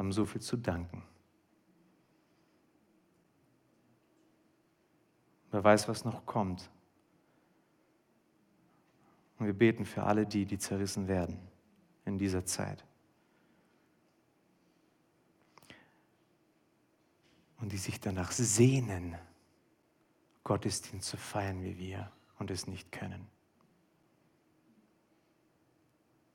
Wir 0.00 0.04
haben 0.04 0.12
so 0.12 0.24
viel 0.24 0.40
zu 0.40 0.56
danken. 0.56 1.02
Wer 5.50 5.62
weiß, 5.62 5.88
was 5.88 6.06
noch 6.06 6.24
kommt. 6.24 6.70
Und 9.38 9.44
wir 9.44 9.52
beten 9.52 9.84
für 9.84 10.04
alle 10.04 10.24
die, 10.24 10.46
die 10.46 10.56
zerrissen 10.56 11.06
werden 11.06 11.38
in 12.06 12.16
dieser 12.16 12.46
Zeit. 12.46 12.82
Und 17.58 17.70
die 17.70 17.76
sich 17.76 18.00
danach 18.00 18.32
sehnen, 18.32 19.18
Gottesdienst 20.44 21.10
zu 21.10 21.18
feiern 21.18 21.62
wie 21.62 21.76
wir 21.76 22.10
und 22.38 22.50
es 22.50 22.66
nicht 22.66 22.90
können. 22.90 23.28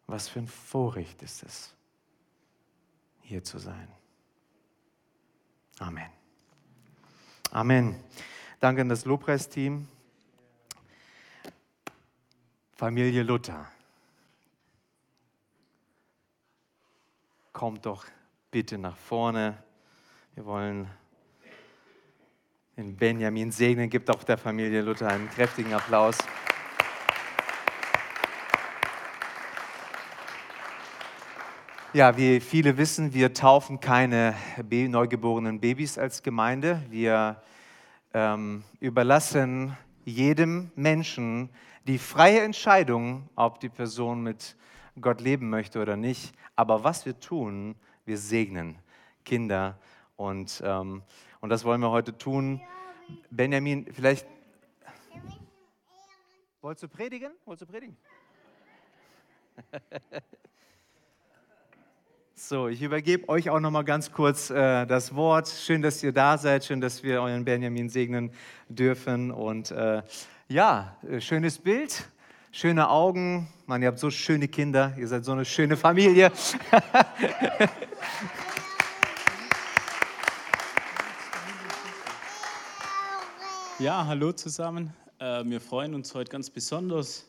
Was 0.06 0.28
für 0.28 0.38
ein 0.38 0.48
Vorrecht 0.48 1.24
ist 1.24 1.42
es, 1.42 1.76
hier 3.26 3.44
zu 3.44 3.58
sein. 3.58 3.88
Amen. 5.80 6.10
Amen. 7.52 8.00
Danke 8.60 8.82
an 8.82 8.90
das 8.90 9.06
Lobpreisteam. 9.06 9.88
Familie 12.76 13.24
Luther. 13.24 13.70
Kommt 17.52 17.86
doch 17.86 18.06
bitte 18.52 18.78
nach 18.78 18.98
vorne. 18.98 19.58
Wir 20.36 20.46
wollen 20.46 20.90
den 22.78 22.96
Benjamin 22.96 23.52
segnen. 23.52 23.90
Gibt 23.90 24.10
auch 24.10 24.24
der 24.24 24.38
Familie 24.38 24.82
Luther 24.82 25.08
einen 25.08 25.30
kräftigen 25.30 25.74
Applaus. 25.74 26.18
Ja, 31.96 32.18
wie 32.18 32.42
viele 32.42 32.78
wissen, 32.78 33.14
wir 33.14 33.34
taufen 33.34 33.80
keine 33.80 34.36
neugeborenen 34.70 35.62
Babys 35.62 35.98
als 35.98 36.24
Gemeinde. 36.24 36.84
Wir 36.90 37.42
ähm, 38.14 38.66
überlassen 38.82 39.78
jedem 40.04 40.72
Menschen 40.76 41.50
die 41.88 41.98
freie 41.98 42.42
Entscheidung, 42.42 43.30
ob 43.38 43.62
die 43.62 43.70
Person 43.70 44.24
mit 44.24 44.58
Gott 45.00 45.22
leben 45.22 45.50
möchte 45.50 45.82
oder 45.82 45.96
nicht. 45.96 46.34
Aber 46.58 46.84
was 46.84 47.06
wir 47.06 47.18
tun, 47.18 47.78
wir 48.04 48.18
segnen 48.18 48.78
Kinder 49.24 49.80
und, 50.18 50.62
ähm, 50.66 51.02
und 51.40 51.50
das 51.50 51.64
wollen 51.64 51.80
wir 51.80 51.92
heute 51.92 52.18
tun. 52.18 52.60
Benjamin, 53.30 53.86
vielleicht. 53.94 54.28
Wolltest 56.60 56.84
du 56.84 56.90
predigen? 56.90 57.32
Wolltest 57.46 57.70
du 57.70 57.72
predigen? 57.72 57.96
So, 62.38 62.68
ich 62.68 62.82
übergebe 62.82 63.30
euch 63.30 63.50
auch 63.50 63.62
noch 63.62 63.72
mal 63.72 63.84
ganz 63.84 64.12
kurz 64.12 64.50
äh, 64.50 64.86
das 64.86 65.16
Wort. 65.16 65.48
Schön, 65.48 65.82
dass 65.82 66.04
ihr 66.04 66.12
da 66.12 66.38
seid. 66.38 66.66
Schön, 66.66 66.82
dass 66.82 67.02
wir 67.02 67.22
euren 67.22 67.46
Benjamin 67.46 67.88
segnen 67.88 68.30
dürfen. 68.68 69.32
Und 69.32 69.72
äh, 69.72 70.02
ja, 70.50 70.98
äh, 71.10 71.22
schönes 71.22 71.58
Bild, 71.58 72.10
schöne 72.52 72.90
Augen. 72.90 73.48
Mann, 73.68 73.82
ihr 73.82 73.88
habt 73.88 74.00
so 74.00 74.12
schöne 74.12 74.50
Kinder. 74.50 74.94
Ihr 74.98 75.08
seid 75.08 75.24
so 75.24 75.32
eine 75.32 75.46
schöne 75.46 75.78
Familie. 75.78 76.30
ja, 83.80 84.06
hallo 84.06 84.34
zusammen. 84.34 84.94
Äh, 85.20 85.46
wir 85.46 85.62
freuen 85.62 85.96
uns 85.96 86.14
heute 86.14 86.32
ganz 86.32 86.50
besonders, 86.50 87.26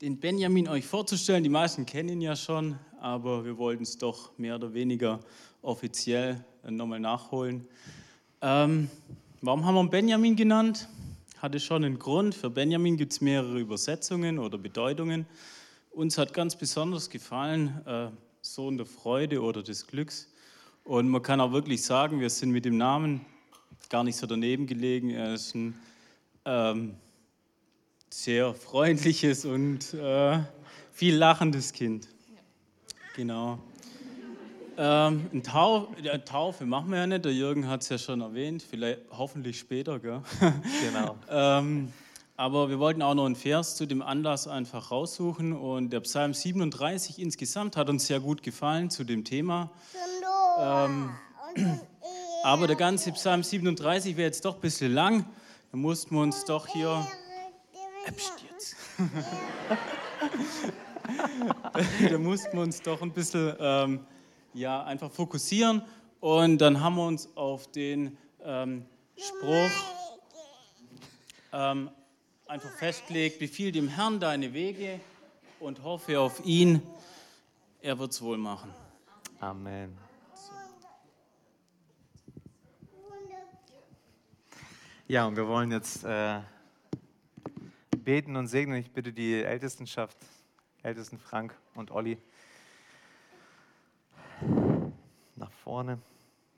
den 0.00 0.18
Benjamin 0.18 0.66
euch 0.66 0.84
vorzustellen. 0.84 1.44
Die 1.44 1.48
meisten 1.48 1.86
kennen 1.86 2.08
ihn 2.08 2.20
ja 2.20 2.34
schon, 2.34 2.76
aber 3.02 3.44
wir 3.44 3.58
wollten 3.58 3.82
es 3.82 3.98
doch 3.98 4.30
mehr 4.38 4.54
oder 4.54 4.72
weniger 4.74 5.18
offiziell 5.60 6.44
nochmal 6.68 7.00
nachholen. 7.00 7.66
Ähm, 8.40 8.88
warum 9.40 9.66
haben 9.66 9.74
wir 9.74 9.88
Benjamin 9.88 10.36
genannt? 10.36 10.88
Hatte 11.38 11.58
schon 11.58 11.84
einen 11.84 11.98
Grund. 11.98 12.32
Für 12.36 12.48
Benjamin 12.48 12.96
gibt 12.96 13.12
es 13.12 13.20
mehrere 13.20 13.58
Übersetzungen 13.58 14.38
oder 14.38 14.56
Bedeutungen. 14.56 15.26
Uns 15.90 16.16
hat 16.16 16.32
ganz 16.32 16.54
besonders 16.54 17.10
gefallen, 17.10 17.80
äh, 17.86 18.06
Sohn 18.40 18.76
der 18.76 18.86
Freude 18.86 19.42
oder 19.42 19.64
des 19.64 19.88
Glücks. 19.88 20.28
Und 20.84 21.08
man 21.08 21.22
kann 21.22 21.40
auch 21.40 21.50
wirklich 21.50 21.82
sagen, 21.82 22.20
wir 22.20 22.30
sind 22.30 22.50
mit 22.50 22.64
dem 22.64 22.76
Namen 22.76 23.22
gar 23.88 24.04
nicht 24.04 24.16
so 24.16 24.28
daneben 24.28 24.68
gelegen. 24.68 25.10
Er 25.10 25.34
ist 25.34 25.56
ein 25.56 25.74
ähm, 26.44 26.94
sehr 28.10 28.54
freundliches 28.54 29.44
und 29.44 29.92
äh, 29.94 30.38
viel 30.92 31.16
lachendes 31.16 31.72
Kind. 31.72 32.11
Genau. 33.14 33.58
Ähm, 34.78 35.28
eine 35.32 35.42
Tauf, 35.42 35.88
eine 35.98 36.24
Taufe 36.24 36.64
machen 36.64 36.90
wir 36.90 36.98
ja 36.98 37.06
nicht, 37.06 37.24
der 37.24 37.32
Jürgen 37.32 37.68
hat 37.68 37.82
es 37.82 37.90
ja 37.90 37.98
schon 37.98 38.22
erwähnt, 38.22 38.62
vielleicht 38.62 39.00
hoffentlich 39.10 39.58
später. 39.58 39.98
Gell? 39.98 40.22
Genau. 40.40 41.16
ähm, 41.30 41.92
aber 42.36 42.70
wir 42.70 42.78
wollten 42.78 43.02
auch 43.02 43.14
noch 43.14 43.26
einen 43.26 43.36
Vers 43.36 43.76
zu 43.76 43.86
dem 43.86 44.00
Anlass 44.00 44.48
einfach 44.48 44.90
raussuchen 44.90 45.52
und 45.52 45.90
der 45.90 46.00
Psalm 46.00 46.32
37 46.32 47.18
insgesamt 47.18 47.76
hat 47.76 47.90
uns 47.90 48.06
sehr 48.06 48.20
gut 48.20 48.42
gefallen 48.42 48.88
zu 48.88 49.04
dem 49.04 49.24
Thema. 49.24 49.70
Ähm, 50.58 51.10
aber 52.42 52.66
der 52.66 52.76
ganze 52.76 53.12
Psalm 53.12 53.42
37 53.42 54.16
wäre 54.16 54.26
jetzt 54.26 54.44
doch 54.46 54.54
ein 54.54 54.60
bisschen 54.62 54.92
lang. 54.92 55.26
Da 55.70 55.76
mussten 55.76 56.14
wir 56.14 56.22
uns 56.22 56.44
doch 56.46 56.66
hier 56.66 57.06
Absturz. 58.06 58.74
da 62.10 62.18
mussten 62.18 62.56
wir 62.56 62.62
uns 62.62 62.80
doch 62.82 63.02
ein 63.02 63.12
bisschen 63.12 63.54
ähm, 63.58 64.06
ja, 64.54 64.84
einfach 64.84 65.10
fokussieren 65.10 65.82
und 66.20 66.58
dann 66.58 66.80
haben 66.80 66.96
wir 66.96 67.06
uns 67.06 67.28
auf 67.36 67.70
den 67.70 68.16
ähm, 68.44 68.84
Spruch 69.16 69.70
ähm, 71.52 71.90
einfach 72.46 72.70
festgelegt, 72.70 73.38
befiehl 73.38 73.72
dem 73.72 73.88
Herrn 73.88 74.20
deine 74.20 74.52
Wege 74.52 75.00
und 75.60 75.82
hoffe 75.82 76.20
auf 76.20 76.44
ihn, 76.44 76.82
er 77.80 77.98
wird 77.98 78.12
es 78.12 78.22
wohl 78.22 78.38
machen. 78.38 78.70
Amen. 79.40 79.96
Ja, 85.08 85.26
und 85.26 85.36
wir 85.36 85.46
wollen 85.46 85.70
jetzt 85.70 86.04
äh, 86.04 86.40
beten 87.98 88.36
und 88.36 88.46
segnen. 88.46 88.78
Ich 88.78 88.90
bitte 88.90 89.12
die 89.12 89.42
Ältestenschaft, 89.42 90.16
Ältesten 90.84 91.16
Frank 91.16 91.56
und 91.76 91.92
Olli, 91.92 92.18
nach 95.36 95.52
vorne. 95.52 96.00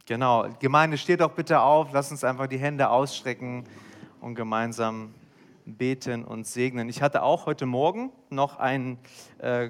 Genau, 0.07 0.49
Gemeinde, 0.61 0.97
steht 0.97 1.21
doch 1.21 1.33
bitte 1.33 1.61
auf, 1.61 1.93
lasst 1.93 2.11
uns 2.11 2.25
einfach 2.25 2.47
die 2.47 2.57
Hände 2.57 2.89
ausstrecken 2.89 3.65
und 4.23 4.35
gemeinsam 4.35 5.15
beten 5.67 6.25
und 6.25 6.47
segnen. 6.47 6.89
Ich 6.89 7.03
hatte 7.03 7.23
auch 7.23 7.45
heute 7.45 7.67
Morgen 7.67 8.13
noch 8.31 8.57
einen 8.57 8.99
äh, 9.39 9.69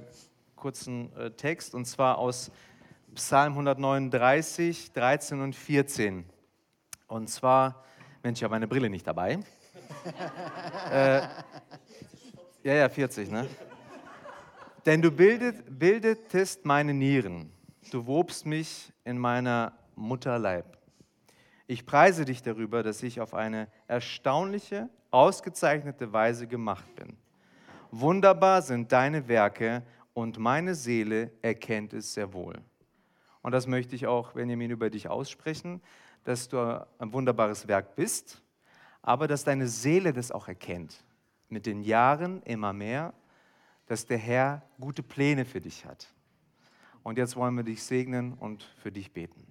kurzen 0.54 1.12
äh, 1.16 1.32
Text 1.32 1.74
und 1.74 1.86
zwar 1.86 2.18
aus 2.18 2.52
Psalm 3.16 3.54
139, 3.54 4.92
13 4.92 5.40
und 5.40 5.56
14. 5.56 6.24
Und 7.08 7.28
zwar, 7.28 7.82
Mensch, 8.22 8.38
ich 8.38 8.44
habe 8.44 8.54
meine 8.54 8.68
Brille 8.68 8.88
nicht 8.88 9.06
dabei. 9.06 9.40
äh, 10.92 11.22
ja, 12.62 12.74
ja, 12.74 12.88
40, 12.88 13.32
ne? 13.32 13.48
Denn 14.86 15.00
du 15.00 15.10
bildet, 15.10 15.78
bildetest 15.78 16.66
meine 16.66 16.92
Nieren, 16.92 17.50
du 17.90 18.06
wobst 18.06 18.44
mich 18.44 18.92
in 19.04 19.16
meiner 19.16 19.72
Mutterleib. 19.96 20.76
Ich 21.66 21.86
preise 21.86 22.26
dich 22.26 22.42
darüber, 22.42 22.82
dass 22.82 23.02
ich 23.02 23.22
auf 23.22 23.32
eine 23.32 23.68
erstaunliche, 23.86 24.90
ausgezeichnete 25.10 26.12
Weise 26.12 26.46
gemacht 26.46 26.84
bin. 26.96 27.16
Wunderbar 27.90 28.60
sind 28.60 28.92
deine 28.92 29.26
Werke 29.26 29.82
und 30.12 30.38
meine 30.38 30.74
Seele 30.74 31.30
erkennt 31.40 31.94
es 31.94 32.12
sehr 32.12 32.34
wohl. 32.34 32.60
Und 33.40 33.52
das 33.52 33.66
möchte 33.66 33.96
ich 33.96 34.06
auch, 34.06 34.32
Benjamin, 34.32 34.70
über 34.70 34.90
dich 34.90 35.08
aussprechen, 35.08 35.80
dass 36.24 36.48
du 36.48 36.86
ein 36.98 37.12
wunderbares 37.12 37.68
Werk 37.68 37.96
bist, 37.96 38.42
aber 39.00 39.28
dass 39.28 39.44
deine 39.44 39.66
Seele 39.66 40.12
das 40.12 40.30
auch 40.30 40.48
erkennt 40.48 41.02
mit 41.48 41.64
den 41.64 41.82
Jahren 41.82 42.42
immer 42.42 42.74
mehr, 42.74 43.14
dass 43.86 44.06
der 44.06 44.18
Herr 44.18 44.62
gute 44.80 45.02
Pläne 45.02 45.44
für 45.44 45.60
dich 45.60 45.84
hat. 45.84 46.08
Und 47.02 47.18
jetzt 47.18 47.36
wollen 47.36 47.54
wir 47.54 47.64
dich 47.64 47.82
segnen 47.82 48.32
und 48.32 48.62
für 48.82 48.90
dich 48.90 49.12
beten. 49.12 49.44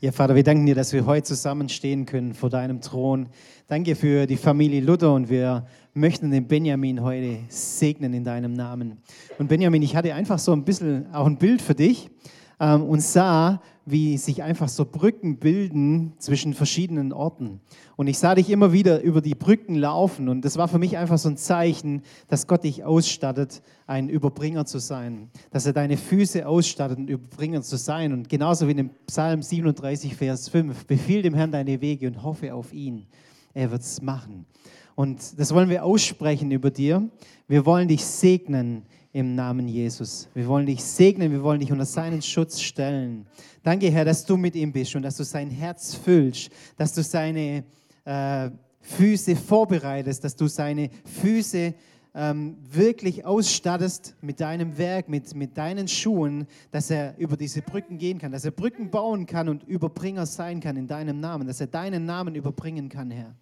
Ja, 0.00 0.10
Vater, 0.10 0.34
wir 0.34 0.42
danken 0.42 0.66
dir, 0.66 0.74
dass 0.74 0.92
wir 0.92 1.06
heute 1.06 1.22
zusammenstehen 1.28 2.06
können 2.06 2.34
vor 2.34 2.50
deinem 2.50 2.80
Thron. 2.80 3.28
Danke 3.68 3.94
für 3.94 4.26
die 4.26 4.36
Familie 4.36 4.80
Luther 4.80 5.14
und 5.14 5.30
wir 5.30 5.64
möchten 5.94 6.32
den 6.32 6.48
Benjamin 6.48 7.02
heute 7.02 7.38
segnen 7.48 8.12
in 8.12 8.24
deinem 8.24 8.52
Namen. 8.52 8.98
Und 9.38 9.46
Benjamin, 9.46 9.80
ich 9.80 9.94
hatte 9.94 10.12
einfach 10.12 10.40
so 10.40 10.52
ein 10.52 10.64
bisschen 10.64 11.14
auch 11.14 11.26
ein 11.26 11.38
Bild 11.38 11.62
für 11.62 11.76
dich 11.76 12.10
ähm, 12.58 12.82
und 12.82 13.00
sah, 13.00 13.62
wie 13.84 14.16
sich 14.16 14.42
einfach 14.42 14.68
so 14.68 14.84
Brücken 14.84 15.38
bilden 15.38 16.12
zwischen 16.18 16.54
verschiedenen 16.54 17.12
Orten. 17.12 17.60
Und 17.96 18.06
ich 18.06 18.18
sah 18.18 18.34
dich 18.34 18.50
immer 18.50 18.72
wieder 18.72 19.02
über 19.02 19.20
die 19.20 19.34
Brücken 19.34 19.74
laufen 19.74 20.28
und 20.28 20.44
das 20.44 20.56
war 20.56 20.68
für 20.68 20.78
mich 20.78 20.96
einfach 20.96 21.18
so 21.18 21.28
ein 21.28 21.36
Zeichen, 21.36 22.02
dass 22.28 22.46
Gott 22.46 22.64
dich 22.64 22.84
ausstattet, 22.84 23.62
ein 23.86 24.08
Überbringer 24.08 24.64
zu 24.66 24.78
sein, 24.78 25.30
dass 25.50 25.66
er 25.66 25.72
deine 25.72 25.96
Füße 25.96 26.46
ausstattet, 26.46 26.98
ein 26.98 27.08
Überbringer 27.08 27.62
zu 27.62 27.76
sein. 27.76 28.12
Und 28.12 28.28
genauso 28.28 28.68
wie 28.68 28.72
in 28.72 28.90
Psalm 29.06 29.42
37, 29.42 30.14
Vers 30.14 30.48
5, 30.48 30.86
befiehl 30.86 31.22
dem 31.22 31.34
Herrn 31.34 31.52
deine 31.52 31.80
Wege 31.80 32.06
und 32.06 32.22
hoffe 32.22 32.54
auf 32.54 32.72
ihn. 32.72 33.06
Er 33.54 33.70
wird 33.70 33.82
es 33.82 34.00
machen. 34.00 34.46
Und 34.94 35.38
das 35.38 35.54
wollen 35.54 35.68
wir 35.68 35.84
aussprechen 35.84 36.50
über 36.50 36.70
dir. 36.70 37.08
Wir 37.48 37.66
wollen 37.66 37.88
dich 37.88 38.04
segnen 38.04 38.82
im 39.12 39.34
Namen 39.34 39.68
Jesus. 39.68 40.28
Wir 40.34 40.46
wollen 40.46 40.66
dich 40.66 40.82
segnen, 40.82 41.30
wir 41.30 41.42
wollen 41.42 41.60
dich 41.60 41.70
unter 41.70 41.84
seinen 41.84 42.22
Schutz 42.22 42.60
stellen. 42.60 43.26
Danke, 43.62 43.90
Herr, 43.90 44.04
dass 44.04 44.24
du 44.24 44.36
mit 44.36 44.54
ihm 44.56 44.72
bist 44.72 44.96
und 44.96 45.02
dass 45.02 45.16
du 45.16 45.24
sein 45.24 45.50
Herz 45.50 45.94
füllst, 45.94 46.50
dass 46.76 46.94
du 46.94 47.02
seine 47.02 47.64
äh, 48.04 48.50
Füße 48.80 49.36
vorbereitest, 49.36 50.24
dass 50.24 50.34
du 50.34 50.46
seine 50.46 50.90
Füße 51.04 51.74
ähm, 52.14 52.56
wirklich 52.70 53.24
ausstattest 53.24 54.16
mit 54.20 54.40
deinem 54.40 54.76
Werk, 54.76 55.08
mit, 55.08 55.34
mit 55.34 55.56
deinen 55.56 55.88
Schuhen, 55.88 56.46
dass 56.70 56.90
er 56.90 57.16
über 57.18 57.36
diese 57.36 57.62
Brücken 57.62 57.98
gehen 57.98 58.18
kann, 58.18 58.32
dass 58.32 58.44
er 58.44 58.50
Brücken 58.50 58.90
bauen 58.90 59.26
kann 59.26 59.48
und 59.48 59.62
Überbringer 59.64 60.26
sein 60.26 60.60
kann 60.60 60.76
in 60.76 60.86
deinem 60.86 61.20
Namen, 61.20 61.46
dass 61.46 61.60
er 61.60 61.68
deinen 61.68 62.04
Namen 62.04 62.34
überbringen 62.34 62.88
kann, 62.88 63.10
Herr. 63.10 63.34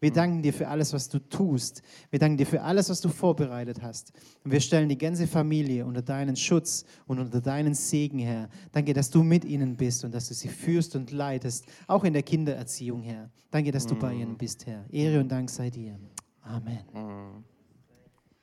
Wir 0.00 0.12
danken 0.12 0.42
dir 0.42 0.52
für 0.52 0.68
alles, 0.68 0.92
was 0.92 1.08
du 1.08 1.18
tust. 1.18 1.82
Wir 2.10 2.18
danken 2.18 2.36
dir 2.36 2.46
für 2.46 2.62
alles, 2.62 2.90
was 2.90 3.00
du 3.00 3.08
vorbereitet 3.08 3.82
hast. 3.82 4.12
Und 4.44 4.50
wir 4.50 4.60
stellen 4.60 4.88
die 4.88 4.98
ganze 4.98 5.26
Familie 5.26 5.86
unter 5.86 6.02
deinen 6.02 6.36
Schutz 6.36 6.84
und 7.06 7.18
unter 7.18 7.40
deinen 7.40 7.74
Segen, 7.74 8.18
Herr. 8.18 8.48
Danke, 8.72 8.92
dass 8.92 9.10
du 9.10 9.22
mit 9.22 9.44
ihnen 9.44 9.76
bist 9.76 10.04
und 10.04 10.14
dass 10.14 10.28
du 10.28 10.34
sie 10.34 10.48
führst 10.48 10.96
und 10.96 11.10
leitest, 11.10 11.66
auch 11.86 12.04
in 12.04 12.12
der 12.12 12.22
Kindererziehung, 12.22 13.02
Herr. 13.02 13.30
Danke, 13.50 13.70
dass 13.70 13.86
du 13.86 13.94
bei 13.94 14.12
ihnen 14.14 14.36
bist, 14.36 14.66
Herr. 14.66 14.84
Ehre 14.90 15.20
und 15.20 15.28
Dank 15.28 15.50
sei 15.50 15.70
dir. 15.70 15.98
Amen. 16.42 17.44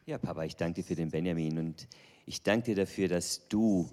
Ja, 0.06 0.18
Papa, 0.18 0.44
ich 0.44 0.56
danke 0.56 0.82
dir 0.82 0.84
für 0.84 0.96
den 0.96 1.12
Benjamin 1.12 1.58
und 1.60 1.88
ich 2.26 2.42
danke 2.42 2.66
dir 2.66 2.76
dafür, 2.76 3.08
dass 3.08 3.48
du 3.48 3.90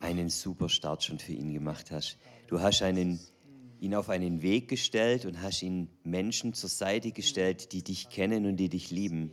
einen 0.00 0.28
super 0.28 0.68
Start 0.68 1.04
schon 1.04 1.18
für 1.18 1.32
ihn 1.32 1.52
gemacht 1.52 1.90
hast. 1.90 2.18
Du 2.48 2.60
hast 2.60 2.82
einen 2.82 3.20
ihn 3.82 3.96
auf 3.96 4.08
einen 4.08 4.42
Weg 4.42 4.68
gestellt 4.68 5.26
und 5.26 5.42
hast 5.42 5.60
ihn 5.62 5.88
Menschen 6.04 6.54
zur 6.54 6.70
Seite 6.70 7.10
gestellt, 7.10 7.72
die 7.72 7.82
dich 7.82 8.10
kennen 8.10 8.46
und 8.46 8.56
die 8.56 8.68
dich 8.68 8.92
lieben. 8.92 9.32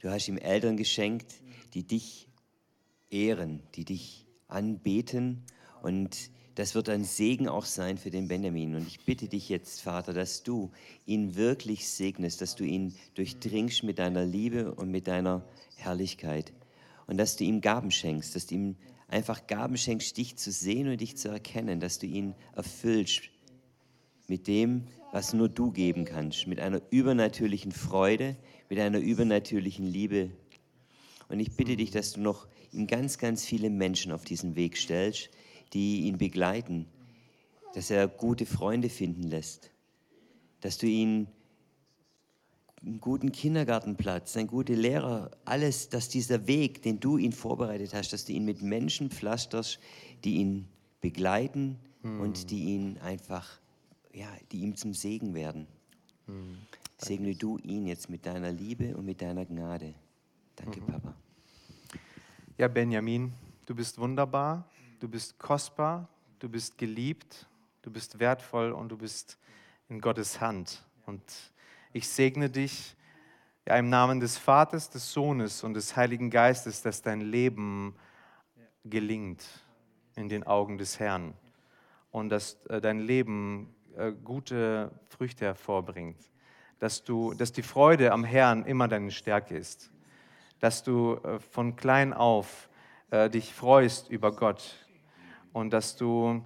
Du 0.00 0.10
hast 0.10 0.28
ihm 0.28 0.38
Eltern 0.38 0.78
geschenkt, 0.78 1.34
die 1.74 1.86
dich 1.86 2.26
ehren, 3.10 3.62
die 3.74 3.84
dich 3.84 4.26
anbeten 4.48 5.44
und 5.82 6.30
das 6.54 6.74
wird 6.74 6.88
ein 6.88 7.04
Segen 7.04 7.48
auch 7.48 7.66
sein 7.66 7.98
für 7.98 8.10
den 8.10 8.28
Benjamin. 8.28 8.76
Und 8.76 8.86
ich 8.86 9.04
bitte 9.04 9.28
dich 9.28 9.50
jetzt, 9.50 9.82
Vater, 9.82 10.14
dass 10.14 10.42
du 10.42 10.70
ihn 11.04 11.36
wirklich 11.36 11.86
segnest, 11.86 12.40
dass 12.40 12.54
du 12.54 12.64
ihn 12.64 12.94
durchdringst 13.14 13.82
mit 13.82 13.98
deiner 13.98 14.24
Liebe 14.24 14.74
und 14.74 14.90
mit 14.90 15.06
deiner 15.06 15.44
Herrlichkeit. 15.76 16.54
Und 17.06 17.18
dass 17.18 17.36
du 17.36 17.44
ihm 17.44 17.60
Gaben 17.60 17.90
schenkst, 17.90 18.34
dass 18.34 18.46
du 18.46 18.54
ihm 18.54 18.76
einfach 19.06 19.46
Gaben 19.46 19.76
schenkst, 19.76 20.16
dich 20.16 20.36
zu 20.36 20.50
sehen 20.50 20.88
und 20.88 20.98
dich 21.02 21.18
zu 21.18 21.28
erkennen, 21.28 21.78
dass 21.78 21.98
du 21.98 22.06
ihn 22.06 22.34
erfüllst 22.54 23.28
mit 24.28 24.46
dem, 24.46 24.84
was 25.12 25.32
nur 25.32 25.48
du 25.48 25.70
geben 25.70 26.04
kannst, 26.04 26.46
mit 26.46 26.60
einer 26.60 26.80
übernatürlichen 26.90 27.72
Freude, 27.72 28.36
mit 28.68 28.78
einer 28.78 28.98
übernatürlichen 28.98 29.86
Liebe. 29.86 30.30
Und 31.28 31.40
ich 31.40 31.56
bitte 31.56 31.76
dich, 31.76 31.90
dass 31.90 32.12
du 32.12 32.20
noch 32.20 32.46
ihm 32.72 32.86
ganz, 32.86 33.18
ganz 33.18 33.44
viele 33.44 33.70
Menschen 33.70 34.12
auf 34.12 34.24
diesen 34.24 34.56
Weg 34.56 34.76
stellst, 34.76 35.30
die 35.72 36.02
ihn 36.02 36.18
begleiten, 36.18 36.86
dass 37.74 37.90
er 37.90 38.08
gute 38.08 38.46
Freunde 38.46 38.88
finden 38.88 39.24
lässt, 39.24 39.70
dass 40.60 40.78
du 40.78 40.86
ihn 40.86 41.28
einen 42.82 43.00
guten 43.00 43.32
Kindergartenplatz, 43.32 44.36
einen 44.36 44.46
guten 44.46 44.74
Lehrer, 44.74 45.30
alles, 45.44 45.88
dass 45.88 46.08
dieser 46.08 46.46
Weg, 46.46 46.82
den 46.82 47.00
du 47.00 47.16
ihn 47.16 47.32
vorbereitet 47.32 47.94
hast, 47.94 48.12
dass 48.12 48.24
du 48.24 48.32
ihn 48.32 48.44
mit 48.44 48.62
Menschen 48.62 49.10
pflasterst, 49.10 49.80
die 50.24 50.36
ihn 50.36 50.68
begleiten 51.00 51.78
hm. 52.02 52.20
und 52.20 52.50
die 52.50 52.64
ihn 52.64 52.98
einfach 52.98 53.60
ja, 54.16 54.28
die 54.50 54.60
ihm 54.60 54.74
zum 54.74 54.94
Segen 54.94 55.34
werden. 55.34 55.66
Mhm. 56.26 56.58
Segne 56.96 57.34
du 57.34 57.58
ihn 57.58 57.86
jetzt 57.86 58.08
mit 58.08 58.24
deiner 58.24 58.50
Liebe 58.50 58.96
und 58.96 59.04
mit 59.04 59.20
deiner 59.20 59.44
Gnade. 59.44 59.94
Danke, 60.56 60.80
mhm. 60.80 60.86
Papa. 60.86 61.14
Ja, 62.56 62.68
Benjamin, 62.68 63.34
du 63.66 63.74
bist 63.74 63.98
wunderbar, 63.98 64.66
du 65.00 65.08
bist 65.08 65.38
kostbar, 65.38 66.08
du 66.38 66.48
bist 66.48 66.78
geliebt, 66.78 67.46
du 67.82 67.90
bist 67.90 68.18
wertvoll 68.18 68.72
und 68.72 68.88
du 68.88 68.96
bist 68.96 69.36
in 69.90 70.00
Gottes 70.00 70.40
Hand. 70.40 70.82
Und 71.04 71.22
ich 71.92 72.08
segne 72.08 72.48
dich 72.48 72.96
ja, 73.66 73.76
im 73.76 73.90
Namen 73.90 74.18
des 74.18 74.38
Vaters, 74.38 74.88
des 74.88 75.12
Sohnes 75.12 75.62
und 75.62 75.74
des 75.74 75.94
Heiligen 75.94 76.30
Geistes, 76.30 76.80
dass 76.80 77.02
dein 77.02 77.20
Leben 77.20 77.94
gelingt 78.82 79.44
in 80.14 80.30
den 80.30 80.44
Augen 80.44 80.78
des 80.78 80.98
Herrn 80.98 81.34
und 82.10 82.30
dass 82.30 82.54
äh, 82.66 82.80
dein 82.80 83.00
Leben 83.00 83.74
äh, 83.96 84.12
gute 84.12 84.90
Früchte 85.08 85.46
hervorbringt. 85.46 86.18
Dass, 86.78 87.02
du, 87.04 87.32
dass 87.32 87.52
die 87.52 87.62
Freude 87.62 88.12
am 88.12 88.24
Herrn 88.24 88.64
immer 88.64 88.88
deine 88.88 89.10
Stärke 89.10 89.56
ist. 89.56 89.90
Dass 90.60 90.82
du 90.82 91.14
äh, 91.14 91.38
von 91.38 91.76
klein 91.76 92.12
auf 92.12 92.68
äh, 93.10 93.30
dich 93.30 93.54
freust 93.54 94.10
über 94.10 94.32
Gott. 94.32 94.86
Und 95.52 95.72
dass 95.72 95.96
du 95.96 96.44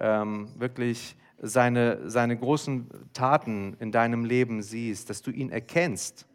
ähm, 0.00 0.48
wirklich 0.56 1.16
seine, 1.38 2.08
seine 2.08 2.38
großen 2.38 2.88
Taten 3.12 3.76
in 3.78 3.92
deinem 3.92 4.24
Leben 4.24 4.62
siehst, 4.62 5.10
dass 5.10 5.20
du 5.20 5.30
ihn 5.30 5.50
erkennst, 5.50 6.26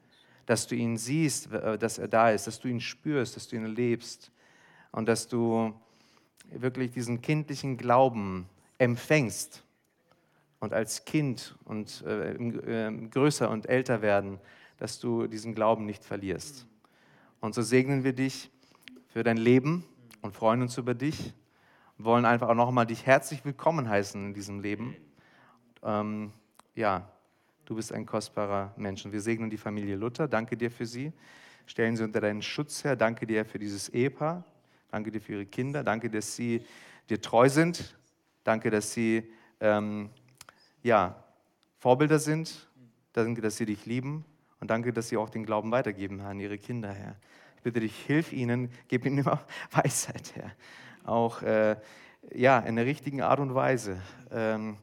dass 0.45 0.67
du 0.67 0.75
ihn 0.75 0.97
siehst, 0.97 1.51
äh, 1.51 1.79
dass 1.79 1.97
er 1.97 2.07
da 2.07 2.29
ist, 2.29 2.45
dass 2.45 2.59
du 2.59 2.67
ihn 2.67 2.81
spürst, 2.81 3.35
dass 3.35 3.47
du 3.47 3.55
ihn 3.55 3.63
erlebst. 3.63 4.31
Und 4.91 5.07
dass 5.07 5.27
du 5.27 5.73
wirklich 6.51 6.91
diesen 6.91 7.21
kindlichen 7.21 7.77
Glauben 7.77 8.47
empfängst 8.77 9.63
und 10.61 10.73
als 10.73 11.03
Kind 11.05 11.55
und 11.65 12.03
äh, 12.07 12.33
äh, 12.35 13.07
größer 13.09 13.49
und 13.49 13.67
älter 13.67 14.01
werden, 14.01 14.39
dass 14.77 14.99
du 14.99 15.27
diesen 15.27 15.53
Glauben 15.53 15.85
nicht 15.85 16.05
verlierst. 16.05 16.67
Und 17.41 17.53
so 17.55 17.63
segnen 17.63 18.03
wir 18.03 18.13
dich 18.13 18.51
für 19.07 19.23
dein 19.23 19.37
Leben 19.37 19.83
und 20.21 20.33
freuen 20.35 20.61
uns 20.61 20.77
über 20.77 20.93
dich. 20.93 21.33
Wollen 21.97 22.25
einfach 22.25 22.47
auch 22.47 22.55
nochmal 22.55 22.85
dich 22.85 23.05
herzlich 23.05 23.43
willkommen 23.43 23.89
heißen 23.89 24.27
in 24.27 24.33
diesem 24.35 24.59
Leben. 24.59 24.95
Ähm, 25.83 26.31
ja, 26.75 27.11
du 27.65 27.75
bist 27.75 27.91
ein 27.91 28.05
kostbarer 28.05 28.73
Mensch. 28.77 29.03
Und 29.03 29.13
wir 29.13 29.21
segnen 29.21 29.49
die 29.49 29.57
Familie 29.57 29.95
Luther. 29.95 30.27
Danke 30.27 30.55
dir 30.55 30.69
für 30.69 30.85
sie. 30.85 31.11
Stellen 31.65 31.97
sie 31.97 32.03
unter 32.03 32.21
deinen 32.21 32.43
Schutz 32.43 32.83
her. 32.83 32.95
Danke 32.95 33.25
dir 33.25 33.45
für 33.45 33.57
dieses 33.57 33.89
Ehepaar. 33.89 34.45
Danke 34.91 35.09
dir 35.09 35.21
für 35.21 35.33
ihre 35.33 35.45
Kinder. 35.47 35.83
Danke, 35.83 36.09
dass 36.09 36.35
sie 36.35 36.63
dir 37.09 37.19
treu 37.19 37.49
sind. 37.49 37.97
Danke, 38.43 38.69
dass 38.69 38.93
sie 38.93 39.31
ähm, 39.59 40.11
ja, 40.83 41.23
Vorbilder 41.77 42.19
sind. 42.19 42.69
Danke, 43.13 43.41
dass 43.41 43.57
sie 43.57 43.65
dich 43.65 43.85
lieben. 43.85 44.25
Und 44.59 44.69
danke, 44.69 44.93
dass 44.93 45.09
sie 45.09 45.17
auch 45.17 45.29
den 45.29 45.45
Glauben 45.45 45.71
weitergeben 45.71 46.21
an 46.21 46.39
ihre 46.39 46.57
Kinder, 46.57 46.93
Herr. 46.93 47.15
Ich 47.57 47.63
bitte 47.63 47.79
dich, 47.79 47.95
hilf 48.05 48.31
ihnen, 48.31 48.71
gib 48.87 49.05
ihnen 49.05 49.17
immer 49.19 49.43
Weisheit, 49.71 50.33
Herr. 50.35 50.51
Auch 51.03 51.41
äh, 51.41 51.75
ja, 52.33 52.59
in 52.59 52.75
der 52.75 52.85
richtigen 52.85 53.21
Art 53.21 53.39
und 53.39 53.55
Weise. 53.55 54.01
Ähm, 54.31 54.77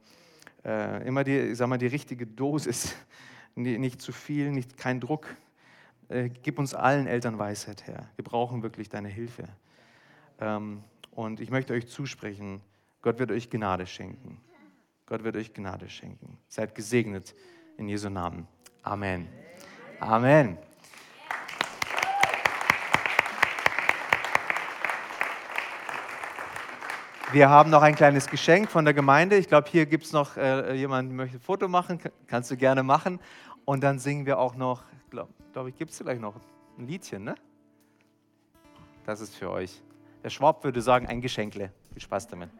äh, 0.65 1.07
immer 1.07 1.25
die, 1.25 1.55
sag 1.55 1.69
mal, 1.69 1.79
die 1.79 1.87
richtige 1.87 2.27
Dosis. 2.27 2.97
Nicht 3.55 4.01
zu 4.01 4.13
viel, 4.13 4.51
nicht, 4.53 4.77
kein 4.77 5.01
Druck. 5.01 5.27
Äh, 6.09 6.29
gib 6.29 6.59
uns 6.59 6.75
allen 6.75 7.07
Eltern 7.07 7.39
Weisheit, 7.39 7.87
Herr. 7.87 8.09
Wir 8.17 8.25
brauchen 8.25 8.63
wirklich 8.63 8.89
deine 8.89 9.09
Hilfe. 9.09 9.49
Ähm, 10.41 10.83
und 11.11 11.41
ich 11.41 11.51
möchte 11.51 11.73
euch 11.75 11.89
zusprechen, 11.89 12.61
Gott 13.03 13.19
wird 13.19 13.31
euch 13.33 13.51
Gnade 13.51 13.87
schenken. 13.87 14.41
Gott 15.09 15.25
wird 15.25 15.37
euch 15.37 15.55
Gnade 15.55 15.89
schenken. 15.89 16.37
Seid 16.49 16.75
gesegnet 16.75 17.35
in 17.79 17.89
Jesu 17.89 18.11
Namen. 18.11 18.47
Amen. 18.83 19.27
Amen. 20.01 20.59
Wir 27.33 27.49
haben 27.49 27.71
noch 27.71 27.81
ein 27.81 27.95
kleines 27.95 28.27
Geschenk 28.27 28.71
von 28.71 28.85
der 28.85 28.93
Gemeinde. 28.93 29.37
Ich 29.37 29.49
glaube, 29.49 29.67
hier 29.71 29.87
gibt 29.87 30.05
es 30.05 30.13
noch 30.13 30.37
äh, 30.37 30.75
jemanden, 30.75 31.13
der 31.13 31.17
möchte 31.17 31.39
ein 31.39 31.41
Foto 31.41 31.69
machen. 31.69 31.99
Kannst 32.27 32.51
du 32.51 32.59
gerne 32.59 32.83
machen. 32.83 33.19
Und 33.65 33.83
dann 33.83 33.99
singen 33.99 34.27
wir 34.27 34.39
auch 34.39 34.57
noch, 34.57 34.83
glaube 35.09 35.33
glaub 35.55 35.69
ich, 35.69 35.77
gibt 35.77 35.93
es 35.93 35.97
vielleicht 35.97 36.21
noch 36.21 36.35
ein 36.77 36.87
Liedchen, 36.87 37.25
ne? 37.25 37.35
Das 39.07 39.23
ist 39.23 39.35
für 39.35 39.51
euch. 39.51 39.83
Der 40.23 40.29
Schwab 40.29 40.65
würde 40.65 40.83
sagen, 40.83 41.07
ein 41.07 41.23
Geschenkle. 41.23 41.73
Viel 41.95 42.03
Spaß 42.03 42.27
damit. 42.27 42.51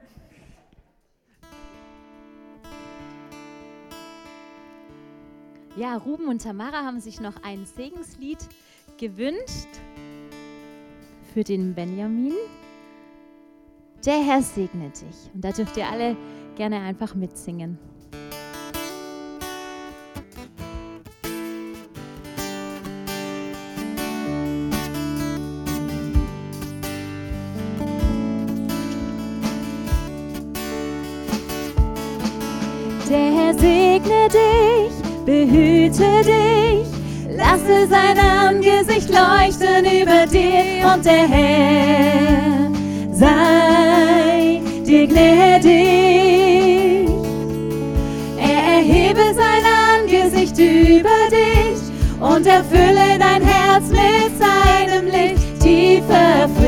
Ja, 5.79 5.97
Ruben 5.97 6.27
und 6.27 6.43
Tamara 6.43 6.83
haben 6.85 6.99
sich 6.99 7.21
noch 7.21 7.41
ein 7.45 7.65
Segenslied 7.65 8.39
gewünscht 8.97 9.69
für 11.33 11.45
den 11.45 11.73
Benjamin. 11.73 12.35
Der 14.05 14.21
Herr 14.25 14.43
segne 14.43 14.91
dich. 14.91 15.31
Und 15.33 15.45
da 15.45 15.53
dürft 15.53 15.77
ihr 15.77 15.87
alle 15.87 16.17
gerne 16.57 16.81
einfach 16.81 17.15
mitsingen. 17.15 17.79
Der 33.09 33.33
Herr 33.33 33.55
segne 33.55 34.29
dich, 34.29 34.78
behüte 35.29 36.23
dich, 36.25 36.89
lasse 37.37 37.87
sein 37.87 38.19
Angesicht 38.19 39.11
leuchten 39.11 39.85
über 39.85 40.27
dir 40.27 40.91
und 40.91 41.05
der 41.05 41.29
Herr 41.29 42.71
sei 43.13 44.63
dir 44.87 45.07
gnädig. 45.07 45.69
Er 48.39 48.63
erhebe 48.77 49.35
sein 49.35 49.65
Angesicht 50.01 50.59
über 50.59 51.19
dich 51.31 51.81
und 52.21 52.47
erfülle 52.47 53.19
dein 53.19 53.43
Herz 53.43 53.85
mit 53.91 54.33
seinem 54.39 55.05
Licht. 55.09 55.61
Tiefer 55.61 56.49
Friede 56.57 56.68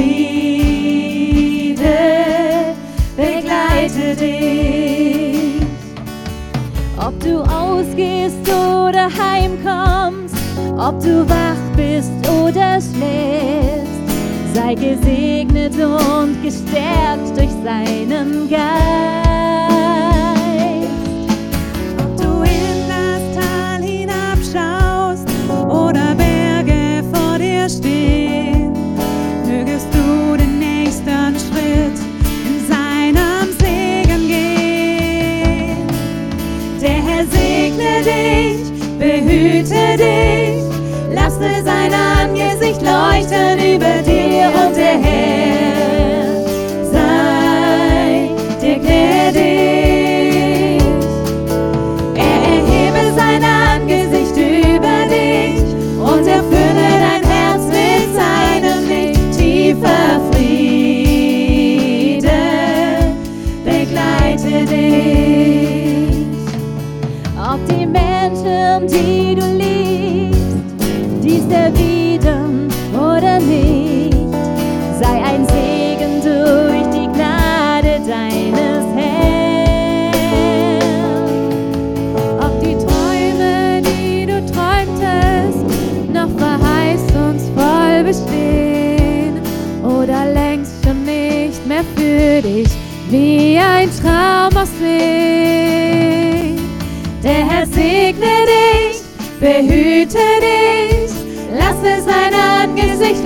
oder 9.01 9.09
heimkommst, 9.17 10.35
ob 10.77 11.01
du 11.01 11.29
wach 11.29 11.57
bist 11.77 12.11
oder 12.29 12.79
schläfst, 12.81 13.89
sei 14.55 14.75
gesegnet 14.75 15.75
und 15.75 16.43
gestärkt 16.43 17.37
durch 17.37 17.51
seinen 17.65 18.49
Geist. 18.49 18.61
Ob 21.99 22.17
du 22.17 22.43
in 22.43 22.89
das 22.89 23.23
Tal 23.37 23.83
hinabschaust 23.83 25.29
oder 25.49 26.15
Berge 26.15 27.03
vor 27.13 27.39
dir 27.39 27.69
stehen, 27.69 28.73
mögest 29.47 29.89
du 29.95 30.37
den 30.37 30.59
nächsten 30.59 31.39
Schritt 31.39 31.99
in 32.47 32.67
seinem 32.69 33.53
Segen 33.59 34.29
gehen. 34.29 35.87
Der 36.81 37.03
Herr 37.03 37.25
segne 37.27 38.03
dich, 38.05 38.60
behüte 39.01 39.97
dich, 39.97 40.63
lasse 41.15 41.65
sein 41.65 41.93
Angesicht 41.95 42.83
leuchten 42.83 43.59
über 43.59 44.03
dir 44.03 44.20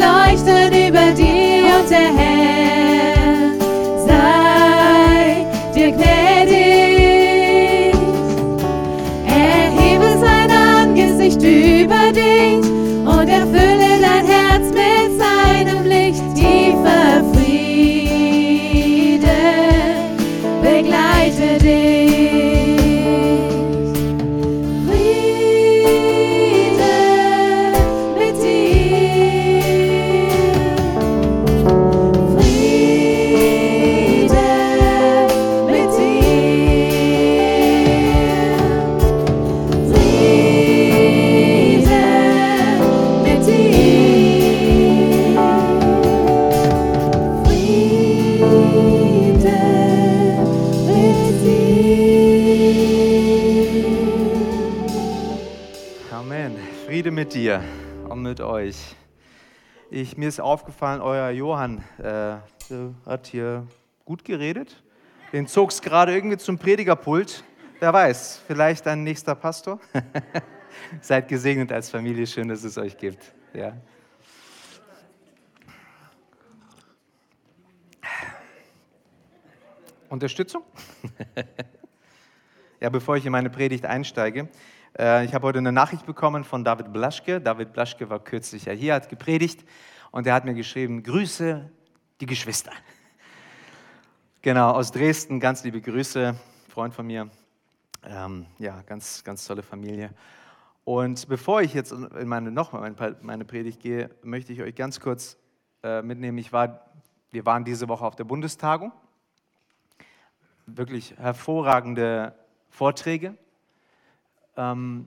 Leuchten 0.04 0.68
über 0.68 1.12
dir 1.12 1.64
und 1.80 1.90
der 1.90 2.14
Herr 2.16 2.53
mit 48.73 49.42
dir. 49.42 50.04
Amen. 56.11 56.56
Friede 56.87 57.11
mit 57.11 57.35
dir 57.35 57.62
und 58.09 58.23
mit 58.23 58.40
euch. 58.40 58.97
Ich, 59.90 60.16
mir 60.16 60.28
ist 60.28 60.40
aufgefallen, 60.40 61.00
euer 61.00 61.30
Johann 61.30 61.85
äh, 61.99 62.37
hat 63.06 63.26
hier 63.26 63.66
gut 64.04 64.25
geredet. 64.25 64.83
Den 65.33 65.47
zog 65.47 65.71
es 65.71 65.83
gerade 65.83 66.14
irgendwie 66.14 66.37
zum 66.37 66.59
Predigerpult. 66.59 67.44
Wer 67.80 67.92
weiß, 67.92 68.42
vielleicht 68.47 68.87
ein 68.87 69.02
nächster 69.02 69.35
Pastor. 69.35 69.80
Seid 71.00 71.28
gesegnet 71.28 71.73
als 71.73 71.90
Familie, 71.90 72.26
schön, 72.26 72.49
dass 72.49 72.64
es 72.64 72.78
euch 72.78 72.97
gibt. 72.97 73.35
Ja. 73.52 73.76
Unterstützung? 80.08 80.62
ja, 82.80 82.88
bevor 82.88 83.16
ich 83.16 83.26
in 83.26 83.32
meine 83.32 83.50
Predigt 83.50 83.87
einsteige, 83.87 84.49
äh, 84.99 85.25
ich 85.25 85.34
habe 85.34 85.46
heute 85.46 85.58
eine 85.58 85.73
Nachricht 85.73 86.06
bekommen 86.06 86.44
von 86.44 86.64
David 86.64 86.92
Blaschke. 86.92 87.40
David 87.40 87.73
Blaschke 87.73 88.08
war 88.11 88.20
kürzlich 88.20 88.66
ja 88.66 88.73
hier, 88.73 88.94
hat 88.94 89.08
gepredigt 89.08 89.64
und 90.11 90.26
er 90.26 90.34
hat 90.34 90.44
mir 90.44 90.54
geschrieben, 90.54 91.02
Grüße 91.02 91.70
die 92.20 92.26
Geschwister. 92.26 92.73
Genau, 94.42 94.73
aus 94.73 94.92
Dresden, 94.92 95.40
ganz 95.40 95.64
liebe 95.64 95.80
Grüße, 95.80 96.34
Freund 96.68 96.92
von 96.92 97.06
mir. 97.06 97.30
Ähm, 98.06 98.44
ja, 98.58 98.82
ganz, 98.82 99.25
ganz 99.25 99.46
tolle 99.46 99.62
Familie. 99.62 100.11
Und 100.84 101.26
bevor 101.28 101.62
ich 101.62 101.73
jetzt 101.73 101.92
in 101.92 102.28
meine, 102.28 102.50
noch 102.50 102.73
mal 102.73 102.87
in 102.87 103.16
meine 103.23 103.46
Predigt 103.46 103.80
gehe, 103.80 104.11
möchte 104.23 104.52
ich 104.52 104.61
euch 104.61 104.75
ganz 104.75 105.00
kurz 105.00 105.38
äh, 105.82 106.02
mitnehmen. 106.02 106.37
Ich 106.37 106.52
war, 106.52 106.90
wir 107.30 107.46
waren 107.46 107.64
diese 107.64 107.88
Woche 107.88 108.04
auf 108.04 108.16
der 108.16 108.25
Bundestagung. 108.25 108.92
Wirklich 110.66 111.16
hervorragende 111.18 112.35
Vorträge. 112.71 113.37
Ähm, 114.56 115.06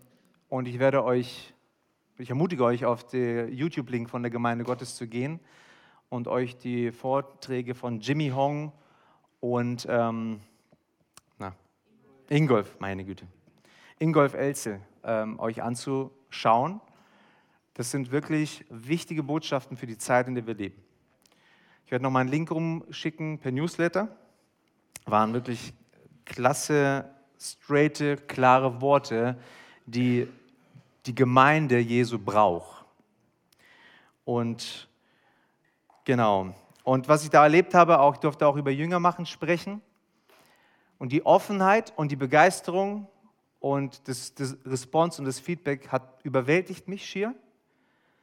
und 0.49 0.67
ich 0.67 0.77
werde 0.77 1.03
euch, 1.03 1.53
ich 2.17 2.29
ermutige 2.29 2.63
euch, 2.63 2.85
auf 2.85 3.05
den 3.05 3.51
YouTube-Link 3.51 4.09
von 4.09 4.21
der 4.21 4.29
Gemeinde 4.29 4.63
Gottes 4.63 4.95
zu 4.95 5.07
gehen 5.07 5.39
und 6.09 6.27
euch 6.27 6.57
die 6.57 6.91
Vorträge 6.91 7.75
von 7.75 7.99
Jimmy 7.99 8.29
Hong 8.29 8.71
und 9.39 9.87
ähm, 9.89 10.39
na, 11.39 11.53
Ingolf, 12.29 12.77
meine 12.79 13.03
Güte, 13.03 13.25
Ingolf 13.99 14.35
Elzel, 14.35 14.79
ähm, 15.03 15.39
euch 15.39 15.63
anzuschauen. 15.63 16.81
Das 17.73 17.91
sind 17.91 18.11
wirklich 18.11 18.65
wichtige 18.69 19.23
Botschaften 19.23 19.75
für 19.75 19.87
die 19.87 19.97
Zeit, 19.97 20.27
in 20.27 20.35
der 20.35 20.47
wir 20.47 20.55
leben. 20.55 20.81
Ich 21.85 21.91
werde 21.91 22.03
nochmal 22.03 22.21
einen 22.21 22.31
Link 22.31 22.51
rumschicken 22.51 23.39
per 23.39 23.51
Newsletter. 23.51 24.15
Waren 25.06 25.34
wirklich 25.34 25.74
klasse, 26.25 27.10
straighte, 27.39 28.17
klare 28.17 28.82
Worte, 28.82 29.38
die 29.86 30.27
die 31.06 31.15
Gemeinde 31.15 31.79
Jesu 31.79 32.20
braucht. 32.20 32.86
Und 34.25 34.89
genau, 36.03 36.53
Und 36.84 37.08
was 37.10 37.24
ich 37.24 37.29
da 37.29 37.44
erlebt 37.44 37.74
habe, 37.74 38.00
auch, 38.00 38.13
ich 38.13 38.20
durfte 38.20 38.48
auch 38.48 38.56
über 38.56 38.72
Jünger 38.72 39.00
machen 39.00 39.25
sprechen. 39.25 39.82
Und 40.98 41.12
die 41.12 41.25
Offenheit 41.25 41.94
und 41.96 42.12
die 42.12 42.15
Begeisterung 42.15 43.08
und 43.60 44.08
das, 44.08 44.34
das 44.36 44.58
Response 44.65 45.22
und 45.22 45.25
das 45.25 45.39
Feedback 45.39 45.89
hat 45.89 46.24
überwältigt 46.24 46.88
mich 46.88 47.06
schier. 47.06 47.36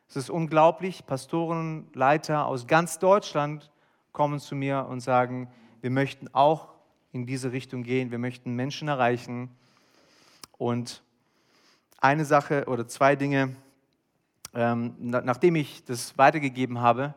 Es 0.09 0.17
ist 0.17 0.31
unglaublich. 0.31 1.07
Pastoren, 1.07 1.89
Leiter 1.93 2.47
aus 2.47 2.67
ganz 2.67 2.99
Deutschland 2.99 3.71
kommen 4.13 4.41
zu 4.41 4.55
mir 4.55 4.87
und 4.89 5.01
sagen, 5.01 5.51
wir 5.85 5.91
möchten 5.91 6.29
auch 6.33 6.73
in 7.13 7.27
diese 7.27 7.53
Richtung 7.53 7.83
gehen, 7.83 8.11
wir 8.11 8.19
möchten 8.19 8.57
Menschen 8.57 8.89
erreichen. 8.89 9.51
Und 10.57 11.03
eine 11.99 12.25
Sache 12.25 12.65
oder 12.69 12.89
zwei 12.89 13.17
Dinge, 13.17 13.55
ähm, 14.55 14.95
nachdem 14.99 15.57
ich 15.57 15.85
das 15.85 16.17
weitergegeben 16.17 16.81
habe, 16.81 17.13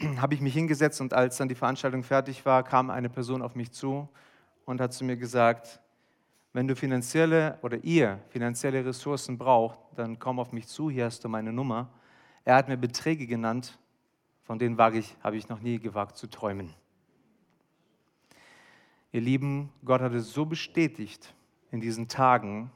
habe 0.16 0.32
ich 0.32 0.40
mich 0.40 0.54
hingesetzt 0.54 1.02
und 1.02 1.12
als 1.12 1.36
dann 1.36 1.50
die 1.50 1.54
Veranstaltung 1.54 2.02
fertig 2.02 2.46
war, 2.46 2.62
kam 2.62 2.88
eine 2.88 3.10
Person 3.10 3.42
auf 3.42 3.54
mich 3.54 3.72
zu 3.72 4.08
und 4.64 4.80
hat 4.80 4.94
zu 4.94 5.04
mir 5.04 5.18
gesagt, 5.18 5.78
wenn 6.54 6.66
du 6.66 6.74
finanzielle 6.74 7.58
oder 7.60 7.84
ihr 7.84 8.20
finanzielle 8.30 8.86
Ressourcen 8.86 9.36
braucht, 9.36 9.78
dann 9.96 10.18
komm 10.18 10.40
auf 10.40 10.50
mich 10.50 10.66
zu, 10.66 10.88
hier 10.88 11.04
hast 11.04 11.22
du 11.24 11.28
meine 11.28 11.52
Nummer. 11.52 11.90
Er 12.42 12.56
hat 12.56 12.68
mir 12.68 12.78
Beträge 12.78 13.26
genannt, 13.26 13.78
von 14.44 14.58
denen 14.58 14.78
wage 14.78 14.96
ich, 14.96 15.14
habe 15.22 15.36
ich 15.36 15.50
noch 15.50 15.60
nie 15.60 15.78
gewagt 15.78 16.16
zu 16.16 16.26
träumen. 16.26 16.72
Ihr 19.16 19.22
Lieben, 19.22 19.70
Gott 19.82 20.02
hat 20.02 20.12
es 20.12 20.34
so 20.34 20.44
bestätigt 20.44 21.34
in 21.70 21.80
diesen 21.80 22.06
Tagen, 22.06 22.70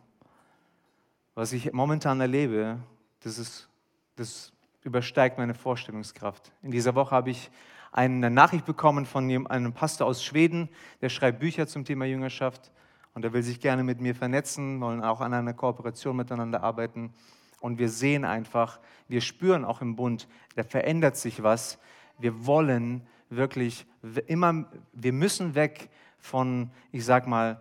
was 1.34 1.52
ich 1.52 1.70
momentan 1.74 2.18
erlebe, 2.18 2.78
das, 3.22 3.38
ist, 3.38 3.68
das 4.16 4.50
übersteigt 4.82 5.36
meine 5.36 5.52
Vorstellungskraft. 5.52 6.50
In 6.62 6.70
dieser 6.70 6.94
Woche 6.94 7.10
habe 7.10 7.28
ich 7.28 7.50
eine 7.92 8.30
Nachricht 8.30 8.64
bekommen 8.64 9.04
von 9.04 9.46
einem 9.48 9.74
Pastor 9.74 10.06
aus 10.06 10.24
Schweden, 10.24 10.70
der 11.02 11.10
schreibt 11.10 11.40
Bücher 11.40 11.66
zum 11.66 11.84
Thema 11.84 12.06
Jüngerschaft 12.06 12.72
und 13.12 13.22
er 13.22 13.34
will 13.34 13.42
sich 13.42 13.60
gerne 13.60 13.84
mit 13.84 14.00
mir 14.00 14.14
vernetzen, 14.14 14.80
wollen 14.80 15.04
auch 15.04 15.20
an 15.20 15.34
einer 15.34 15.52
Kooperation 15.52 16.16
miteinander 16.16 16.62
arbeiten. 16.62 17.12
Und 17.60 17.78
wir 17.78 17.90
sehen 17.90 18.24
einfach, 18.24 18.80
wir 19.08 19.20
spüren 19.20 19.62
auch 19.62 19.82
im 19.82 19.94
Bund, 19.94 20.26
da 20.56 20.62
verändert 20.62 21.18
sich 21.18 21.42
was. 21.42 21.78
Wir 22.18 22.46
wollen 22.46 23.06
wirklich 23.28 23.84
immer, 24.26 24.64
wir 24.94 25.12
müssen 25.12 25.54
weg 25.54 25.90
von, 26.20 26.70
ich 26.92 27.04
sag 27.04 27.26
mal, 27.26 27.60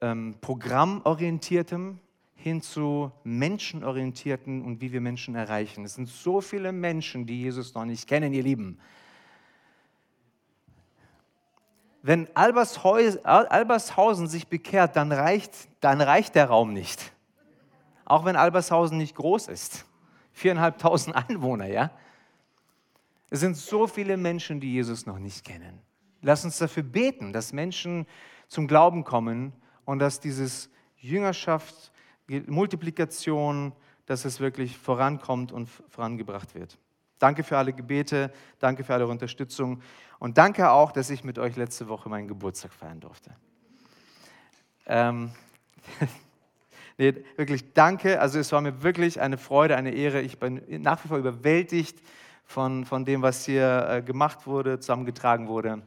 ähm, 0.00 0.34
programmorientiertem 0.40 1.98
hin 2.34 2.60
zu 2.60 3.12
menschenorientierten 3.22 4.62
und 4.62 4.80
wie 4.80 4.92
wir 4.92 5.00
Menschen 5.00 5.36
erreichen. 5.36 5.84
Es 5.84 5.94
sind 5.94 6.08
so 6.08 6.40
viele 6.40 6.72
Menschen, 6.72 7.24
die 7.26 7.40
Jesus 7.40 7.74
noch 7.74 7.84
nicht 7.84 8.08
kennen, 8.08 8.32
ihr 8.32 8.42
Lieben. 8.42 8.78
wenn 12.02 12.28
Albershausen 12.34 14.26
sich 14.26 14.48
bekehrt, 14.48 14.96
dann 14.96 15.12
reicht, 15.12 15.68
dann 15.80 16.00
reicht 16.00 16.34
der 16.34 16.46
Raum 16.46 16.72
nicht. 16.72 17.12
Auch 18.04 18.24
wenn 18.24 18.34
Albershausen 18.34 18.98
nicht 18.98 19.14
groß 19.14 19.46
ist. 19.48 19.86
Viereinhalbtausend 20.32 21.14
Einwohner, 21.14 21.68
ja? 21.68 21.92
Es 23.30 23.40
sind 23.40 23.56
so 23.56 23.86
viele 23.86 24.16
Menschen, 24.16 24.60
die 24.60 24.72
Jesus 24.72 25.06
noch 25.06 25.18
nicht 25.18 25.44
kennen. 25.44 25.78
Lass 26.22 26.44
uns 26.44 26.58
dafür 26.58 26.84
beten, 26.84 27.32
dass 27.32 27.52
Menschen 27.52 28.06
zum 28.48 28.68
Glauben 28.68 29.04
kommen 29.04 29.52
und 29.84 29.98
dass 29.98 30.20
dieses 30.20 30.70
Jüngerschaft, 30.96 31.92
Multiplikation, 32.46 33.72
dass 34.06 34.24
es 34.24 34.40
wirklich 34.40 34.78
vorankommt 34.78 35.52
und 35.52 35.68
vorangebracht 35.88 36.54
wird. 36.54 36.78
Danke 37.18 37.42
für 37.42 37.58
alle 37.58 37.72
Gebete, 37.72 38.32
danke 38.58 38.84
für 38.84 38.94
alle 38.94 39.06
Unterstützung 39.06 39.82
und 40.18 40.38
danke 40.38 40.70
auch, 40.70 40.92
dass 40.92 41.10
ich 41.10 41.24
mit 41.24 41.38
euch 41.38 41.56
letzte 41.56 41.88
Woche 41.88 42.08
meinen 42.08 42.28
Geburtstag 42.28 42.72
feiern 42.72 43.00
durfte. 43.00 43.30
Ähm, 44.86 45.32
nee, 46.98 47.14
wirklich 47.36 47.72
danke. 47.74 48.20
Also 48.20 48.38
es 48.38 48.50
war 48.52 48.60
mir 48.60 48.82
wirklich 48.82 49.20
eine 49.20 49.38
Freude, 49.38 49.76
eine 49.76 49.92
Ehre. 49.92 50.20
Ich 50.20 50.38
bin 50.38 50.62
nach 50.82 51.02
wie 51.04 51.08
vor 51.08 51.18
überwältigt 51.18 52.00
von, 52.44 52.84
von 52.84 53.04
dem, 53.04 53.22
was 53.22 53.44
hier 53.44 53.86
äh, 53.88 54.02
gemacht 54.02 54.46
wurde, 54.46 54.80
zusammengetragen 54.80 55.48
wurde. 55.48 55.82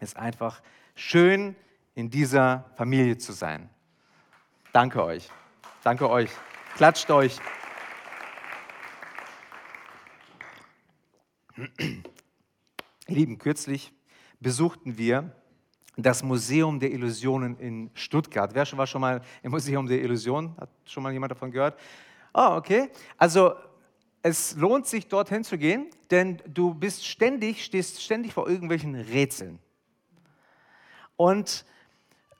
Es 0.00 0.10
ist 0.10 0.16
einfach 0.16 0.62
schön, 0.94 1.56
in 1.94 2.10
dieser 2.10 2.70
Familie 2.76 3.18
zu 3.18 3.32
sein. 3.32 3.68
Danke 4.72 5.02
euch. 5.02 5.28
Danke 5.82 6.08
euch. 6.08 6.30
Klatscht 6.76 7.10
euch. 7.10 7.38
Lieben, 13.08 13.38
kürzlich 13.38 13.92
besuchten 14.38 14.96
wir 14.96 15.34
das 15.96 16.22
Museum 16.22 16.78
der 16.78 16.92
Illusionen 16.92 17.58
in 17.58 17.90
Stuttgart. 17.94 18.54
Wer 18.54 18.64
war 18.78 18.86
schon 18.86 19.00
mal 19.00 19.20
im 19.42 19.50
Museum 19.50 19.86
der 19.86 20.00
Illusionen? 20.00 20.56
Hat 20.56 20.70
schon 20.84 21.02
mal 21.02 21.12
jemand 21.12 21.32
davon 21.32 21.50
gehört? 21.50 21.76
Oh, 22.32 22.50
okay. 22.52 22.90
Also 23.16 23.54
es 24.22 24.54
lohnt 24.54 24.86
sich, 24.86 25.08
dorthin 25.08 25.42
zu 25.42 25.58
gehen, 25.58 25.88
denn 26.12 26.40
du 26.46 26.74
bist 26.74 27.04
ständig, 27.04 27.64
stehst 27.64 28.00
ständig 28.00 28.32
vor 28.32 28.48
irgendwelchen 28.48 28.94
Rätseln. 28.94 29.58
Und 31.18 31.66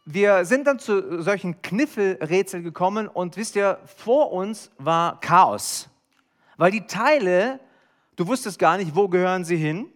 wir 0.07 0.47
sind 0.47 0.67
dann 0.67 0.79
zu 0.79 1.21
solchen 1.21 1.61
Kniffelrätseln 1.61 2.65
gekommen 2.65 3.09
und 3.09 3.37
wisst 3.37 3.57
ihr, 3.57 3.79
vor 3.85 4.33
uns 4.33 4.71
war 4.79 5.21
Chaos, 5.21 5.91
weil 6.57 6.71
die 6.71 6.87
Teile 6.87 7.61
Du 8.19 8.27
wusstest 8.27 8.59
gar 8.59 8.77
nicht, 8.79 8.97
wo 8.97 9.07
gehören 9.07 9.45
sie 9.45 9.57
hin. 9.57 9.93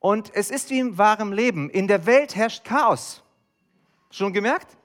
Und 0.00 0.34
es 0.34 0.50
ist 0.50 0.68
wie 0.70 0.80
im 0.80 0.98
wahren 0.98 1.32
Leben. 1.32 1.70
In 1.70 1.86
der 1.86 2.06
Welt 2.06 2.34
herrscht 2.34 2.64
Chaos. 2.64 3.22
Schon 4.10 4.32
gemerkt? 4.32 4.76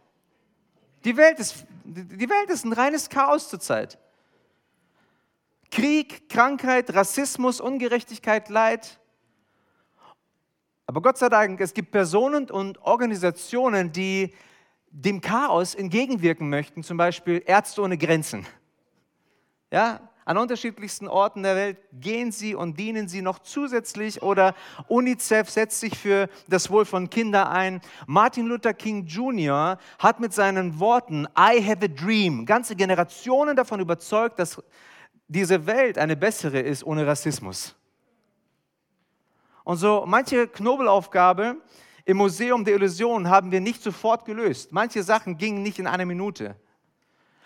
Die 1.03 1.17
Welt 1.17 1.39
ist, 1.39 1.65
die 1.83 2.29
Welt 2.29 2.51
ist 2.51 2.65
ein 2.65 2.73
reines 2.73 3.09
Chaos 3.09 3.49
zurzeit. 3.49 3.97
Krieg, 5.71 6.29
Krankheit, 6.29 6.93
Rassismus, 6.93 7.59
Ungerechtigkeit, 7.59 8.47
Leid. 8.49 8.99
Aber 10.85 11.01
Gott 11.01 11.17
sei 11.17 11.29
Dank, 11.29 11.61
es 11.61 11.73
gibt 11.73 11.91
Personen 11.91 12.49
und 12.49 12.81
Organisationen, 12.81 13.91
die 13.91 14.33
dem 14.89 15.21
Chaos 15.21 15.75
entgegenwirken 15.75 16.49
möchten, 16.49 16.83
zum 16.83 16.97
Beispiel 16.97 17.41
Ärzte 17.45 17.81
ohne 17.81 17.97
Grenzen. 17.97 18.45
Ja, 19.71 20.01
an 20.25 20.37
unterschiedlichsten 20.37 21.07
Orten 21.07 21.43
der 21.43 21.55
Welt 21.55 21.77
gehen 21.91 22.31
sie 22.31 22.55
und 22.55 22.79
dienen 22.79 23.07
sie 23.07 23.21
noch 23.21 23.39
zusätzlich 23.39 24.21
oder 24.21 24.55
UNICEF 24.87 25.49
setzt 25.49 25.79
sich 25.79 25.97
für 25.97 26.29
das 26.47 26.69
Wohl 26.69 26.85
von 26.85 27.09
Kindern 27.09 27.47
ein. 27.47 27.81
Martin 28.07 28.45
Luther 28.45 28.73
King 28.73 29.05
Jr. 29.05 29.77
hat 29.99 30.19
mit 30.19 30.33
seinen 30.33 30.79
Worten 30.79 31.27
I 31.37 31.61
have 31.61 31.83
a 31.83 31.87
dream 31.87 32.45
ganze 32.45 32.75
Generationen 32.75 33.55
davon 33.55 33.79
überzeugt, 33.81 34.39
dass 34.39 34.61
diese 35.27 35.65
Welt 35.65 35.97
eine 35.97 36.15
bessere 36.15 36.59
ist 36.59 36.85
ohne 36.85 37.05
Rassismus. 37.05 37.75
Und 39.63 39.77
so 39.77 40.03
manche 40.05 40.47
Knobelaufgabe 40.47 41.57
im 42.05 42.17
Museum 42.17 42.65
der 42.65 42.75
Illusionen 42.75 43.29
haben 43.29 43.51
wir 43.51 43.61
nicht 43.61 43.81
sofort 43.81 44.25
gelöst. 44.25 44.71
Manche 44.71 45.03
Sachen 45.03 45.37
gingen 45.37 45.63
nicht 45.63 45.79
in 45.79 45.87
einer 45.87 46.05
Minute. 46.05 46.55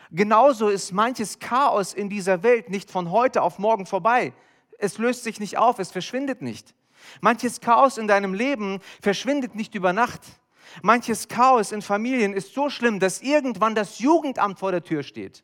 Genauso 0.09 0.69
ist 0.69 0.93
manches 0.93 1.37
Chaos 1.39 1.93
in 1.93 2.09
dieser 2.09 2.41
Welt 2.41 2.69
nicht 2.69 2.89
von 2.89 3.11
heute 3.11 3.41
auf 3.41 3.59
morgen 3.59 3.85
vorbei. 3.85 4.33
Es 4.79 4.97
löst 4.97 5.23
sich 5.23 5.39
nicht 5.39 5.57
auf, 5.57 5.79
es 5.79 5.91
verschwindet 5.91 6.41
nicht. 6.41 6.73
Manches 7.21 7.61
Chaos 7.61 7.97
in 7.97 8.07
deinem 8.07 8.33
Leben 8.33 8.79
verschwindet 9.01 9.55
nicht 9.55 9.75
über 9.75 9.93
Nacht. 9.93 10.21
Manches 10.81 11.27
Chaos 11.27 11.71
in 11.71 11.81
Familien 11.81 12.33
ist 12.33 12.53
so 12.53 12.69
schlimm, 12.69 12.99
dass 12.99 13.21
irgendwann 13.21 13.75
das 13.75 13.99
Jugendamt 13.99 14.59
vor 14.59 14.71
der 14.71 14.83
Tür 14.83 15.03
steht. 15.03 15.43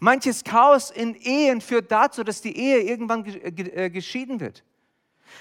Manches 0.00 0.44
Chaos 0.44 0.90
in 0.90 1.14
Ehen 1.14 1.60
führt 1.60 1.92
dazu, 1.92 2.24
dass 2.24 2.40
die 2.40 2.56
Ehe 2.56 2.80
irgendwann 2.80 3.24
äh, 3.26 3.90
geschieden 3.90 4.40
wird. 4.40 4.64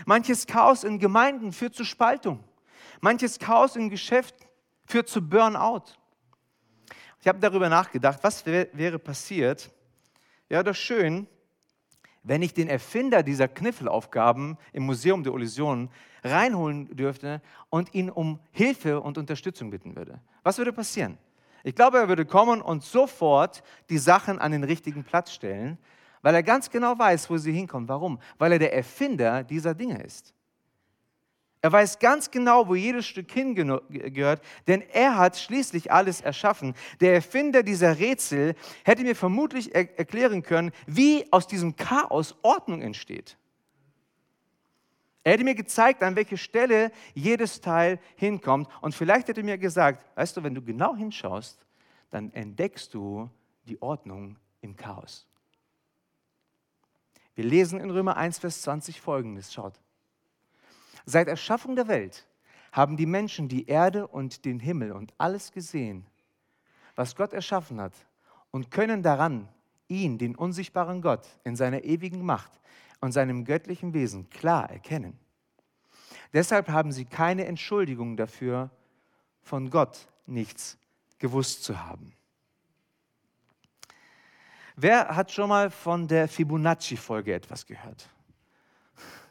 Manches 0.06 0.47
Chaos 0.47 0.84
in 0.84 0.99
Gemeinden 0.99 1.51
führt 1.51 1.75
zu 1.75 1.86
Spaltung. 1.86 2.43
Manches 3.01 3.39
Chaos 3.39 3.75
in 3.75 3.89
Geschäften 3.89 4.45
führt 4.86 5.10
zu 5.10 5.21
Burnout. 5.21 5.84
Ich 7.19 7.27
habe 7.27 7.39
darüber 7.39 7.69
nachgedacht, 7.69 8.19
was 8.21 8.45
wäre 8.45 8.99
passiert. 8.99 9.71
Ja, 10.49 10.62
doch 10.62 10.75
schön, 10.75 11.27
wenn 12.23 12.41
ich 12.41 12.53
den 12.53 12.69
Erfinder 12.69 13.23
dieser 13.23 13.47
Kniffelaufgaben 13.47 14.58
im 14.71 14.84
Museum 14.84 15.23
der 15.23 15.34
Illusionen 15.34 15.89
reinholen 16.23 16.95
dürfte 16.95 17.41
und 17.69 17.93
ihn 17.93 18.10
um 18.10 18.39
Hilfe 18.51 19.01
und 19.01 19.17
Unterstützung 19.17 19.69
bitten 19.69 19.95
würde. 19.95 20.19
Was 20.43 20.58
würde 20.58 20.73
passieren? 20.73 21.17
Ich 21.63 21.75
glaube, 21.75 21.97
er 21.97 22.08
würde 22.10 22.25
kommen 22.25 22.62
und 22.62 22.84
sofort 22.84 23.63
die 23.89 23.97
Sachen 23.97 24.39
an 24.39 24.51
den 24.51 24.63
richtigen 24.63 25.03
Platz 25.03 25.32
stellen, 25.32 25.77
weil 26.24 26.34
er 26.34 26.42
ganz 26.42 26.72
genau 26.72 26.98
weiß, 26.98 27.30
wo 27.30 27.38
sie 27.38 27.52
hinkommen. 27.52 27.88
Warum? 27.88 28.20
Weil 28.40 28.54
er 28.54 28.60
der 28.60 28.74
Erfinder 28.74 29.44
dieser 29.44 29.76
Dinge 29.76 30.02
ist. 30.02 30.34
Er 31.62 31.72
weiß 31.72 32.00
ganz 32.00 32.30
genau, 32.30 32.68
wo 32.68 32.76
jedes 32.76 33.06
Stück 33.06 33.32
hingehört, 33.32 34.42
denn 34.68 34.82
er 34.82 35.18
hat 35.18 35.38
schließlich 35.38 35.92
alles 35.92 36.20
erschaffen. 36.20 36.74
Der 37.00 37.14
Erfinder 37.14 37.64
dieser 37.64 38.00
Rätsel 38.00 38.56
hätte 38.84 39.04
mir 39.04 39.16
vermutlich 39.16 39.74
er 39.74 39.98
erklären 39.98 40.44
können, 40.44 40.72
wie 40.88 41.26
aus 41.32 41.48
diesem 41.48 41.76
Chaos 41.78 42.36
Ordnung 42.42 42.82
entsteht. 42.82 43.38
Er 45.24 45.34
hätte 45.34 45.46
mir 45.46 45.56
gezeigt, 45.56 46.04
an 46.04 46.18
welche 46.18 46.38
Stelle 46.38 46.92
jedes 47.14 47.62
Teil 47.62 47.98
hinkommt. 48.16 48.68
Und 48.82 48.94
vielleicht 48.94 49.30
hätte 49.30 49.40
er 49.40 49.46
mir 49.46 49.58
gesagt, 49.58 50.06
weißt 50.18 50.36
du, 50.36 50.44
wenn 50.44 50.56
du 50.56 50.62
genau 50.62 50.98
hinschaust, 50.98 51.66
dann 52.10 52.32
entdeckst 52.34 52.94
du 52.94 53.30
die 53.66 53.82
Ordnung 53.82 54.38
im 54.60 54.76
Chaos. 54.76 55.26
Wir 57.36 57.46
lesen 57.46 57.80
in 57.80 57.89
Römer 57.89 58.17
1, 58.17 58.39
Vers 58.39 58.62
20 58.62 59.02
folgendes. 59.02 59.54
Schaut. 59.54 59.80
Seit 61.06 61.28
Erschaffung 61.28 61.76
der 61.76 61.88
Welt 61.88 62.28
haben 62.72 62.98
die 62.98 63.06
Menschen 63.06 63.48
die 63.48 63.67
Erde 63.67 64.08
und 64.08 64.46
den 64.46 64.60
Himmel 64.60 64.91
und 64.91 65.13
alles 65.17 65.52
gesehen, 65.52 66.06
was 66.96 67.15
Gott 67.15 67.34
erschaffen 67.34 67.82
hat, 67.82 67.93
und 68.52 68.69
können 68.69 69.02
daran 69.02 69.50
ihn, 69.88 70.17
den 70.17 70.36
unsichtbaren 70.36 71.02
Gott, 71.02 71.28
in 71.43 71.56
seiner 71.56 71.84
ewigen 71.84 72.24
Macht 72.24 72.52
und 73.02 73.12
seinem 73.12 73.46
göttlichen 73.46 73.93
Wesen 73.93 74.30
klar 74.30 74.69
erkennen. 74.69 75.19
Deshalb 76.34 76.69
haben 76.69 76.91
sie 76.91 77.06
keine 77.06 77.46
Entschuldigung 77.46 78.15
dafür, 78.15 78.69
von 79.41 79.69
Gott 79.69 80.08
nichts 80.26 80.78
gewusst 81.19 81.63
zu 81.63 81.84
haben. 81.84 82.13
Wer 84.76 85.16
hat 85.16 85.32
schon 85.32 85.50
mal 85.50 85.70
von 85.70 86.08
der 86.08 86.28
Fibonacci-Folge 86.28 87.36
etwas 87.36 87.68
gehört? 87.68 88.10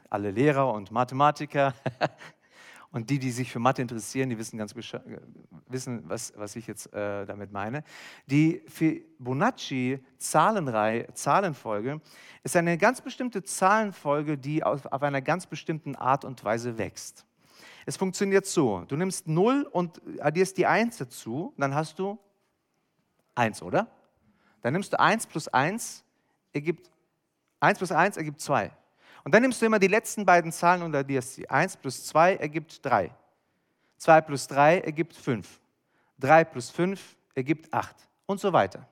Alle 0.09 0.31
Lehrer 0.31 0.73
und 0.73 0.93
Mathematiker 0.93 1.75
und 2.93 3.11
die, 3.11 3.19
die 3.19 3.33
sich 3.33 3.51
für 3.51 3.59
Mathe 3.59 3.83
interessieren, 3.83 4.31
die 4.31 4.39
wissen 4.39 4.57
ganz 4.57 4.77
wissen, 4.77 6.09
was, 6.09 6.33
was 6.37 6.55
ich 6.55 6.69
jetzt 6.69 6.95
äh, 6.95 7.27
damit 7.27 7.51
meine. 7.51 7.83
Die 8.27 8.63
Fibonacci-Zahlenreihe, 8.69 11.13
Zahlenfolge 11.13 12.01
ist 12.45 12.55
eine 12.55 12.79
ganz 12.79 13.01
bestimmte 13.01 13.43
Zahlenfolge, 13.43 14.39
die 14.39 14.63
auf, 14.63 14.87
auf 14.87 15.03
einer 15.03 15.23
ganz 15.23 15.47
bestimmten 15.47 15.97
Art 15.97 16.25
und 16.25 16.45
Weise 16.45 16.79
wächst. 16.79 17.27
Es 17.85 17.97
funktioniert 17.97 18.47
so: 18.47 18.85
Du 18.87 18.95
nimmst 18.95 19.27
0 19.27 19.69
und 19.73 20.01
addierst 20.21 20.57
die 20.57 20.67
1 20.67 20.99
dazu, 20.99 21.53
dann 21.57 21.75
hast 21.75 21.99
du 21.99 22.17
1, 23.35 23.61
oder? 23.63 23.89
Dann 24.62 24.72
nimmst 24.72 24.92
du 24.92 24.98
1 24.98 25.27
plus 25.27 25.48
1 25.48 26.03
ergibt 26.53 26.90
1 27.61 27.79
plus 27.79 27.92
1 27.92 28.16
ergibt 28.16 28.40
2. 28.40 28.72
Und 29.25 29.33
dann 29.33 29.42
nimmst 29.42 29.62
du 29.62 29.66
immer 29.66 29.79
die 29.79 29.88
letzten 29.88 30.27
beiden 30.27 30.51
Zahlen 30.51 30.83
und 30.83 30.94
addierst 30.94 31.35
sie. 31.35 31.48
1 31.48 31.77
plus 31.77 32.07
2 32.07 32.37
ergibt 32.37 32.85
3. 32.85 33.14
2 33.98 34.20
plus 34.22 34.48
3 34.48 34.81
ergibt 34.81 35.14
5. 35.14 35.61
3 36.18 36.44
plus 36.44 36.70
5 36.70 37.16
ergibt 37.35 37.72
8 37.72 37.94
und 38.27 38.40
so 38.40 38.53
weiter. 38.53 38.87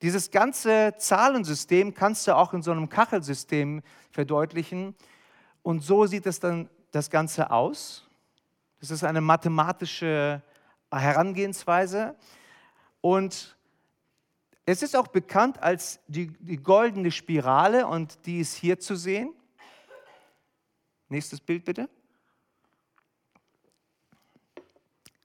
Dieses 0.00 0.30
ganze 0.30 0.94
Zahlensystem 0.96 1.94
kannst 1.94 2.26
du 2.26 2.34
auch 2.34 2.52
in 2.54 2.62
so 2.62 2.72
einem 2.72 2.88
Kachelsystem 2.88 3.82
verdeutlichen. 4.10 4.94
Und 5.62 5.80
so 5.80 6.06
sieht 6.06 6.26
es 6.26 6.40
dann 6.40 6.68
das 6.90 7.10
Ganze 7.10 7.50
aus. 7.50 8.06
Das 8.80 8.90
ist 8.90 9.04
eine 9.04 9.20
mathematische 9.20 10.42
Herangehensweise. 10.90 12.14
Und 13.00 13.56
es 14.66 14.82
ist 14.82 14.96
auch 14.96 15.08
bekannt 15.08 15.62
als 15.62 16.00
die, 16.06 16.28
die 16.38 16.56
goldene 16.56 17.10
Spirale 17.10 17.86
und 17.86 18.24
die 18.26 18.40
ist 18.40 18.54
hier 18.54 18.78
zu 18.78 18.96
sehen. 18.96 19.34
Nächstes 21.08 21.40
Bild 21.40 21.64
bitte. 21.64 21.88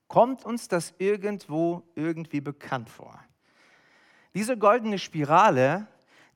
Kommt 0.07 0.43
uns 0.43 0.67
das 0.67 0.93
irgendwo 0.97 1.83
irgendwie 1.95 2.41
bekannt 2.41 2.89
vor? 2.89 3.23
Diese 4.33 4.57
goldene 4.57 4.99
Spirale, 4.99 5.87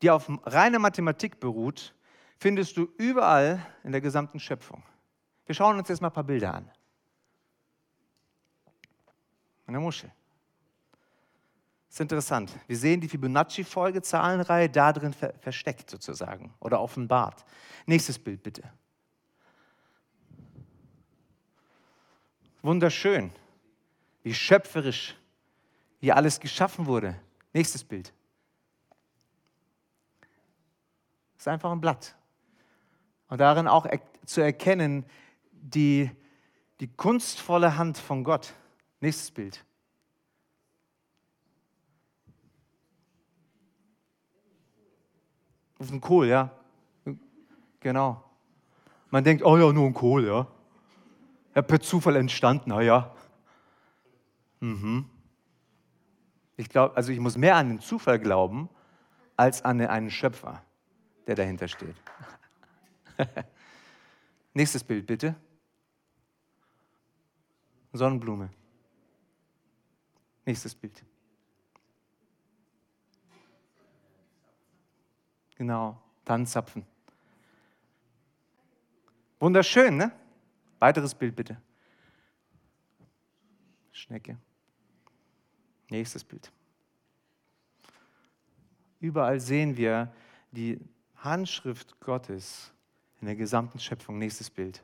die 0.01 0.09
auf 0.09 0.29
reiner 0.45 0.79
Mathematik 0.79 1.39
beruht, 1.39 1.93
findest 2.37 2.77
du 2.77 2.87
überall 2.97 3.65
in 3.83 3.91
der 3.91 4.01
gesamten 4.01 4.39
Schöpfung. 4.39 4.83
Wir 5.45 5.55
schauen 5.55 5.77
uns 5.77 5.89
jetzt 5.89 6.01
mal 6.01 6.07
ein 6.07 6.13
paar 6.13 6.23
Bilder 6.23 6.53
an. 6.53 6.71
Eine 9.65 9.79
Muschel 9.79 10.11
ist 11.93 11.99
interessant. 11.99 12.51
Wir 12.65 12.75
sehen 12.75 13.01
die 13.01 13.07
Fibonacci-Folge-Zahlenreihe 13.07 14.67
da 14.67 14.91
drin 14.91 15.13
ver 15.13 15.31
versteckt 15.39 15.91
sozusagen 15.91 16.51
oder 16.59 16.81
offenbart. 16.81 17.45
Nächstes 17.85 18.17
Bild 18.17 18.41
bitte. 18.41 18.63
Wunderschön, 22.63 23.31
wie 24.23 24.33
schöpferisch 24.33 25.15
hier 25.99 26.15
alles 26.15 26.39
geschaffen 26.39 26.87
wurde. 26.87 27.15
Nächstes 27.53 27.83
Bild. 27.83 28.11
Ist 31.37 31.47
einfach 31.47 31.71
ein 31.71 31.81
Blatt. 31.81 32.15
Und 33.27 33.37
darin 33.37 33.67
auch 33.67 33.85
er 33.85 34.01
zu 34.25 34.41
erkennen, 34.41 35.05
die, 35.51 36.09
die 36.79 36.87
kunstvolle 36.87 37.77
Hand 37.77 37.99
von 37.99 38.23
Gott. 38.23 38.55
Nächstes 38.99 39.29
Bild. 39.29 39.63
Ist 45.83 45.91
ein 45.91 45.99
Kohl, 45.99 46.27
ja. 46.27 46.49
Genau. 47.81 48.23
Man 49.09 49.21
denkt, 49.25 49.43
oh 49.43 49.57
ja, 49.57 49.73
nur 49.73 49.85
ein 49.85 49.93
Kohl, 49.93 50.25
ja. 50.25 50.47
Ja, 51.53 51.61
per 51.61 51.81
Zufall 51.81 52.15
entstanden, 52.15 52.69
na 52.69 52.81
ja. 52.81 53.13
Mhm. 54.61 55.09
Ich 56.55 56.69
glaube, 56.69 56.95
also 56.95 57.11
ich 57.11 57.19
muss 57.19 57.37
mehr 57.37 57.57
an 57.57 57.67
den 57.67 57.79
Zufall 57.81 58.17
glauben, 58.17 58.69
als 59.35 59.61
an 59.65 59.81
einen 59.81 60.09
Schöpfer, 60.09 60.63
der 61.27 61.35
dahinter 61.35 61.67
steht. 61.67 61.95
Nächstes 64.53 64.85
Bild, 64.85 65.05
bitte. 65.05 65.35
Sonnenblume. 67.91 68.49
Nächstes 70.45 70.73
Bild. 70.73 71.03
Genau, 75.63 75.97
Tannenzapfen. 76.25 76.85
Wunderschön, 79.39 79.95
ne? 79.95 80.11
Weiteres 80.77 81.15
Bild 81.15 81.37
bitte. 81.37 81.55
Schnecke. 83.93 84.37
Nächstes 85.89 86.25
Bild. 86.25 86.51
Überall 88.99 89.39
sehen 89.39 89.77
wir 89.77 90.13
die 90.51 90.81
Handschrift 91.15 91.97
Gottes 92.01 92.73
in 93.21 93.27
der 93.27 93.37
gesamten 93.37 93.79
Schöpfung. 93.79 94.17
Nächstes 94.17 94.49
Bild. 94.49 94.83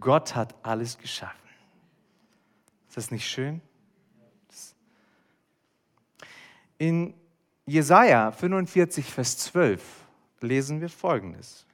Gott 0.00 0.34
hat 0.34 0.54
alles 0.64 0.96
geschaffen. 0.96 1.50
Ist 2.88 2.96
das 2.96 3.10
nicht 3.10 3.28
schön? 3.28 3.60
In 6.84 7.14
Jesaja 7.64 8.30
45, 8.30 9.06
Vers 9.06 9.38
12 9.38 9.82
lesen 10.42 10.82
wir 10.82 10.90
folgendes: 10.90 11.66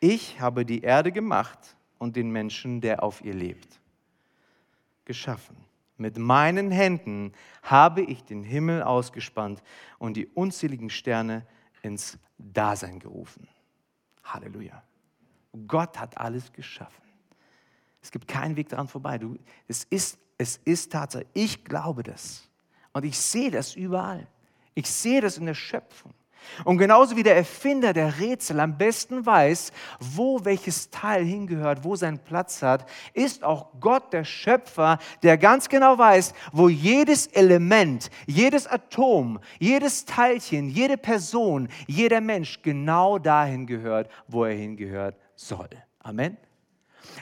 Ich 0.00 0.38
habe 0.38 0.66
die 0.66 0.82
Erde 0.82 1.12
gemacht 1.12 1.58
und 1.96 2.14
den 2.14 2.28
Menschen, 2.28 2.82
der 2.82 3.02
auf 3.02 3.24
ihr 3.24 3.32
lebt, 3.32 3.80
geschaffen. 5.06 5.56
Mit 5.96 6.18
meinen 6.18 6.70
Händen 6.70 7.32
habe 7.62 8.02
ich 8.02 8.22
den 8.22 8.42
Himmel 8.42 8.82
ausgespannt 8.82 9.62
und 9.98 10.14
die 10.18 10.26
unzähligen 10.26 10.90
Sterne 10.90 11.46
ins 11.80 12.18
Dasein 12.36 12.98
gerufen. 12.98 13.48
Halleluja. 14.24 14.82
Gott 15.66 15.98
hat 15.98 16.18
alles 16.18 16.52
geschaffen. 16.52 17.02
Es 18.02 18.10
gibt 18.10 18.28
keinen 18.28 18.56
Weg 18.56 18.68
daran 18.68 18.88
vorbei. 18.88 19.16
Du, 19.16 19.38
es, 19.68 19.84
ist, 19.84 20.18
es 20.36 20.58
ist 20.66 20.92
Tatsache. 20.92 21.24
Ich 21.32 21.64
glaube 21.64 22.02
das. 22.02 22.46
Und 22.92 23.06
ich 23.06 23.18
sehe 23.18 23.50
das 23.50 23.74
überall. 23.74 24.28
Ich 24.74 24.90
sehe 24.90 25.20
das 25.20 25.38
in 25.38 25.46
der 25.46 25.54
Schöpfung. 25.54 26.14
Und 26.64 26.78
genauso 26.78 27.16
wie 27.16 27.22
der 27.22 27.36
Erfinder 27.36 27.92
der 27.92 28.20
Rätsel 28.20 28.60
am 28.60 28.76
besten 28.78 29.24
weiß, 29.26 29.72
wo 29.98 30.44
welches 30.44 30.90
Teil 30.90 31.24
hingehört, 31.24 31.84
wo 31.84 31.96
sein 31.96 32.18
Platz 32.18 32.62
hat, 32.62 32.88
ist 33.12 33.42
auch 33.42 33.68
Gott 33.80 34.12
der 34.12 34.24
Schöpfer, 34.24 34.98
der 35.22 35.38
ganz 35.38 35.68
genau 35.68 35.98
weiß, 35.98 36.32
wo 36.52 36.68
jedes 36.68 37.26
Element, 37.28 38.10
jedes 38.26 38.66
Atom, 38.66 39.40
jedes 39.58 40.04
Teilchen, 40.04 40.68
jede 40.68 40.96
Person, 40.96 41.68
jeder 41.86 42.20
Mensch 42.20 42.62
genau 42.62 43.18
dahin 43.18 43.66
gehört, 43.66 44.10
wo 44.28 44.44
er 44.44 44.54
hingehört 44.54 45.16
soll. 45.34 45.70
Amen. 46.00 46.36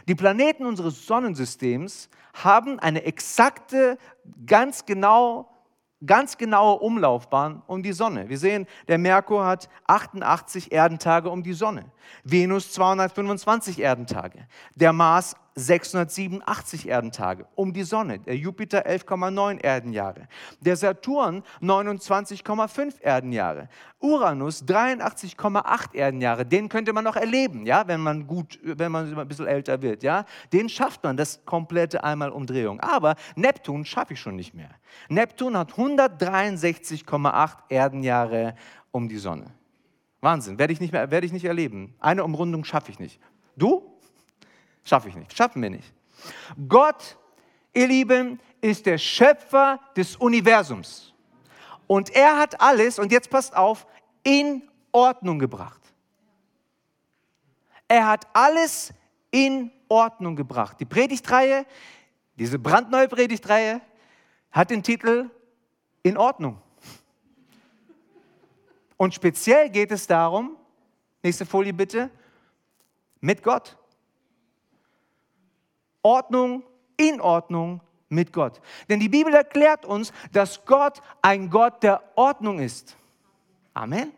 Die 0.08 0.14
Planeten 0.14 0.66
unseres 0.66 1.06
Sonnensystems 1.06 2.08
haben 2.34 2.78
eine 2.78 3.04
exakte, 3.04 3.98
ganz 4.46 4.86
genau 4.86 5.51
ganz 6.04 6.36
genaue 6.36 6.80
Umlaufbahn 6.80 7.62
um 7.66 7.82
die 7.82 7.92
Sonne. 7.92 8.28
Wir 8.28 8.38
sehen, 8.38 8.66
der 8.88 8.98
Merkur 8.98 9.44
hat 9.44 9.68
88 9.86 10.72
Erdentage 10.72 11.30
um 11.30 11.42
die 11.42 11.52
Sonne. 11.52 11.84
Venus 12.24 12.72
225 12.72 13.80
Erdentage, 13.80 14.46
der 14.74 14.92
Mars 14.92 15.36
687 15.54 16.88
Erdentage 16.88 17.46
um 17.54 17.72
die 17.72 17.82
Sonne, 17.82 18.18
der 18.18 18.36
Jupiter 18.36 18.86
11,9 18.86 19.60
Erdenjahre, 19.62 20.28
der 20.60 20.76
Saturn 20.76 21.42
29,5 21.60 23.00
Erdenjahre, 23.00 23.68
Uranus 24.00 24.64
83,8 24.64 25.94
Erdenjahre. 25.94 26.46
Den 26.46 26.68
könnte 26.68 26.92
man 26.92 27.04
noch 27.04 27.16
erleben, 27.16 27.66
ja, 27.66 27.86
wenn 27.86 28.00
man 28.00 28.26
gut, 28.26 28.58
wenn 28.62 28.90
man 28.90 29.16
ein 29.16 29.28
bisschen 29.28 29.46
älter 29.46 29.82
wird, 29.82 30.02
ja. 30.02 30.24
Den 30.52 30.68
schafft 30.68 31.04
man, 31.04 31.16
das 31.16 31.44
komplette 31.44 32.02
einmal 32.02 32.30
Umdrehung. 32.30 32.80
Aber 32.80 33.16
Neptun 33.36 33.84
schaffe 33.84 34.14
ich 34.14 34.20
schon 34.20 34.36
nicht 34.36 34.54
mehr. 34.54 34.70
Neptun 35.08 35.56
hat 35.56 35.72
163,8 35.72 37.56
Erdenjahre 37.68 38.54
um 38.90 39.08
die 39.08 39.18
Sonne. 39.18 39.46
Wahnsinn, 40.20 40.58
werde 40.58 40.72
ich 40.72 40.80
nicht 40.80 40.92
mehr, 40.92 41.10
werde 41.10 41.26
ich 41.26 41.32
nicht 41.32 41.44
erleben. 41.44 41.94
Eine 41.98 42.24
Umrundung 42.24 42.64
schaffe 42.64 42.90
ich 42.90 42.98
nicht. 42.98 43.20
Du? 43.56 43.91
Schaffe 44.84 45.08
ich 45.08 45.14
nicht, 45.14 45.36
schaffen 45.36 45.62
wir 45.62 45.70
nicht. 45.70 45.92
Gott, 46.68 47.16
ihr 47.72 47.86
Lieben, 47.86 48.40
ist 48.60 48.86
der 48.86 48.98
Schöpfer 48.98 49.80
des 49.96 50.16
Universums. 50.16 51.12
Und 51.86 52.10
er 52.10 52.38
hat 52.38 52.60
alles, 52.60 52.98
und 52.98 53.12
jetzt 53.12 53.28
passt 53.28 53.56
auf, 53.56 53.86
in 54.22 54.68
Ordnung 54.92 55.38
gebracht. 55.38 55.80
Er 57.88 58.06
hat 58.06 58.26
alles 58.32 58.94
in 59.30 59.70
Ordnung 59.88 60.36
gebracht. 60.36 60.78
Die 60.80 60.84
Predigtreihe, 60.84 61.66
diese 62.36 62.58
brandneue 62.58 63.08
Predigtreihe, 63.08 63.80
hat 64.50 64.70
den 64.70 64.82
Titel 64.82 65.30
In 66.02 66.16
Ordnung. 66.16 66.60
Und 68.96 69.14
speziell 69.14 69.68
geht 69.68 69.90
es 69.90 70.06
darum, 70.06 70.56
nächste 71.22 71.44
Folie 71.44 71.72
bitte, 71.72 72.10
mit 73.20 73.42
Gott. 73.42 73.76
Ordnung, 76.02 76.64
in 76.96 77.20
Ordnung 77.20 77.80
mit 78.08 78.32
Gott. 78.32 78.60
Denn 78.88 79.00
die 79.00 79.08
Bibel 79.08 79.34
erklärt 79.34 79.84
uns, 79.84 80.12
dass 80.32 80.64
Gott 80.64 81.00
ein 81.22 81.50
Gott 81.50 81.82
der 81.82 82.02
Ordnung 82.14 82.58
ist. 82.58 82.96
Amen. 83.74 84.12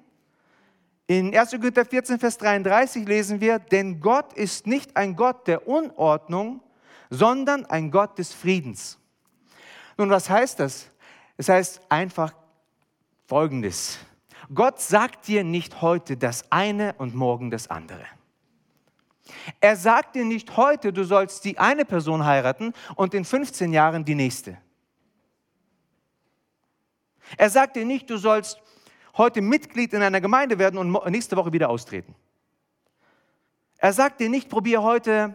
In 1.06 1.36
1. 1.36 1.50
Korinther 1.50 1.84
14, 1.84 2.18
Vers 2.18 2.38
33 2.38 3.06
lesen 3.06 3.40
wir, 3.40 3.58
denn 3.58 4.00
Gott 4.00 4.32
ist 4.32 4.66
nicht 4.66 4.96
ein 4.96 5.14
Gott 5.16 5.46
der 5.46 5.68
Unordnung, 5.68 6.60
sondern 7.10 7.66
ein 7.66 7.90
Gott 7.90 8.18
des 8.18 8.32
Friedens. 8.32 8.98
Nun, 9.96 10.10
was 10.10 10.28
heißt 10.28 10.60
das? 10.60 10.90
Es 11.36 11.48
heißt 11.48 11.80
einfach 11.88 12.32
Folgendes. 13.26 13.98
Gott 14.52 14.80
sagt 14.80 15.28
dir 15.28 15.44
nicht 15.44 15.82
heute 15.82 16.16
das 16.16 16.50
eine 16.50 16.94
und 16.98 17.14
morgen 17.14 17.50
das 17.50 17.68
andere. 17.68 18.04
Er 19.60 19.76
sagt 19.76 20.14
dir 20.14 20.24
nicht 20.24 20.56
heute, 20.56 20.92
du 20.92 21.04
sollst 21.04 21.44
die 21.44 21.58
eine 21.58 21.84
Person 21.84 22.24
heiraten 22.24 22.72
und 22.94 23.14
in 23.14 23.24
15 23.24 23.72
Jahren 23.72 24.04
die 24.04 24.14
nächste. 24.14 24.58
Er 27.36 27.50
sagt 27.50 27.76
dir 27.76 27.84
nicht, 27.84 28.10
du 28.10 28.18
sollst 28.18 28.60
heute 29.16 29.40
Mitglied 29.40 29.92
in 29.92 30.02
einer 30.02 30.20
Gemeinde 30.20 30.58
werden 30.58 30.78
und 30.78 31.10
nächste 31.10 31.36
Woche 31.36 31.52
wieder 31.52 31.70
austreten. 31.70 32.14
Er 33.78 33.92
sagt 33.92 34.20
dir 34.20 34.28
nicht, 34.28 34.48
probiere 34.48 34.82
heute 34.82 35.34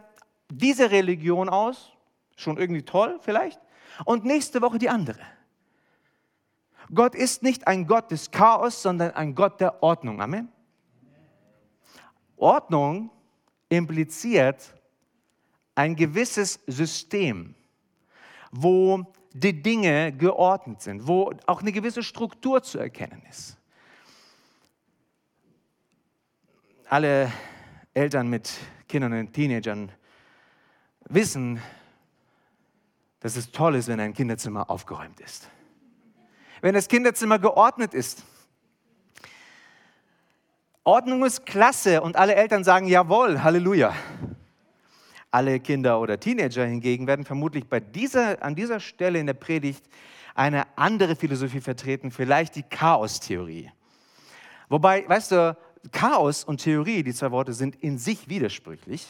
diese 0.50 0.92
Religion 0.92 1.50
aus, 1.50 1.92
schon 2.36 2.58
irgendwie 2.58 2.84
toll 2.84 3.20
vielleicht, 3.22 3.60
und 4.06 4.26
nächste 4.26 4.62
Woche 4.62 4.78
die 4.78 4.90
andere. 4.90 5.20
Gott 6.94 7.16
ist 7.16 7.44
nicht 7.44 7.68
ein 7.68 7.86
Gott 7.86 8.10
des 8.12 8.32
Chaos, 8.32 8.82
sondern 8.82 9.12
ein 9.12 9.36
Gott 9.36 9.60
der 9.62 9.84
Ordnung. 9.84 10.22
Amen. 10.22 10.52
Ordnung 12.38 13.12
impliziert 13.70 14.74
ein 15.76 15.96
gewisses 15.96 16.60
System, 16.68 17.56
wo 18.52 19.06
die 19.32 19.62
Dinge 19.62 20.12
geordnet 20.12 20.82
sind, 20.82 21.08
wo 21.08 21.32
auch 21.46 21.62
eine 21.62 21.72
gewisse 21.72 22.04
Struktur 22.04 22.62
zu 22.64 22.80
erkennen 22.80 23.22
ist. 23.30 23.58
Alle 26.88 27.32
Eltern 27.94 28.28
mit 28.30 28.52
Kindern 28.88 29.14
und 29.14 29.34
Teenagern 29.34 29.92
wissen, 31.06 31.62
dass 33.20 33.36
es 33.36 33.52
toll 33.52 33.76
ist, 33.76 33.88
wenn 33.88 34.00
ein 34.00 34.14
Kinderzimmer 34.14 34.70
aufgeräumt 34.70 35.20
ist 35.20 35.50
wenn 36.62 36.74
das 36.74 36.88
Kinderzimmer 36.88 37.40
geordnet 37.40 37.94
ist. 37.94 38.24
Ordnung 40.84 41.26
ist 41.26 41.46
klasse 41.46 42.02
und 42.02 42.16
alle 42.16 42.36
Eltern 42.36 42.64
sagen 42.64 42.88
jawohl, 42.88 43.44
Halleluja. 43.44 43.94
Alle 45.32 45.60
Kinder 45.60 46.00
oder 46.00 46.20
Teenager 46.20 46.66
hingegen 46.66 47.06
werden 47.06 47.26
vermutlich 47.26 47.68
bei 47.68 47.80
dieser, 47.80 48.42
an 48.42 48.56
dieser 48.56 48.80
Stelle 48.80 49.20
in 49.20 49.28
der 49.28 49.36
Predigt 49.36 49.86
eine 50.34 50.66
andere 50.78 51.16
Philosophie 51.16 51.62
vertreten, 51.62 52.12
vielleicht 52.12 52.56
die 52.56 52.64
Chaos-Theorie. 52.64 53.72
Wobei, 54.70 55.08
weißt 55.08 55.32
du, 55.34 55.58
Chaos 55.92 56.44
und 56.44 56.64
Theorie, 56.64 57.04
die 57.04 57.14
zwei 57.14 57.32
Worte 57.32 57.54
sind 57.54 57.76
in 57.76 57.98
sich 57.98 58.30
widersprüchlich. 58.30 59.06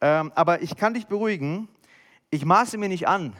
Ähm, 0.00 0.32
aber 0.34 0.62
ich 0.62 0.76
kann 0.76 0.94
dich 0.94 1.06
beruhigen, 1.06 1.68
ich 2.30 2.44
maße 2.44 2.78
mir 2.78 2.88
nicht 2.88 3.06
an, 3.06 3.34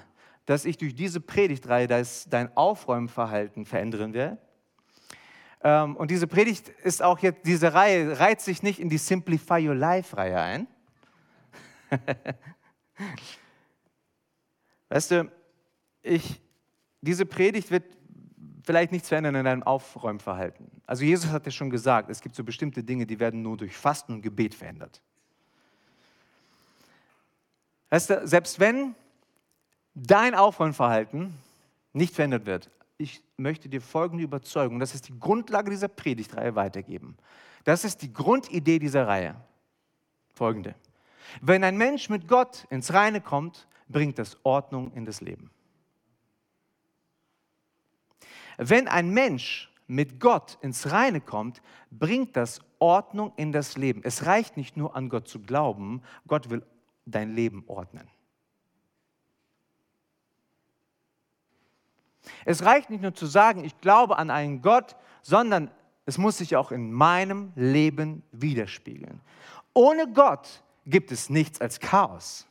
dass 0.47 0.64
ich 0.64 0.77
durch 0.77 0.95
diese 0.95 1.21
Predigtreihe 1.21 1.88
dein 1.88 2.57
Aufräumverhalten 2.57 3.64
verändern 3.64 4.12
werde. 4.12 4.38
Ähm, 5.64 5.96
und 5.96 6.11
diese 6.11 6.27
Predigt 6.27 6.68
ist 6.68 7.03
auch 7.03 7.18
jetzt, 7.20 7.46
diese 7.46 7.72
Reihe 7.72 8.18
reiht 8.18 8.40
sich 8.40 8.62
nicht 8.62 8.81
in 8.81 8.88
die 8.88 8.98
Simplify 8.98 9.66
Your 9.66 9.75
Life-Reihe 9.75 10.40
ein. 10.40 10.66
weißt 14.88 15.11
du, 15.12 15.33
ich, 16.03 16.40
diese 17.01 17.27
Predigt 17.27 17.70
wird 17.70 17.85
vielleicht 18.64 18.92
nichts 18.92 19.09
verändern 19.09 19.35
in 19.37 19.44
deinem 19.44 19.62
Aufräumverhalten. 19.62 20.70
Also 20.87 21.05
Jesus 21.05 21.31
hat 21.31 21.46
ja 21.46 21.53
schon 21.53 21.70
gesagt, 21.70 22.11
es 22.11 22.20
gibt 22.20 22.35
so 22.35 22.44
bestimmte 22.44 22.83
Dinge, 22.83 23.07
die 23.07 23.18
werden 23.18 23.42
nur 23.42 23.57
durch 23.57 23.77
Fasten 23.77 24.14
und 24.14 24.22
Gebet 24.22 24.55
verändert. 24.55 25.01
Weißt 27.90 28.11
du, 28.11 28.27
selbst 28.27 28.59
wenn 28.59 28.94
dein 29.94 30.35
Aufräumverhalten 30.35 31.35
nicht 31.92 32.14
verändert 32.14 32.46
wird, 32.46 32.70
ich 33.03 33.23
möchte 33.37 33.69
dir 33.69 33.81
folgende 33.81 34.25
Überzeugung, 34.25 34.79
das 34.79 34.95
ist 34.95 35.09
die 35.09 35.19
Grundlage 35.19 35.71
dieser 35.71 35.88
Predigtreihe 35.88 36.55
weitergeben. 36.55 37.17
Das 37.65 37.85
ist 37.85 38.03
die 38.03 38.12
Grundidee 38.12 38.79
dieser 38.79 39.07
Reihe. 39.07 39.35
Folgende. 40.33 40.75
Wenn 41.41 41.65
ein 41.65 41.77
Mensch 41.77 42.09
mit 42.09 42.29
Gott 42.29 42.67
ins 42.71 42.93
Reine 42.93 43.21
kommt, 43.21 43.67
bringt 43.88 44.19
das 44.19 44.37
Ordnung 44.45 44.93
in 44.95 45.05
das 45.05 45.21
Leben. 45.21 45.51
Wenn 48.57 48.88
ein 48.88 49.11
Mensch 49.11 49.71
mit 49.87 50.21
Gott 50.21 50.59
ins 50.61 50.91
Reine 50.91 51.21
kommt, 51.21 51.62
bringt 51.91 52.37
das 52.37 52.61
Ordnung 52.79 53.33
in 53.37 53.53
das 53.53 53.77
Leben. 53.77 54.03
Es 54.05 54.27
reicht 54.27 54.57
nicht 54.57 54.77
nur 54.77 54.97
an 54.97 55.09
Gott 55.09 55.29
zu 55.29 55.41
glauben, 55.41 56.03
Gott 56.27 56.51
will 56.51 56.65
dein 57.07 57.35
Leben 57.35 57.65
ordnen. 57.67 58.09
Es 62.45 62.65
reicht 62.65 62.91
nicht 62.91 63.03
nur 63.03 63.15
zu 63.15 63.27
sagen, 63.27 63.65
ich 63.65 63.81
glaube 63.81 64.19
an 64.19 64.31
einen 64.31 64.63
Gott, 64.63 64.97
sondern 65.23 65.71
es 66.07 66.19
muss 66.19 66.39
sich 66.39 66.57
auch 66.57 66.73
in 66.73 66.93
meinem 66.93 67.53
Leben 67.55 68.23
widerspiegeln. 68.33 69.21
Ohne 69.75 70.11
Gott 70.13 70.63
gibt 70.87 71.13
es 71.13 71.31
nichts 71.31 71.61
als 71.61 71.81
Chaos. 71.81 72.47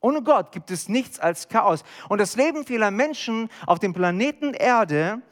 Ohne 0.00 0.22
Gott 0.22 0.52
gibt 0.52 0.70
es 0.70 0.88
nichts 0.88 1.18
als 1.18 1.48
Chaos. 1.48 1.82
Und 2.08 2.18
das 2.18 2.36
Leben 2.36 2.66
vieler 2.66 2.90
Menschen 2.90 3.48
auf 3.66 3.78
dem 3.78 3.94
Planeten 3.94 4.52
Erde 4.52 5.22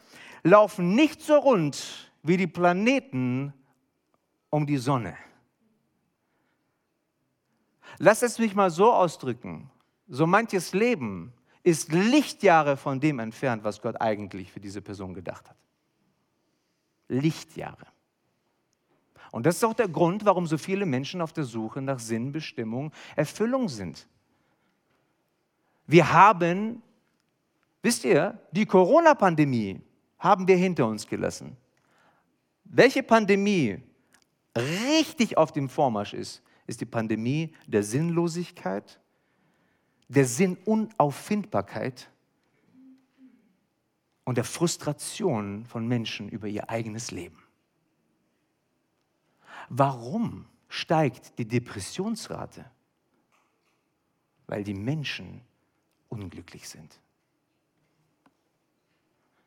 laufen 0.43 0.95
nicht 0.95 1.21
so 1.21 1.35
rund 1.35 2.11
wie 2.23 2.37
die 2.37 2.47
Planeten 2.47 3.53
um 4.49 4.65
die 4.65 4.77
Sonne. 4.77 5.15
Lass 7.99 8.23
es 8.23 8.39
mich 8.39 8.55
mal 8.55 8.71
so 8.71 8.91
ausdrücken. 8.91 9.69
So 10.07 10.25
manches 10.25 10.73
Leben 10.73 11.33
ist 11.63 11.91
Lichtjahre 11.91 12.77
von 12.77 12.99
dem 12.99 13.19
entfernt, 13.19 13.63
was 13.63 13.81
Gott 13.81 13.99
eigentlich 13.99 14.51
für 14.51 14.59
diese 14.59 14.81
Person 14.81 15.13
gedacht 15.13 15.49
hat. 15.49 15.55
Lichtjahre. 17.07 17.87
Und 19.31 19.45
das 19.45 19.55
ist 19.55 19.63
auch 19.63 19.73
der 19.73 19.87
Grund, 19.87 20.25
warum 20.25 20.45
so 20.45 20.57
viele 20.57 20.85
Menschen 20.85 21.21
auf 21.21 21.33
der 21.33 21.45
Suche 21.45 21.81
nach 21.81 21.99
Sinn, 21.99 22.31
Bestimmung, 22.31 22.91
Erfüllung 23.15 23.67
sind. 23.69 24.07
Wir 25.87 26.11
haben, 26.11 26.81
wisst 27.81 28.05
ihr, 28.05 28.39
die 28.51 28.65
Corona-Pandemie 28.65 29.81
haben 30.19 30.47
wir 30.47 30.55
hinter 30.55 30.87
uns 30.87 31.07
gelassen. 31.07 31.57
Welche 32.63 33.03
Pandemie 33.03 33.81
richtig 34.55 35.37
auf 35.37 35.51
dem 35.51 35.67
Vormarsch 35.67 36.13
ist, 36.13 36.43
ist 36.67 36.81
die 36.81 36.85
Pandemie 36.85 37.53
der 37.67 37.83
Sinnlosigkeit, 37.83 38.99
der 40.07 40.25
Sinnunauffindbarkeit 40.25 42.09
und 44.25 44.37
der 44.37 44.43
Frustration 44.43 45.65
von 45.65 45.87
Menschen 45.87 46.29
über 46.29 46.47
ihr 46.47 46.69
eigenes 46.69 47.11
Leben. 47.11 47.41
Warum 49.69 50.45
steigt 50.67 51.37
die 51.39 51.47
Depressionsrate? 51.47 52.65
Weil 54.47 54.63
die 54.63 54.73
Menschen 54.73 55.41
unglücklich 56.09 56.67
sind. 56.67 56.99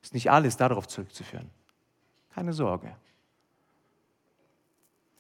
Ist 0.03 0.15
nicht 0.15 0.31
alles 0.31 0.57
darauf 0.57 0.87
zurückzuführen. 0.89 1.51
Keine 2.31 2.53
Sorge. 2.53 2.97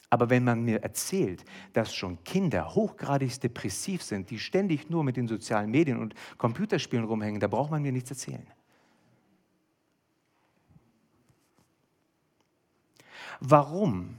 Aber 0.09 0.31
wenn 0.31 0.45
man 0.45 0.63
mir 0.63 0.83
erzählt, 0.83 1.45
dass 1.73 1.95
schon 1.95 2.23
Kinder 2.23 2.75
hochgradig 2.75 3.41
depressiv 3.41 4.03
sind, 4.03 4.31
die 4.31 4.39
ständig 4.39 4.89
nur 4.89 5.03
mit 5.03 5.17
den 5.17 5.27
sozialen 5.27 5.71
Medien 5.71 5.99
und 5.99 6.15
Computerspielen 6.39 7.05
rumhängen, 7.05 7.41
da 7.41 7.49
braucht 7.49 7.71
man 7.71 7.83
mir 7.83 7.93
nichts 7.93 8.11
erzählen. 8.11 8.47
Warum 13.41 14.19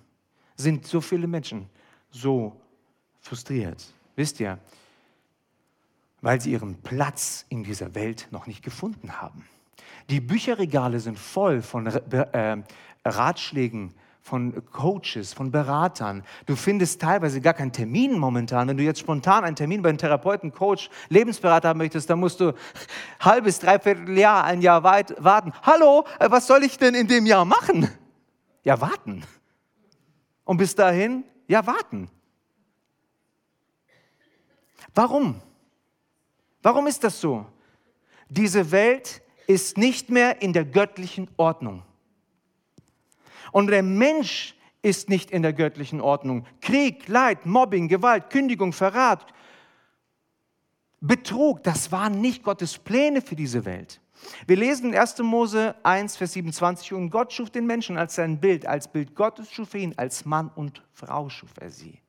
sind 0.56 0.86
so 0.86 1.02
viele 1.02 1.28
Menschen 1.28 1.70
so 2.10 2.60
frustriert? 3.22 3.84
Wisst 4.16 4.40
ihr, 4.40 4.60
weil 6.22 6.42
sie 6.42 6.52
ihren 6.52 6.82
Platz 6.82 7.46
in 7.50 7.64
dieser 7.64 7.96
Welt 7.96 8.28
noch 8.32 8.48
nicht 8.48 8.64
gefunden 8.64 9.22
haben. 9.22 9.48
Die 10.10 10.20
Bücherregale 10.20 11.00
sind 11.00 11.20
voll 11.20 11.62
von 11.62 11.88
äh, 11.88 12.58
Ratschlägen, 13.06 13.94
von 14.28 14.62
Coaches, 14.72 15.32
von 15.32 15.52
Beratern. 15.52 16.22
Du 16.46 16.58
findest 16.58 17.02
teilweise 17.02 17.40
gar 17.40 17.54
keinen 17.54 17.72
Termin 17.72 18.20
momentan. 18.20 18.68
Wenn 18.68 18.76
du 18.76 18.84
jetzt 18.84 19.00
spontan 19.00 19.46
einen 19.46 19.56
Termin 19.56 19.82
bei 19.82 19.88
einem 19.88 19.98
Therapeuten, 19.98 20.52
Coach, 20.52 20.90
Lebensberater 21.08 21.70
haben 21.70 21.78
möchtest, 21.78 22.10
dann 22.10 22.20
musst 22.20 22.42
du 22.42 22.52
halbes, 23.22 23.60
dreiviertel 23.60 24.18
Jahr, 24.18 24.44
ein 24.44 24.62
Jahr 24.62 24.84
weit 24.84 25.16
warten. 25.24 25.54
Hallo, 25.64 26.06
äh, 26.20 26.30
was 26.30 26.46
soll 26.46 26.64
ich 26.64 26.78
denn 26.78 26.94
in 26.94 27.08
dem 27.08 27.26
Jahr 27.26 27.46
machen? 27.46 27.90
Ja, 28.64 28.82
warten. 28.82 29.24
Und 30.44 30.58
bis 30.58 30.76
dahin, 30.76 31.24
ja, 31.48 31.66
warten. 31.66 32.10
Warum? 34.94 35.42
Warum 36.62 36.88
ist 36.88 37.02
das 37.02 37.22
so? 37.22 37.46
Diese 38.28 38.72
Welt 38.72 39.22
ist 39.48 39.78
nicht 39.78 40.10
mehr 40.10 40.42
in 40.42 40.52
der 40.52 40.66
göttlichen 40.66 41.30
Ordnung. 41.38 41.84
Und 43.52 43.68
der 43.68 43.84
Mensch 43.84 44.56
ist 44.82 45.10
nicht 45.10 45.32
in 45.32 45.42
der 45.42 45.54
göttlichen 45.54 46.02
Ordnung. 46.02 46.46
Krieg, 46.62 47.08
Leid, 47.08 47.46
Mobbing, 47.46 47.88
Gewalt, 47.88 48.30
Kündigung, 48.30 48.74
Verrat, 48.74 49.26
Betrug, 51.00 51.64
das 51.64 51.92
waren 51.92 52.22
nicht 52.22 52.44
Gottes 52.44 52.78
Pläne 52.78 53.22
für 53.22 53.36
diese 53.36 53.66
Welt. 53.66 54.02
Wir 54.48 54.56
lesen 54.56 54.94
in 54.94 55.00
1. 55.00 55.20
Mose 55.20 55.76
1, 55.84 56.18
Vers 56.18 56.34
27, 56.34 56.94
und 56.94 57.12
Gott 57.12 57.34
schuf 57.34 57.52
den 57.52 57.68
Menschen 57.68 57.98
als 57.98 58.16
sein 58.16 58.40
Bild, 58.40 58.66
als 58.66 58.88
Bild 58.88 59.16
Gottes 59.16 59.52
schuf 59.52 59.74
er 59.76 59.82
ihn, 59.82 59.94
als 59.98 60.26
Mann 60.26 60.50
und 60.56 60.82
Frau 60.94 61.30
schuf 61.30 61.52
er 61.60 61.70
sie. 61.70 62.02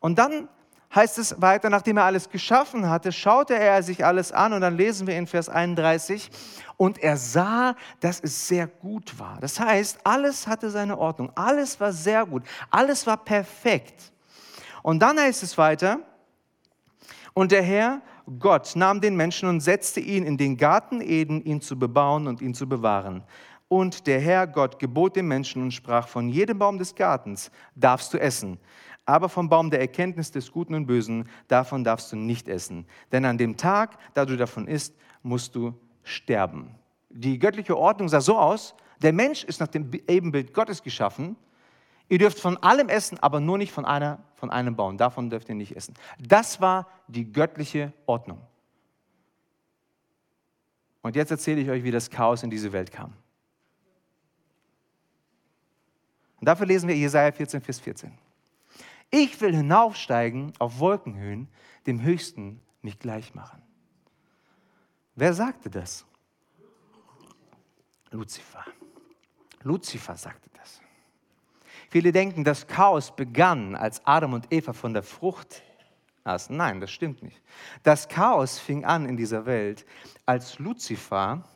Und 0.00 0.18
dann 0.18 0.48
heißt 0.94 1.18
es 1.18 1.40
weiter, 1.40 1.70
nachdem 1.70 1.96
er 1.96 2.04
alles 2.04 2.28
geschaffen 2.28 2.88
hatte, 2.88 3.12
schaute 3.12 3.54
er 3.58 3.82
sich 3.82 4.04
alles 4.04 4.32
an 4.32 4.52
und 4.52 4.60
dann 4.60 4.76
lesen 4.76 5.06
wir 5.06 5.16
in 5.16 5.26
Vers 5.26 5.48
31, 5.48 6.30
und 6.76 6.98
er 6.98 7.16
sah, 7.16 7.76
dass 8.00 8.20
es 8.20 8.48
sehr 8.48 8.66
gut 8.66 9.18
war. 9.18 9.38
Das 9.40 9.60
heißt, 9.60 10.00
alles 10.04 10.46
hatte 10.46 10.70
seine 10.70 10.98
Ordnung, 10.98 11.30
alles 11.34 11.78
war 11.78 11.92
sehr 11.92 12.26
gut, 12.26 12.42
alles 12.70 13.06
war 13.06 13.16
perfekt. 13.16 14.12
Und 14.82 15.00
dann 15.00 15.18
heißt 15.18 15.42
es 15.42 15.56
weiter, 15.56 16.00
und 17.32 17.52
der 17.52 17.62
Herr 17.62 18.00
Gott 18.38 18.74
nahm 18.74 19.00
den 19.00 19.16
Menschen 19.16 19.48
und 19.48 19.60
setzte 19.60 20.00
ihn 20.00 20.24
in 20.24 20.36
den 20.36 20.56
Garten 20.56 21.00
Eden, 21.00 21.44
ihn 21.44 21.60
zu 21.60 21.78
bebauen 21.78 22.26
und 22.26 22.40
ihn 22.40 22.54
zu 22.54 22.68
bewahren. 22.68 23.22
Und 23.68 24.06
der 24.06 24.20
Herr 24.20 24.46
Gott 24.46 24.78
gebot 24.78 25.16
dem 25.16 25.28
Menschen 25.28 25.62
und 25.62 25.72
sprach, 25.72 26.08
von 26.08 26.28
jedem 26.28 26.58
Baum 26.58 26.78
des 26.78 26.94
Gartens 26.94 27.50
darfst 27.74 28.14
du 28.14 28.18
essen, 28.18 28.58
aber 29.06 29.28
vom 29.28 29.48
Baum 29.48 29.70
der 29.70 29.80
Erkenntnis 29.80 30.30
des 30.30 30.50
Guten 30.50 30.74
und 30.74 30.86
Bösen, 30.86 31.28
davon 31.48 31.84
darfst 31.84 32.10
du 32.12 32.16
nicht 32.16 32.48
essen. 32.48 32.86
Denn 33.12 33.24
an 33.24 33.38
dem 33.38 33.56
Tag, 33.56 33.98
da 34.14 34.24
du 34.24 34.36
davon 34.36 34.66
isst, 34.66 34.94
musst 35.22 35.54
du 35.54 35.74
sterben. 36.02 36.74
Die 37.10 37.38
göttliche 37.38 37.76
Ordnung 37.76 38.08
sah 38.08 38.20
so 38.20 38.38
aus, 38.38 38.74
der 39.02 39.12
Mensch 39.12 39.44
ist 39.44 39.60
nach 39.60 39.68
dem 39.68 39.90
Ebenbild 40.08 40.54
Gottes 40.54 40.82
geschaffen. 40.82 41.36
Ihr 42.08 42.18
dürft 42.18 42.38
von 42.38 42.56
allem 42.58 42.88
essen, 42.88 43.18
aber 43.20 43.40
nur 43.40 43.58
nicht 43.58 43.72
von, 43.72 43.84
einer, 43.84 44.22
von 44.36 44.50
einem 44.50 44.76
Baum. 44.76 44.96
Davon 44.96 45.30
dürft 45.30 45.48
ihr 45.48 45.54
nicht 45.54 45.76
essen. 45.76 45.94
Das 46.18 46.60
war 46.60 46.88
die 47.08 47.30
göttliche 47.30 47.92
Ordnung. 48.06 48.40
Und 51.02 51.16
jetzt 51.16 51.30
erzähle 51.30 51.60
ich 51.60 51.68
euch, 51.68 51.84
wie 51.84 51.90
das 51.90 52.08
Chaos 52.08 52.42
in 52.42 52.50
diese 52.50 52.72
Welt 52.72 52.90
kam. 52.90 53.12
Und 56.40 56.46
dafür 56.46 56.66
lesen 56.66 56.88
wir 56.88 56.96
Jesaja 56.96 57.30
14, 57.30 57.60
Vers 57.60 57.80
14. 57.80 58.23
Ich 59.16 59.40
will 59.40 59.54
hinaufsteigen 59.54 60.52
auf 60.58 60.80
Wolkenhöhen, 60.80 61.46
dem 61.86 62.02
Höchsten 62.02 62.60
mich 62.82 62.98
gleich 62.98 63.32
machen. 63.32 63.62
Wer 65.14 65.32
sagte 65.32 65.70
das? 65.70 66.04
Luzifer. 68.10 68.64
Luzifer 69.62 70.16
sagte 70.16 70.50
das. 70.54 70.80
Viele 71.90 72.10
denken, 72.10 72.42
das 72.42 72.66
Chaos 72.66 73.14
begann, 73.14 73.76
als 73.76 74.04
Adam 74.04 74.32
und 74.32 74.52
Eva 74.52 74.72
von 74.72 74.92
der 74.92 75.04
Frucht 75.04 75.62
aßen. 76.24 76.56
Nein, 76.56 76.80
das 76.80 76.90
stimmt 76.90 77.22
nicht. 77.22 77.40
Das 77.84 78.08
Chaos 78.08 78.58
fing 78.58 78.84
an 78.84 79.06
in 79.06 79.16
dieser 79.16 79.46
Welt, 79.46 79.86
als 80.26 80.58
Luzifer 80.58 81.48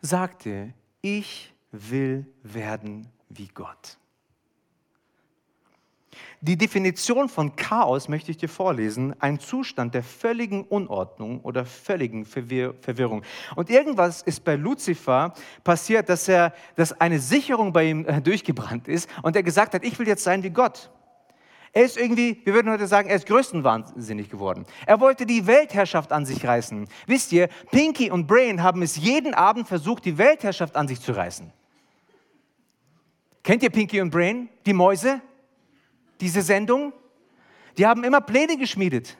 sagte, 0.00 0.72
ich 1.02 1.52
will 1.70 2.32
werden 2.42 3.12
wie 3.28 3.48
Gott. 3.48 3.98
Die 6.46 6.56
Definition 6.56 7.28
von 7.28 7.56
Chaos 7.56 8.08
möchte 8.08 8.30
ich 8.30 8.36
dir 8.36 8.48
vorlesen. 8.48 9.20
Ein 9.20 9.40
Zustand 9.40 9.94
der 9.94 10.04
völligen 10.04 10.62
Unordnung 10.62 11.40
oder 11.40 11.64
völligen 11.64 12.24
Verwirr 12.24 12.72
Verwirrung. 12.82 13.24
Und 13.56 13.68
irgendwas 13.68 14.22
ist 14.22 14.44
bei 14.44 14.54
Luzifer 14.54 15.34
passiert, 15.64 16.08
dass, 16.08 16.28
er, 16.28 16.54
dass 16.76 17.00
eine 17.00 17.18
Sicherung 17.18 17.72
bei 17.72 17.90
ihm 17.90 18.06
äh, 18.06 18.20
durchgebrannt 18.20 18.86
ist 18.86 19.10
und 19.24 19.34
er 19.34 19.42
gesagt 19.42 19.74
hat, 19.74 19.82
ich 19.82 19.98
will 19.98 20.06
jetzt 20.06 20.22
sein 20.22 20.44
wie 20.44 20.50
Gott. 20.50 20.92
Er 21.72 21.82
ist 21.82 21.96
irgendwie, 21.96 22.40
wir 22.44 22.54
würden 22.54 22.70
heute 22.70 22.86
sagen, 22.86 23.08
er 23.08 23.16
ist 23.16 23.26
größtenwahnsinnig 23.26 24.30
geworden. 24.30 24.66
Er 24.86 25.00
wollte 25.00 25.26
die 25.26 25.48
Weltherrschaft 25.48 26.12
an 26.12 26.26
sich 26.26 26.46
reißen. 26.46 26.86
Wisst 27.08 27.32
ihr, 27.32 27.48
Pinky 27.72 28.12
und 28.12 28.28
Brain 28.28 28.62
haben 28.62 28.82
es 28.82 28.94
jeden 28.94 29.34
Abend 29.34 29.66
versucht, 29.66 30.04
die 30.04 30.16
Weltherrschaft 30.16 30.76
an 30.76 30.86
sich 30.86 31.00
zu 31.00 31.10
reißen. 31.10 31.52
Kennt 33.42 33.64
ihr 33.64 33.70
Pinky 33.70 34.00
und 34.00 34.10
Brain? 34.10 34.48
Die 34.64 34.72
Mäuse? 34.72 35.20
Diese 36.20 36.42
Sendung. 36.42 36.92
Die 37.76 37.86
haben 37.86 38.04
immer 38.04 38.20
Pläne 38.20 38.56
geschmiedet. 38.56 39.16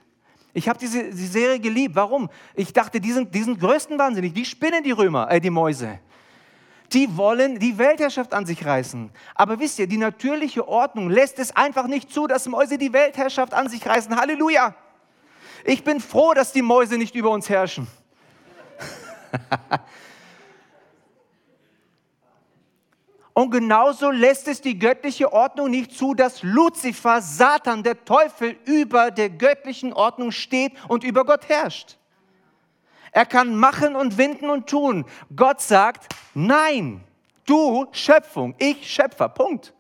Ich 0.53 0.69
habe 0.69 0.79
diese, 0.79 1.11
diese, 1.11 1.27
Serie 1.27 1.61
geliebt. 1.61 1.95
Warum? 1.95 2.31
Ich 2.55 2.73
dachte, 2.73 3.01
die 3.01 3.13
sind, 3.13 3.35
die 3.35 3.43
sind 3.43 3.61
größten 3.61 3.99
wahnsinnig. 3.99 4.33
Die 4.33 4.45
spinnen 4.45 4.83
die 4.83 4.93
Römer, 4.93 5.31
äh, 5.31 5.41
die 5.41 5.51
Mäuse. 5.51 5.99
Die 6.93 7.15
wollen 7.17 7.59
die 7.59 7.77
Weltherrschaft 7.77 8.33
an 8.33 8.47
sich 8.47 8.65
reißen. 8.65 9.11
Aber 9.35 9.59
wisst 9.59 9.79
ihr, 9.79 9.87
die 9.87 9.99
natürliche 9.99 10.67
Ordnung 10.67 11.11
lässt 11.11 11.39
es 11.39 11.55
einfach 11.55 11.87
nicht 11.87 12.11
zu, 12.13 12.27
dass 12.27 12.47
Mäuse 12.47 12.79
die 12.79 12.93
Weltherrschaft 12.93 13.53
an 13.53 13.69
sich 13.69 13.85
reißen. 13.85 14.17
Halleluja! 14.17 14.75
Ich 15.65 15.83
bin 15.83 16.01
froh, 16.01 16.33
dass 16.33 16.53
die 16.53 16.63
Mäuse 16.63 16.97
nicht 16.97 17.15
über 17.15 17.31
uns 17.31 17.49
herrschen. 17.49 17.89
Und 23.37 23.51
genauso 23.51 24.11
lässt 24.11 24.49
es 24.49 24.63
die 24.63 24.79
göttliche 24.79 25.31
Ordnung 25.31 25.69
nicht 25.71 25.93
zu, 25.93 26.15
dass 26.15 26.43
Luzifer, 26.43 27.21
Satan, 27.21 27.83
der 27.83 28.03
Teufel 28.03 28.57
über 28.65 29.11
der 29.11 29.29
göttlichen 29.29 29.93
Ordnung 29.93 30.33
steht 30.33 30.73
und 30.89 31.05
über 31.05 31.27
Gott 31.27 31.47
herrscht. 31.51 31.99
Er 33.13 33.27
kann 33.27 33.55
machen 33.55 33.95
und 33.95 34.17
winden 34.17 34.49
und 34.49 34.71
tun. 34.71 35.05
Gott 35.37 35.61
sagt, 35.61 36.15
nein, 36.33 37.05
du 37.45 37.87
Schöpfung, 37.93 38.55
ich 38.57 38.91
Schöpfer, 38.91 39.29
Punkt. 39.29 39.75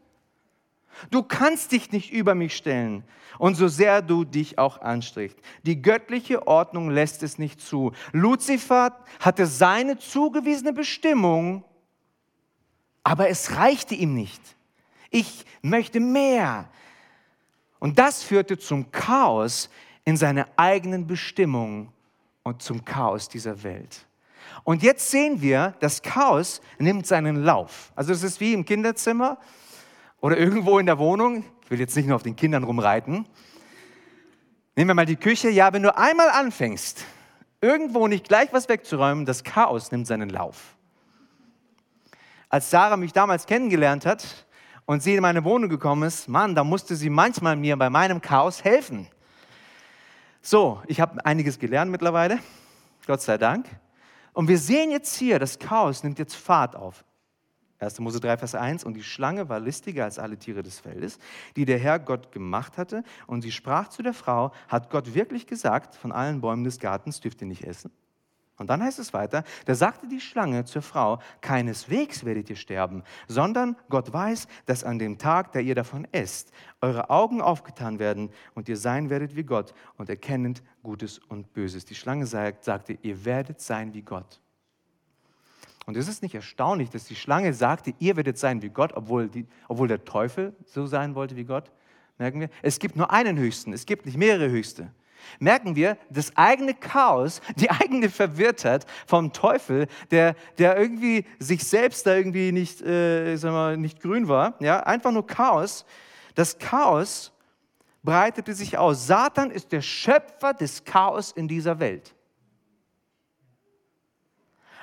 Du 1.11 1.23
kannst 1.23 1.73
dich 1.73 1.92
nicht 1.92 2.12
über 2.12 2.35
mich 2.35 2.55
stellen. 2.55 3.05
Und 3.38 3.55
so 3.55 3.69
sehr 3.69 4.03
du 4.03 4.25
dich 4.25 4.59
auch 4.59 4.83
anstrengt. 4.83 5.37
Die 5.62 5.81
göttliche 5.81 6.47
Ordnung 6.47 6.90
lässt 6.90 7.23
es 7.23 7.38
nicht 7.38 7.62
zu. 7.62 7.92
Luzifer 8.12 9.03
hatte 9.19 9.47
seine 9.47 9.97
zugewiesene 9.97 10.75
Bestimmung 10.75 11.64
aber 13.07 13.29
es 13.29 13.55
reichte 13.55 13.95
ihm 13.95 14.14
nicht. 14.14 14.42
Ich 15.11 15.47
möchte 15.62 16.01
mehr. 16.01 16.69
Und 17.79 18.01
das 18.01 18.25
führte 18.25 18.59
zum 18.59 18.90
Chaos 18.90 19.71
in 20.05 20.16
seiner 20.16 20.49
eigenen 20.57 21.07
Bestimmung 21.07 21.92
und 22.42 22.62
zum 22.62 22.85
Chaos 22.85 23.29
dieser 23.29 23.62
Welt. 23.62 24.05
Und 24.64 24.83
jetzt 24.83 25.09
sehen 25.09 25.40
wir, 25.40 25.77
das 25.79 26.03
Chaos 26.03 26.61
nimmt 26.80 27.07
seinen 27.07 27.45
Lauf. 27.45 27.93
Also 27.95 28.12
es 28.12 28.24
ist 28.24 28.41
wie 28.41 28.53
im 28.53 28.64
Kinderzimmer 28.64 29.39
oder 30.20 30.37
irgendwo 30.37 30.80
in 30.80 30.87
der 30.87 30.99
Wohnung. 30.99 31.45
Ich 31.62 31.70
will 31.70 31.78
jetzt 31.78 31.95
nicht 31.95 32.07
nur 32.07 32.16
auf 32.16 32.24
den 32.24 32.35
Kindern 32.35 32.64
rumreiten. 32.64 33.24
Nehmen 34.74 34.91
wir 34.91 34.95
mal 34.95 35.07
die 35.07 35.14
Küche. 35.14 35.49
Ja, 35.49 35.72
wenn 35.72 35.85
du 35.85 35.97
einmal 35.97 36.30
anfängst, 36.30 37.05
irgendwo 37.61 38.09
nicht 38.09 38.26
gleich 38.26 38.53
was 38.53 38.68
wegzuräumen, 38.68 39.26
das 39.26 39.45
Chaos 39.45 39.93
nimmt 39.93 40.09
seinen 40.09 40.28
Lauf 40.28 40.76
als 42.49 42.70
Sarah 42.70 42.97
mich 42.97 43.12
damals 43.12 43.47
kennengelernt 43.47 44.07
hat 44.07 44.47
und 44.84 45.03
sie 45.03 45.14
in 45.14 45.22
meine 45.22 45.44
Wohnung 45.44 45.68
gekommen 45.68 46.05
ist, 46.05 46.28
Mann, 46.28 46.55
da 46.55 46.64
musste 46.64 46.97
sie 46.97 47.11
manchmal 47.11 47.57
mir 47.57 47.76
bei 47.76 47.90
meinem 47.90 48.20
Chaos 48.20 48.64
helfen. 48.64 49.09
So, 50.40 50.80
ich 50.86 51.01
habe 51.01 51.24
einiges 51.26 51.59
gelernt 51.59 51.90
mittlerweile, 51.90 52.38
Gott 53.07 53.20
sei 53.20 53.36
Dank. 53.36 53.66
Und 54.32 54.49
wir 54.49 54.59
sehen 54.59 54.90
jetzt 54.90 55.16
hier, 55.16 55.38
das 55.38 55.59
Chaos 55.59 56.05
nimmt 56.05 56.18
jetzt 56.18 56.36
Fahrt 56.36 56.76
auf. 56.76 57.05
1. 57.78 58.01
Mose 58.01 58.20
3, 58.20 58.36
Vers 58.38 58.55
1. 58.55 58.84
Und 58.84 58.94
die 58.94 59.03
Schlange 59.03 59.49
war 59.49 59.61
listiger 59.61 60.05
als 60.05 60.18
alle 60.18 60.38
Tiere 60.38 60.62
des 60.62 60.78
Feldes, 60.78 61.18
die 61.57 61.64
der 61.64 61.78
Herr 61.78 61.99
Gott 61.99 62.32
gemacht 62.32 62.78
hatte. 62.78 63.03
Und 63.26 63.42
sie 63.42 63.53
sprach 63.53 63.88
zu 63.88 64.03
der 64.03 64.14
Frau: 64.14 64.53
Hat 64.68 64.90
Gott 64.90 65.14
wirklich 65.14 65.47
gesagt, 65.47 65.94
von 65.94 66.12
allen 66.12 66.40
Bäumen 66.40 66.64
des 66.64 66.78
Gartens 66.78 67.20
dürft 67.20 67.40
ihr 67.42 67.49
nicht 67.49 67.64
essen? 67.64 67.90
Und 68.59 68.70
dann 68.70 68.82
heißt 68.82 68.98
es 68.98 69.12
weiter, 69.12 69.44
da 69.66 69.74
sagte 69.74 70.09
die 70.09 70.20
Schlange 70.20 70.64
zur 70.64 70.80
Frau, 70.80 71.18
keineswegs 71.42 72.24
werdet 72.24 72.48
ihr 72.48 72.57
sterben, 72.57 73.02
sondern 73.28 73.76
Gott 73.90 74.12
weiß, 74.12 74.48
dass 74.64 74.82
an 74.82 74.98
dem 74.98 75.18
Tag, 75.18 75.52
da 75.52 75.61
ihr 75.61 75.74
davon 75.74 76.09
esst, 76.12 76.52
eure 76.80 77.11
Augen 77.11 77.42
aufgetan 77.42 77.98
werden 77.98 78.30
und 78.54 78.68
ihr 78.68 78.78
sein 78.78 79.11
werdet 79.11 79.36
wie 79.36 79.44
Gott 79.44 79.74
und 79.98 80.09
erkennend 80.09 80.62
Gutes 80.82 81.18
und 81.18 81.52
Böses. 81.52 81.84
Die 81.84 81.94
Schlange 81.94 82.26
sagt, 82.26 82.64
sagte, 82.64 82.98
ihr 83.02 83.24
werdet 83.26 83.61
sein 83.61 83.92
wie 83.92 84.02
Gott. 84.02 84.40
Und 85.84 85.96
ist 85.96 86.09
es 86.09 86.22
nicht 86.22 86.34
erstaunlich, 86.34 86.90
dass 86.90 87.04
die 87.04 87.14
Schlange 87.14 87.52
sagte, 87.52 87.94
ihr 87.98 88.16
werdet 88.16 88.38
sein 88.38 88.62
wie 88.62 88.70
Gott, 88.70 88.92
obwohl, 88.94 89.28
die, 89.28 89.46
obwohl 89.68 89.86
der 89.86 90.04
Teufel 90.04 90.54
so 90.64 90.86
sein 90.86 91.14
wollte 91.14 91.36
wie 91.36 91.44
Gott? 91.44 91.70
Merken 92.18 92.40
wir? 92.40 92.48
Es 92.62 92.78
gibt 92.78 92.96
nur 92.96 93.11
einen 93.12 93.38
Höchsten, 93.38 93.72
es 93.74 93.84
gibt 93.86 94.07
nicht 94.07 94.16
mehrere 94.16 94.50
Höchste. 94.50 94.90
Merken 95.39 95.77
wir, 95.77 95.97
das 96.11 96.37
eigene 96.37 96.75
Chaos, 96.75 97.41
die 97.57 97.71
eigene 97.71 98.11
Verwirrtheit 98.11 98.87
vom 99.07 99.33
Teufel, 99.33 99.87
der, 100.11 100.35
der 100.59 100.77
irgendwie 100.77 101.25
sich 101.39 101.64
selbst 101.64 102.07
da 102.07 102.14
irgendwie 102.14 102.53
nicht, 102.53 102.83
äh, 102.83 103.37
sagen 103.37 103.55
wir, 103.55 103.77
nicht 103.77 104.01
grün 104.01 104.29
war, 104.29 104.55
ja, 104.61 104.81
einfach 104.81 105.12
nur 105.12 105.27
Chaos. 105.27 105.85
Das 106.35 106.59
Chaos 106.59 107.33
breitete 108.03 108.55
sich 108.55 108.79
aus. 108.79 109.07
Satan 109.07 109.51
ist 109.51 109.73
der 109.73 109.83
Schöpfer 109.83 110.55
des 110.55 110.85
Chaos 110.85 111.33
in 111.33 111.49
dieser 111.49 111.79
Welt. 111.79 112.14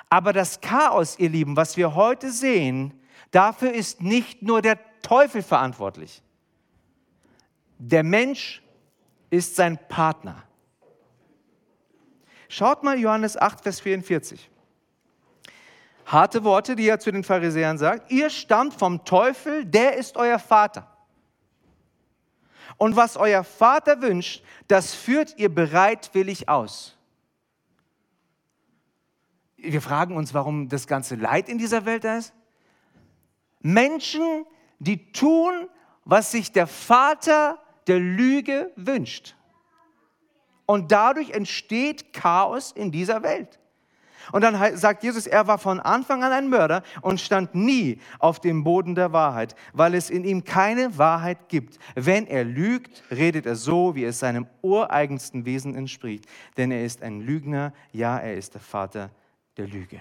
Aber 0.09 0.31
das 0.31 0.61
Chaos, 0.61 1.17
ihr 1.17 1.29
Lieben, 1.29 1.57
was 1.57 1.75
wir 1.75 1.95
heute 1.95 2.29
sehen, 2.29 2.93
dafür 3.31 3.73
ist 3.73 4.01
nicht 4.01 4.43
nur 4.43 4.61
der 4.61 4.77
Teufel 5.01 5.41
verantwortlich. 5.41 6.21
Der 7.79 8.03
Mensch 8.03 8.61
ist 9.33 9.55
sein 9.55 9.79
Partner. 9.87 10.43
Schaut 12.49 12.83
mal 12.83 12.99
Johannes 12.99 13.35
8, 13.35 13.61
Vers 13.61 13.79
44. 13.79 14.49
Harte 16.05 16.43
Worte, 16.43 16.75
die 16.75 16.87
er 16.87 16.99
zu 16.99 17.11
den 17.11 17.23
Pharisäern 17.23 17.77
sagt. 17.77 18.11
Ihr 18.11 18.29
stammt 18.29 18.73
vom 18.73 19.05
Teufel, 19.05 19.65
der 19.65 19.95
ist 19.95 20.17
euer 20.17 20.39
Vater. 20.39 20.87
Und 22.77 22.95
was 22.95 23.17
euer 23.17 23.43
Vater 23.43 24.01
wünscht, 24.01 24.43
das 24.67 24.93
führt 24.93 25.37
ihr 25.37 25.53
bereitwillig 25.53 26.49
aus 26.49 26.97
wir 29.63 29.81
fragen 29.81 30.17
uns, 30.17 30.33
warum 30.33 30.67
das 30.67 30.87
ganze 30.87 31.15
Leid 31.15 31.47
in 31.47 31.57
dieser 31.57 31.85
Welt 31.85 32.03
da 32.03 32.17
ist. 32.17 32.33
Menschen, 33.61 34.45
die 34.79 35.11
tun, 35.13 35.69
was 36.03 36.31
sich 36.31 36.51
der 36.51 36.67
Vater 36.67 37.62
der 37.87 37.99
Lüge 37.99 38.71
wünscht. 38.75 39.35
Und 40.65 40.91
dadurch 40.91 41.31
entsteht 41.31 42.13
Chaos 42.13 42.71
in 42.71 42.91
dieser 42.91 43.23
Welt. 43.23 43.59
Und 44.31 44.41
dann 44.41 44.77
sagt 44.77 45.03
Jesus, 45.03 45.27
er 45.27 45.47
war 45.47 45.57
von 45.57 45.79
Anfang 45.79 46.23
an 46.23 46.31
ein 46.31 46.49
Mörder 46.49 46.83
und 47.01 47.19
stand 47.19 47.55
nie 47.55 47.99
auf 48.19 48.39
dem 48.39 48.63
Boden 48.63 48.95
der 48.95 49.11
Wahrheit, 49.11 49.55
weil 49.73 49.95
es 49.95 50.09
in 50.09 50.23
ihm 50.23 50.45
keine 50.45 50.97
Wahrheit 50.97 51.49
gibt. 51.49 51.77
Wenn 51.95 52.25
er 52.27 52.45
lügt, 52.45 53.03
redet 53.11 53.45
er 53.45 53.55
so, 53.55 53.95
wie 53.95 54.05
es 54.05 54.19
seinem 54.19 54.47
ureigensten 54.61 55.45
Wesen 55.45 55.75
entspricht. 55.75 56.25
Denn 56.55 56.71
er 56.71 56.85
ist 56.85 57.03
ein 57.03 57.19
Lügner, 57.19 57.73
ja, 57.91 58.17
er 58.17 58.35
ist 58.35 58.53
der 58.53 58.61
Vater 58.61 59.09
der 59.57 59.67
Lüge. 59.67 59.99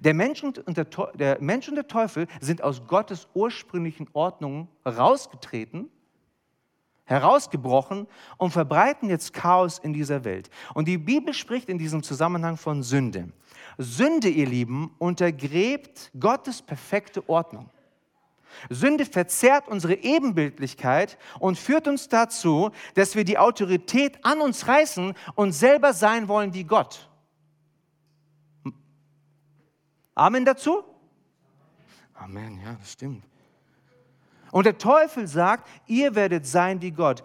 Der 0.00 0.14
Mensch, 0.14 0.42
und 0.42 0.62
der, 0.76 0.84
der 1.14 1.40
Mensch 1.40 1.68
und 1.68 1.76
der 1.76 1.88
Teufel 1.88 2.26
sind 2.40 2.62
aus 2.62 2.86
Gottes 2.86 3.28
ursprünglichen 3.34 4.08
Ordnung 4.12 4.68
rausgetreten, 4.86 5.90
herausgebrochen 7.04 8.06
und 8.38 8.52
verbreiten 8.52 9.10
jetzt 9.10 9.32
Chaos 9.32 9.78
in 9.78 9.92
dieser 9.92 10.24
Welt. 10.24 10.50
Und 10.74 10.88
die 10.88 10.98
Bibel 10.98 11.34
spricht 11.34 11.68
in 11.68 11.78
diesem 11.78 12.02
Zusammenhang 12.02 12.56
von 12.56 12.82
Sünde. 12.82 13.28
Sünde, 13.78 14.28
ihr 14.28 14.46
Lieben, 14.46 14.94
untergräbt 14.98 16.10
Gottes 16.18 16.62
perfekte 16.62 17.28
Ordnung. 17.28 17.70
Sünde 18.68 19.06
verzerrt 19.06 19.68
unsere 19.68 19.94
Ebenbildlichkeit 19.94 21.18
und 21.38 21.58
führt 21.58 21.88
uns 21.88 22.08
dazu, 22.08 22.70
dass 22.94 23.16
wir 23.16 23.24
die 23.24 23.38
Autorität 23.38 24.24
an 24.24 24.40
uns 24.40 24.68
reißen 24.68 25.14
und 25.34 25.52
selber 25.52 25.92
sein 25.92 26.28
wollen 26.28 26.54
wie 26.54 26.64
Gott. 26.64 27.08
Amen 30.14 30.44
dazu? 30.44 30.84
Amen, 32.14 32.60
ja, 32.60 32.74
das 32.74 32.92
stimmt. 32.92 33.24
Und 34.50 34.66
der 34.66 34.78
Teufel 34.78 35.26
sagt, 35.26 35.68
ihr 35.86 36.14
werdet 36.14 36.46
sein 36.46 36.82
wie 36.82 36.90
Gott. 36.90 37.24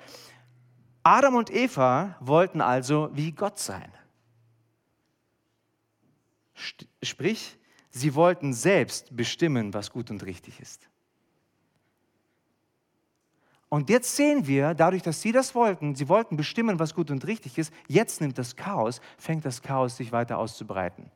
Adam 1.04 1.36
und 1.36 1.54
Eva 1.54 2.16
wollten 2.20 2.62
also 2.62 3.10
wie 3.14 3.32
Gott 3.32 3.60
sein. 3.60 3.92
Sprich, 7.04 7.58
sie 7.90 8.16
wollten 8.16 8.54
selbst 8.54 9.16
bestimmen, 9.16 9.74
was 9.74 9.92
gut 9.92 10.10
und 10.10 10.24
richtig 10.26 10.60
ist. 10.60 10.90
Und 13.70 13.90
jetzt 13.90 14.16
sehen 14.16 14.48
wir, 14.48 14.74
dadurch, 14.74 15.04
dass 15.04 15.22
sie 15.22 15.34
das 15.34 15.54
wollten, 15.54 15.94
sie 15.96 16.08
wollten 16.08 16.38
bestimmen, 16.38 16.80
was 16.80 16.96
gut 16.96 17.12
und 17.12 17.28
richtig 17.28 17.58
ist, 17.58 17.74
jetzt 17.88 18.22
nimmt 18.22 18.38
das 18.38 18.56
Chaos, 18.56 19.02
fängt 19.18 19.44
das 19.44 19.62
Chaos 19.62 19.98
sich 19.98 20.14
weiter 20.14 20.38
auszubreiten. 20.38 21.12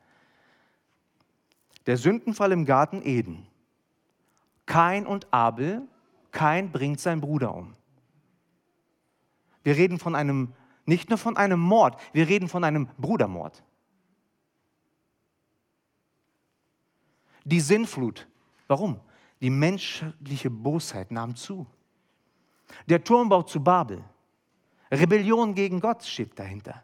Der 1.86 1.98
Sündenfall 1.98 2.52
im 2.52 2.66
Garten 2.66 3.02
Eden. 3.04 3.48
Kain 4.66 5.06
und 5.06 5.28
Abel, 5.34 5.88
Kain 6.32 6.72
bringt 6.72 7.00
seinen 7.00 7.22
Bruder 7.22 7.54
um. 7.54 7.76
Wir 9.64 9.76
reden 9.76 10.00
von 10.00 10.16
einem, 10.16 10.54
nicht 10.86 11.10
nur 11.10 11.18
von 11.18 11.38
einem 11.38 11.60
Mord, 11.60 12.00
wir 12.14 12.28
reden 12.28 12.48
von 12.48 12.64
einem 12.64 12.88
Brudermord. 12.98 13.64
Die 17.44 17.60
Sinnflut. 17.60 18.28
Warum? 18.68 19.00
Die 19.42 19.50
menschliche 19.50 20.50
Bosheit 20.50 21.12
nahm 21.12 21.36
zu. 21.36 21.66
Der 22.88 23.04
Turmbau 23.04 23.42
zu 23.44 23.62
Babel. 23.62 24.04
Rebellion 24.92 25.56
gegen 25.56 25.80
Gott 25.80 26.04
steht 26.04 26.38
dahinter. 26.38 26.84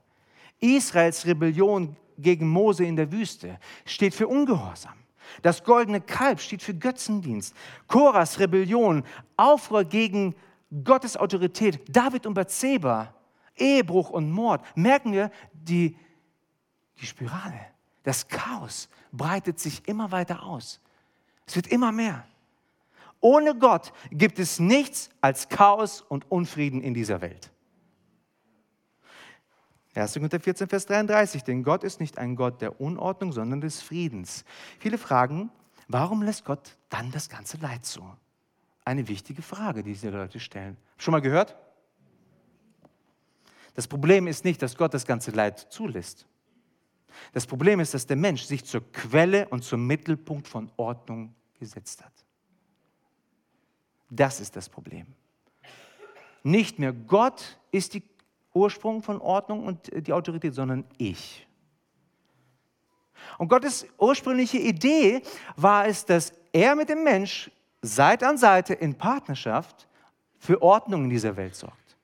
Israels 0.60 1.26
Rebellion 1.26 1.96
gegen 2.18 2.48
Mose 2.48 2.86
in 2.86 2.96
der 2.96 3.12
Wüste 3.12 3.60
steht 3.86 4.14
für 4.14 4.28
Ungehorsam. 4.28 4.94
Das 5.42 5.64
goldene 5.64 6.02
Kalb 6.02 6.40
steht 6.40 6.62
für 6.62 6.74
Götzendienst. 6.74 7.56
Koras 7.88 8.40
Rebellion, 8.40 9.04
Aufruhr 9.36 9.84
gegen 9.84 10.36
Gottes 10.84 11.18
Autorität. 11.18 11.84
David 11.96 12.26
und 12.26 12.34
Bathseba, 12.34 13.14
Ehebruch 13.56 14.10
und 14.10 14.32
Mord. 14.32 14.64
Merken 14.76 15.12
wir 15.12 15.32
die, 15.54 15.98
die 17.00 17.06
Spirale. 17.06 17.60
Das 18.04 18.28
Chaos 18.28 18.90
breitet 19.12 19.60
sich 19.60 19.88
immer 19.88 20.12
weiter 20.12 20.44
aus. 20.44 20.80
Es 21.46 21.56
wird 21.56 21.68
immer 21.68 21.92
mehr. 21.92 22.26
Ohne 23.20 23.56
Gott 23.56 23.92
gibt 24.12 24.40
es 24.40 24.60
nichts 24.60 25.10
als 25.22 25.50
Chaos 25.50 26.02
und 26.02 26.30
Unfrieden 26.32 26.82
in 26.82 26.94
dieser 26.94 27.22
Welt. 27.22 27.52
1. 29.98 30.14
Korinther 30.14 30.40
14, 30.40 30.68
Vers 30.68 30.86
33, 30.86 31.44
denn 31.44 31.64
Gott 31.64 31.84
ist 31.84 32.00
nicht 32.00 32.18
ein 32.18 32.36
Gott 32.36 32.62
der 32.62 32.80
Unordnung, 32.80 33.32
sondern 33.32 33.62
des 33.62 33.82
Friedens. 33.82 34.46
Viele 34.80 34.98
fragen, 34.98 35.50
warum 35.88 36.22
lässt 36.22 36.46
Gott 36.46 36.78
dann 36.90 37.12
das 37.12 37.30
ganze 37.30 37.58
Leid 37.58 37.86
zu? 37.86 38.04
Eine 38.86 39.08
wichtige 39.08 39.42
Frage, 39.42 39.84
die 39.84 39.92
diese 39.92 40.10
Leute 40.10 40.40
stellen. 40.40 40.78
Schon 40.98 41.12
mal 41.12 41.22
gehört? 41.22 41.56
Das 43.74 43.88
Problem 43.88 44.28
ist 44.28 44.46
nicht, 44.46 44.62
dass 44.62 44.76
Gott 44.76 44.94
das 44.94 45.06
ganze 45.06 45.32
Leid 45.32 45.60
zulässt. 45.60 46.26
Das 47.34 47.46
Problem 47.46 47.80
ist, 47.80 47.94
dass 47.94 48.06
der 48.06 48.18
Mensch 48.18 48.44
sich 48.44 48.66
zur 48.66 48.92
Quelle 48.92 49.48
und 49.50 49.64
zum 49.64 49.86
Mittelpunkt 49.86 50.48
von 50.48 50.72
Ordnung 50.78 51.34
gesetzt 51.60 52.04
hat. 52.04 52.14
Das 54.10 54.40
ist 54.40 54.56
das 54.56 54.70
Problem. 54.70 55.08
Nicht 56.44 56.80
mehr 56.80 56.94
Gott 56.94 57.60
ist 57.72 57.94
die 57.94 58.04
Ursprung 58.58 59.04
von 59.04 59.22
Ordnung 59.22 59.66
und 59.66 59.92
die 59.94 60.14
Autorität, 60.14 60.54
sondern 60.54 60.84
ich. 60.98 61.48
Und 63.38 63.50
Gottes 63.50 63.86
ursprüngliche 63.98 64.58
Idee 64.58 65.22
war 65.56 65.88
es, 65.88 66.06
dass 66.06 66.34
er 66.52 66.76
mit 66.76 66.90
dem 66.90 67.04
Mensch 67.04 67.52
Seite 67.82 68.28
an 68.28 68.38
Seite 68.38 68.74
in 68.74 68.96
Partnerschaft 68.96 69.88
für 70.40 70.62
Ordnung 70.62 71.06
in 71.06 71.10
dieser 71.10 71.36
Welt 71.38 71.56
sorgt. 71.56 71.98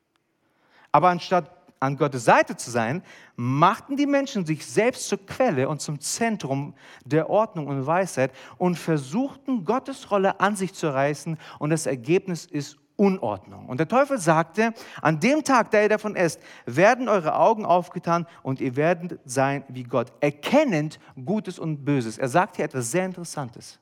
Aber 0.91 1.09
anstatt 1.09 1.49
an 1.79 1.97
Gottes 1.97 2.23
Seite 2.23 2.55
zu 2.55 2.71
sein, 2.71 3.03
machten 3.35 3.97
die 3.97 4.05
Menschen 4.05 4.45
sich 4.45 4.65
selbst 4.65 5.09
zur 5.09 5.25
Quelle 5.25 5.67
und 5.67 5.81
zum 5.81 5.99
Zentrum 5.99 6.75
der 7.03 7.29
Ordnung 7.29 7.67
und 7.67 7.85
Weisheit 7.85 8.31
und 8.57 8.75
versuchten 8.75 9.65
Gottes 9.65 10.09
Rolle 10.09 10.39
an 10.39 10.55
sich 10.55 10.73
zu 10.73 10.93
reißen 10.93 11.37
und 11.59 11.69
das 11.71 11.85
Ergebnis 11.85 12.45
ist 12.45 12.77
Unordnung. 12.95 13.67
Und 13.67 13.79
der 13.79 13.87
Teufel 13.87 14.19
sagte, 14.19 14.73
an 15.01 15.19
dem 15.19 15.43
Tag, 15.43 15.71
da 15.71 15.81
ihr 15.81 15.89
davon 15.89 16.15
esst, 16.15 16.39
werden 16.65 17.09
eure 17.09 17.35
Augen 17.35 17.65
aufgetan 17.65 18.27
und 18.43 18.61
ihr 18.61 18.75
werdet 18.75 19.19
sein 19.25 19.63
wie 19.67 19.83
Gott, 19.83 20.13
erkennend 20.19 20.99
Gutes 21.25 21.59
und 21.59 21.83
Böses. 21.85 22.17
Er 22.17 22.29
sagt 22.29 22.57
hier 22.57 22.65
etwas 22.65 22.91
sehr 22.91 23.05
Interessantes. 23.05 23.79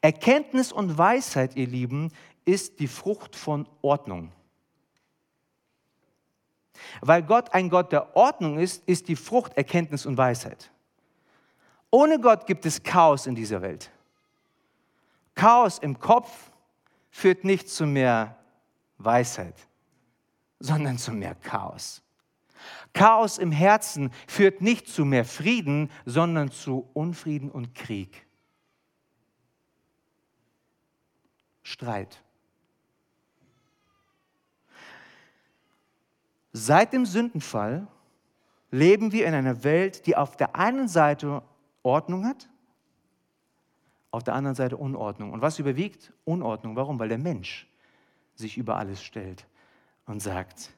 Erkenntnis 0.00 0.72
und 0.72 0.98
Weisheit, 0.98 1.56
ihr 1.56 1.66
Lieben, 1.66 2.10
ist 2.44 2.80
die 2.80 2.88
Frucht 2.88 3.36
von 3.36 3.68
Ordnung. 3.82 4.32
Weil 7.00 7.22
Gott 7.22 7.52
ein 7.52 7.68
Gott 7.70 7.92
der 7.92 8.16
Ordnung 8.16 8.58
ist, 8.58 8.82
ist 8.86 9.08
die 9.08 9.16
Frucht 9.16 9.56
Erkenntnis 9.56 10.06
und 10.06 10.16
Weisheit. 10.16 10.70
Ohne 11.90 12.20
Gott 12.20 12.46
gibt 12.46 12.66
es 12.66 12.82
Chaos 12.82 13.26
in 13.26 13.34
dieser 13.34 13.62
Welt. 13.62 13.90
Chaos 15.34 15.78
im 15.78 15.98
Kopf 15.98 16.30
führt 17.10 17.44
nicht 17.44 17.68
zu 17.68 17.86
mehr 17.86 18.38
Weisheit, 18.98 19.54
sondern 20.58 20.98
zu 20.98 21.12
mehr 21.12 21.34
Chaos. 21.34 22.02
Chaos 22.92 23.38
im 23.38 23.52
Herzen 23.52 24.10
führt 24.26 24.60
nicht 24.60 24.88
zu 24.88 25.04
mehr 25.04 25.24
Frieden, 25.24 25.90
sondern 26.04 26.50
zu 26.50 26.88
Unfrieden 26.94 27.50
und 27.50 27.74
Krieg. 27.74 28.26
Streit. 31.62 32.22
Seit 36.52 36.92
dem 36.92 37.06
Sündenfall 37.06 37.86
leben 38.70 39.12
wir 39.12 39.26
in 39.26 39.34
einer 39.34 39.62
Welt, 39.64 40.06
die 40.06 40.16
auf 40.16 40.36
der 40.36 40.56
einen 40.56 40.88
Seite 40.88 41.42
Ordnung 41.82 42.26
hat, 42.26 42.48
auf 44.10 44.24
der 44.24 44.34
anderen 44.34 44.54
Seite 44.54 44.76
Unordnung. 44.76 45.32
Und 45.32 45.42
was 45.42 45.58
überwiegt? 45.58 46.12
Unordnung. 46.24 46.76
Warum? 46.76 46.98
Weil 46.98 47.08
der 47.08 47.18
Mensch 47.18 47.68
sich 48.34 48.56
über 48.56 48.76
alles 48.76 49.02
stellt 49.02 49.46
und 50.06 50.20
sagt, 50.20 50.72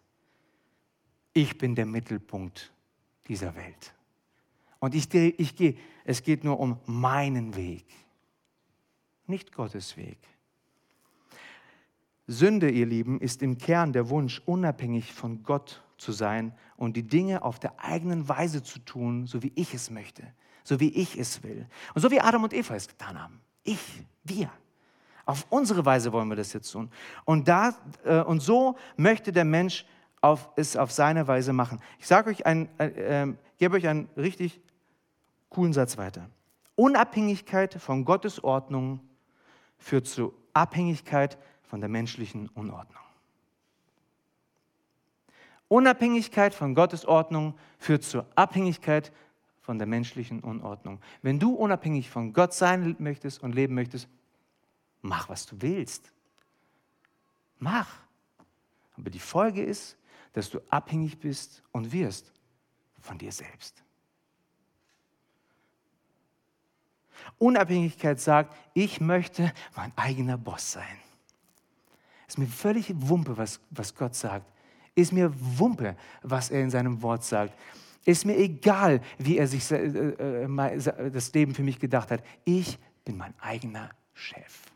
ich 1.32 1.58
bin 1.58 1.74
der 1.74 1.86
Mittelpunkt 1.86 2.72
dieser 3.28 3.54
Welt. 3.54 3.94
Und 4.80 4.94
ich, 4.94 5.12
ich 5.14 5.54
gehe, 5.56 5.76
es 6.04 6.22
geht 6.22 6.42
nur 6.42 6.58
um 6.58 6.78
meinen 6.86 7.54
Weg, 7.54 7.84
nicht 9.26 9.52
Gottes 9.52 9.96
Weg. 9.96 10.18
Sünde, 12.26 12.70
ihr 12.70 12.86
Lieben, 12.86 13.20
ist 13.20 13.42
im 13.42 13.58
Kern 13.58 13.92
der 13.92 14.08
Wunsch, 14.08 14.40
unabhängig 14.46 15.12
von 15.12 15.42
Gott 15.42 15.82
zu 15.98 16.12
sein 16.12 16.54
und 16.76 16.96
die 16.96 17.02
Dinge 17.06 17.42
auf 17.42 17.58
der 17.58 17.84
eigenen 17.84 18.28
Weise 18.28 18.62
zu 18.62 18.78
tun, 18.78 19.26
so 19.26 19.42
wie 19.42 19.52
ich 19.54 19.74
es 19.74 19.90
möchte, 19.90 20.32
so 20.64 20.80
wie 20.80 20.88
ich 20.90 21.18
es 21.18 21.42
will. 21.42 21.66
Und 21.94 22.02
so 22.02 22.10
wie 22.10 22.20
Adam 22.20 22.44
und 22.44 22.52
Eva 22.52 22.74
es 22.74 22.88
getan 22.88 23.20
haben. 23.20 23.40
Ich, 23.64 23.80
wir. 24.24 24.50
Auf 25.26 25.46
unsere 25.50 25.84
Weise 25.84 26.12
wollen 26.12 26.28
wir 26.28 26.36
das 26.36 26.52
jetzt 26.52 26.70
tun. 26.70 26.90
Und, 27.24 27.46
da, 27.46 27.74
äh, 28.04 28.20
und 28.20 28.40
so 28.40 28.76
möchte 28.96 29.32
der 29.32 29.44
Mensch 29.44 29.86
auf, 30.20 30.48
es 30.56 30.76
auf 30.76 30.90
seine 30.90 31.26
Weise 31.28 31.52
machen. 31.52 31.80
Ich 31.98 32.06
sage 32.06 32.30
euch 32.30 32.46
ein, 32.46 32.68
äh, 32.78 33.22
äh, 33.22 33.34
gebe 33.58 33.76
euch 33.76 33.86
einen 33.86 34.08
richtig 34.16 34.60
coolen 35.48 35.72
Satz 35.72 35.96
weiter. 35.98 36.28
Unabhängigkeit 36.76 37.74
von 37.74 38.04
Gottes 38.04 38.42
Ordnung 38.42 39.00
führt 39.78 40.06
zu 40.06 40.34
Abhängigkeit 40.52 41.38
von 41.62 41.80
der 41.80 41.88
menschlichen 41.88 42.48
Unordnung. 42.48 43.02
Unabhängigkeit 45.68 46.52
von 46.54 46.74
Gottes 46.74 47.06
Ordnung 47.06 47.54
führt 47.78 48.02
zur 48.02 48.26
Abhängigkeit 48.34 49.12
von 49.60 49.78
der 49.78 49.86
menschlichen 49.86 50.40
Unordnung. 50.40 51.00
Wenn 51.22 51.38
du 51.38 51.54
unabhängig 51.54 52.10
von 52.10 52.32
Gott 52.32 52.54
sein 52.54 52.96
möchtest 52.98 53.42
und 53.42 53.54
leben 53.54 53.74
möchtest, 53.74 54.08
mach, 55.02 55.28
was 55.28 55.46
du 55.46 55.60
willst. 55.60 56.12
Mach. 57.58 57.88
Aber 58.96 59.10
die 59.10 59.18
Folge 59.18 59.62
ist, 59.62 59.96
dass 60.32 60.50
du 60.50 60.60
abhängig 60.70 61.18
bist 61.18 61.62
und 61.72 61.92
wirst 61.92 62.32
von 63.00 63.18
dir 63.18 63.32
selbst. 63.32 63.82
Unabhängigkeit 67.38 68.20
sagt, 68.20 68.56
ich 68.74 69.00
möchte 69.00 69.52
mein 69.76 69.92
eigener 69.96 70.38
Boss 70.38 70.72
sein. 70.72 70.98
Ist 72.26 72.38
mir 72.38 72.46
völlig 72.46 72.92
Wumpe, 72.94 73.36
was, 73.36 73.60
was 73.70 73.94
Gott 73.94 74.14
sagt. 74.14 74.46
Ist 74.94 75.12
mir 75.12 75.32
Wumpe, 75.58 75.96
was 76.22 76.50
er 76.50 76.62
in 76.62 76.70
seinem 76.70 77.02
Wort 77.02 77.24
sagt. 77.24 77.54
Ist 78.04 78.24
mir 78.24 78.36
egal, 78.36 79.00
wie 79.18 79.38
er 79.38 79.46
sich 79.46 79.70
äh, 79.70 79.76
äh, 79.76 81.10
das 81.10 81.32
Leben 81.32 81.54
für 81.54 81.62
mich 81.62 81.78
gedacht 81.78 82.10
hat. 82.10 82.22
Ich 82.44 82.78
bin 83.04 83.16
mein 83.16 83.34
eigener 83.40 83.90
Chef. 84.14 84.70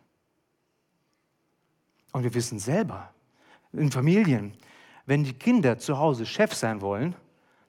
Und 2.12 2.22
wir 2.22 2.35
wissen 2.35 2.59
selber, 2.59 3.12
in 3.72 3.91
Familien, 3.91 4.57
wenn 5.07 5.25
die 5.25 5.33
Kinder 5.33 5.79
zu 5.79 5.99
Hause 5.99 6.27
Chef 6.27 6.55
sein 6.55 6.81
wollen, 6.81 7.14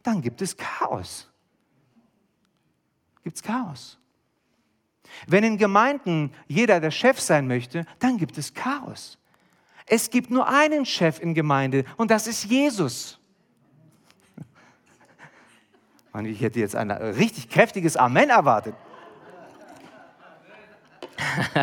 dann 0.03 0.21
gibt 0.21 0.41
es 0.41 0.55
Chaos. 0.55 1.31
Gibt 3.23 3.37
es 3.37 3.43
Chaos. 3.43 3.97
Wenn 5.27 5.43
in 5.43 5.57
Gemeinden 5.57 6.31
jeder 6.47 6.79
der 6.79 6.91
Chef 6.91 7.19
sein 7.19 7.47
möchte, 7.47 7.85
dann 7.99 8.17
gibt 8.17 8.37
es 8.37 8.53
Chaos. 8.53 9.17
Es 9.87 10.09
gibt 10.09 10.31
nur 10.31 10.47
einen 10.47 10.85
Chef 10.85 11.19
in 11.19 11.33
Gemeinde 11.33 11.85
und 11.97 12.11
das 12.11 12.27
ist 12.27 12.45
Jesus. 12.45 13.19
Und 16.15 16.25
ich 16.25 16.39
hätte 16.39 16.61
jetzt 16.61 16.77
ein 16.77 16.91
richtig 16.91 17.49
kräftiges 17.49 17.97
Amen 17.97 18.29
erwartet. 18.29 18.73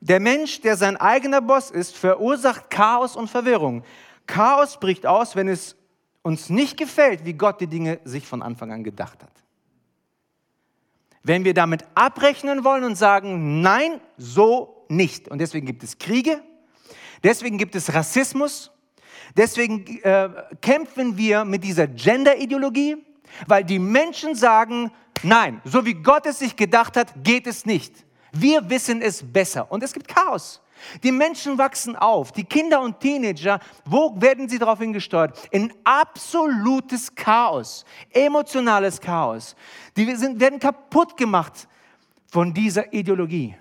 Der 0.00 0.20
Mensch, 0.20 0.60
der 0.60 0.76
sein 0.76 0.96
eigener 0.96 1.40
Boss 1.40 1.72
ist, 1.72 1.96
verursacht 1.96 2.70
Chaos 2.70 3.16
und 3.16 3.28
Verwirrung. 3.28 3.82
Chaos 4.28 4.78
bricht 4.78 5.04
aus, 5.06 5.34
wenn 5.34 5.48
es 5.48 5.74
uns 6.22 6.48
nicht 6.48 6.76
gefällt, 6.76 7.24
wie 7.24 7.32
Gott 7.32 7.60
die 7.60 7.66
Dinge 7.66 7.98
sich 8.04 8.24
von 8.24 8.40
Anfang 8.42 8.70
an 8.70 8.84
gedacht 8.84 9.20
hat. 9.24 9.32
Wenn 11.24 11.44
wir 11.44 11.54
damit 11.54 11.84
abrechnen 11.96 12.62
wollen 12.62 12.84
und 12.84 12.94
sagen, 12.94 13.60
nein, 13.60 14.00
so 14.16 14.86
nicht. 14.88 15.26
Und 15.28 15.38
deswegen 15.38 15.66
gibt 15.66 15.82
es 15.82 15.98
Kriege, 15.98 16.40
deswegen 17.24 17.58
gibt 17.58 17.74
es 17.74 17.92
Rassismus, 17.92 18.70
deswegen 19.36 19.84
äh, 20.02 20.28
kämpfen 20.60 21.16
wir 21.16 21.44
mit 21.44 21.64
dieser 21.64 21.86
Gender-Ideologie, 21.86 22.96
weil 23.46 23.64
die 23.64 23.78
Menschen 23.78 24.34
sagen, 24.34 24.90
nein, 25.22 25.60
so 25.64 25.84
wie 25.84 25.94
Gott 25.94 26.26
es 26.26 26.38
sich 26.38 26.56
gedacht 26.56 26.96
hat, 26.96 27.12
geht 27.22 27.46
es 27.46 27.66
nicht. 27.66 28.04
Wir 28.32 28.68
wissen 28.68 29.00
es 29.00 29.22
besser. 29.22 29.70
Und 29.70 29.82
es 29.82 29.92
gibt 29.92 30.08
Chaos. 30.08 30.60
Die 31.02 31.12
Menschen 31.12 31.56
wachsen 31.56 31.96
auf, 31.96 32.32
die 32.32 32.44
Kinder 32.44 32.80
und 32.82 33.00
Teenager, 33.00 33.60
wo 33.86 34.14
werden 34.20 34.48
sie 34.48 34.58
darauf 34.58 34.78
hingesteuert? 34.78 35.48
In 35.50 35.72
absolutes 35.84 37.14
Chaos, 37.14 37.84
emotionales 38.10 39.00
Chaos. 39.00 39.56
Die 39.96 40.14
sind, 40.16 40.38
werden 40.38 40.58
kaputt 40.58 41.16
gemacht 41.16 41.66
von 42.26 42.52
dieser 42.52 42.92
Ideologie. 42.92 43.56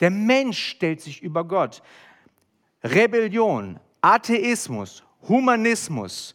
Der 0.00 0.10
Mensch 0.10 0.58
stellt 0.58 1.00
sich 1.00 1.22
über 1.22 1.44
Gott. 1.44 1.82
Rebellion, 2.84 3.80
Atheismus, 4.02 5.02
Humanismus, 5.26 6.34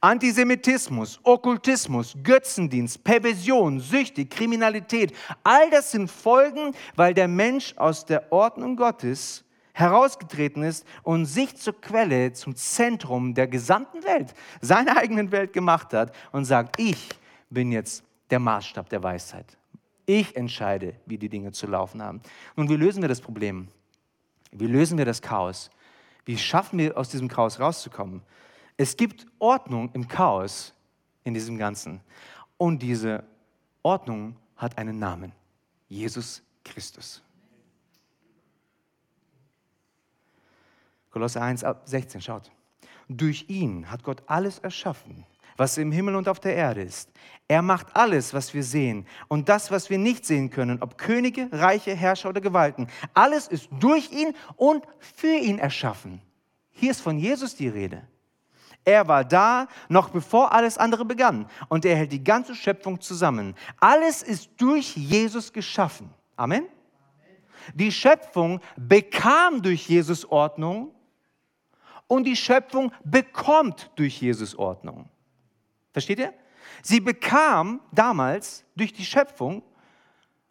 Antisemitismus, 0.00 1.20
Okkultismus, 1.22 2.16
Götzendienst, 2.22 3.04
Perversion, 3.04 3.80
Süchte, 3.80 4.24
Kriminalität, 4.24 5.12
all 5.44 5.68
das 5.68 5.90
sind 5.90 6.10
Folgen, 6.10 6.74
weil 6.96 7.12
der 7.12 7.28
Mensch 7.28 7.74
aus 7.76 8.06
der 8.06 8.32
Ordnung 8.32 8.76
Gottes 8.76 9.44
herausgetreten 9.74 10.62
ist 10.62 10.86
und 11.02 11.26
sich 11.26 11.54
zur 11.56 11.78
Quelle, 11.78 12.32
zum 12.32 12.56
Zentrum 12.56 13.34
der 13.34 13.46
gesamten 13.46 14.02
Welt, 14.04 14.32
seiner 14.62 14.96
eigenen 14.96 15.30
Welt 15.32 15.52
gemacht 15.52 15.92
hat 15.92 16.14
und 16.32 16.46
sagt, 16.46 16.80
ich 16.80 17.10
bin 17.50 17.70
jetzt 17.72 18.02
der 18.30 18.38
Maßstab 18.38 18.88
der 18.88 19.02
Weisheit. 19.02 19.58
Ich 20.06 20.34
entscheide, 20.34 20.94
wie 21.04 21.18
die 21.18 21.28
Dinge 21.28 21.52
zu 21.52 21.66
laufen 21.66 22.02
haben. 22.02 22.22
Nun, 22.56 22.70
wie 22.70 22.76
lösen 22.76 23.02
wir 23.02 23.08
das 23.08 23.20
Problem? 23.20 23.68
Wie 24.50 24.66
lösen 24.66 24.96
wir 24.96 25.04
das 25.04 25.20
Chaos? 25.20 25.70
Wie 26.24 26.38
schaffen 26.38 26.78
wir, 26.78 26.96
aus 26.96 27.08
diesem 27.08 27.28
Chaos 27.28 27.60
rauszukommen? 27.60 28.22
Es 28.76 28.96
gibt 28.96 29.26
Ordnung 29.38 29.90
im 29.92 30.08
Chaos 30.08 30.74
in 31.24 31.34
diesem 31.34 31.58
Ganzen. 31.58 32.00
Und 32.56 32.80
diese 32.80 33.24
Ordnung 33.82 34.36
hat 34.56 34.78
einen 34.78 34.98
Namen. 34.98 35.32
Jesus 35.88 36.42
Christus. 36.64 37.22
Kolosse 41.10 41.42
1, 41.42 41.64
16, 41.84 42.20
schaut. 42.20 42.50
Durch 43.08 43.46
ihn 43.48 43.90
hat 43.90 44.04
Gott 44.04 44.22
alles 44.26 44.60
erschaffen 44.60 45.26
was 45.60 45.76
im 45.76 45.92
Himmel 45.92 46.16
und 46.16 46.26
auf 46.26 46.40
der 46.40 46.56
Erde 46.56 46.80
ist. 46.80 47.10
Er 47.46 47.60
macht 47.60 47.94
alles, 47.94 48.32
was 48.32 48.54
wir 48.54 48.64
sehen 48.64 49.06
und 49.28 49.50
das, 49.50 49.70
was 49.70 49.90
wir 49.90 49.98
nicht 49.98 50.24
sehen 50.24 50.48
können, 50.48 50.80
ob 50.80 50.96
Könige, 50.96 51.50
Reiche, 51.52 51.94
Herrscher 51.94 52.30
oder 52.30 52.40
Gewalten. 52.40 52.86
Alles 53.12 53.46
ist 53.46 53.68
durch 53.78 54.10
ihn 54.10 54.34
und 54.56 54.86
für 54.98 55.36
ihn 55.36 55.58
erschaffen. 55.58 56.22
Hier 56.70 56.90
ist 56.90 57.02
von 57.02 57.18
Jesus 57.18 57.56
die 57.56 57.68
Rede. 57.68 58.00
Er 58.86 59.06
war 59.06 59.22
da, 59.22 59.68
noch 59.90 60.08
bevor 60.08 60.50
alles 60.52 60.78
andere 60.78 61.04
begann. 61.04 61.46
Und 61.68 61.84
er 61.84 61.94
hält 61.94 62.12
die 62.12 62.24
ganze 62.24 62.54
Schöpfung 62.54 62.98
zusammen. 62.98 63.54
Alles 63.78 64.22
ist 64.22 64.48
durch 64.56 64.96
Jesus 64.96 65.52
geschaffen. 65.52 66.08
Amen. 66.36 66.64
Die 67.74 67.92
Schöpfung 67.92 68.60
bekam 68.78 69.60
durch 69.60 69.86
Jesus 69.86 70.24
Ordnung 70.24 70.94
und 72.06 72.24
die 72.24 72.36
Schöpfung 72.36 72.92
bekommt 73.04 73.90
durch 73.96 74.22
Jesus 74.22 74.58
Ordnung. 74.58 75.10
Versteht 75.92 76.18
ihr? 76.18 76.32
Sie 76.82 77.00
bekam 77.00 77.80
damals 77.92 78.64
durch 78.76 78.92
die 78.92 79.04
Schöpfung, 79.04 79.62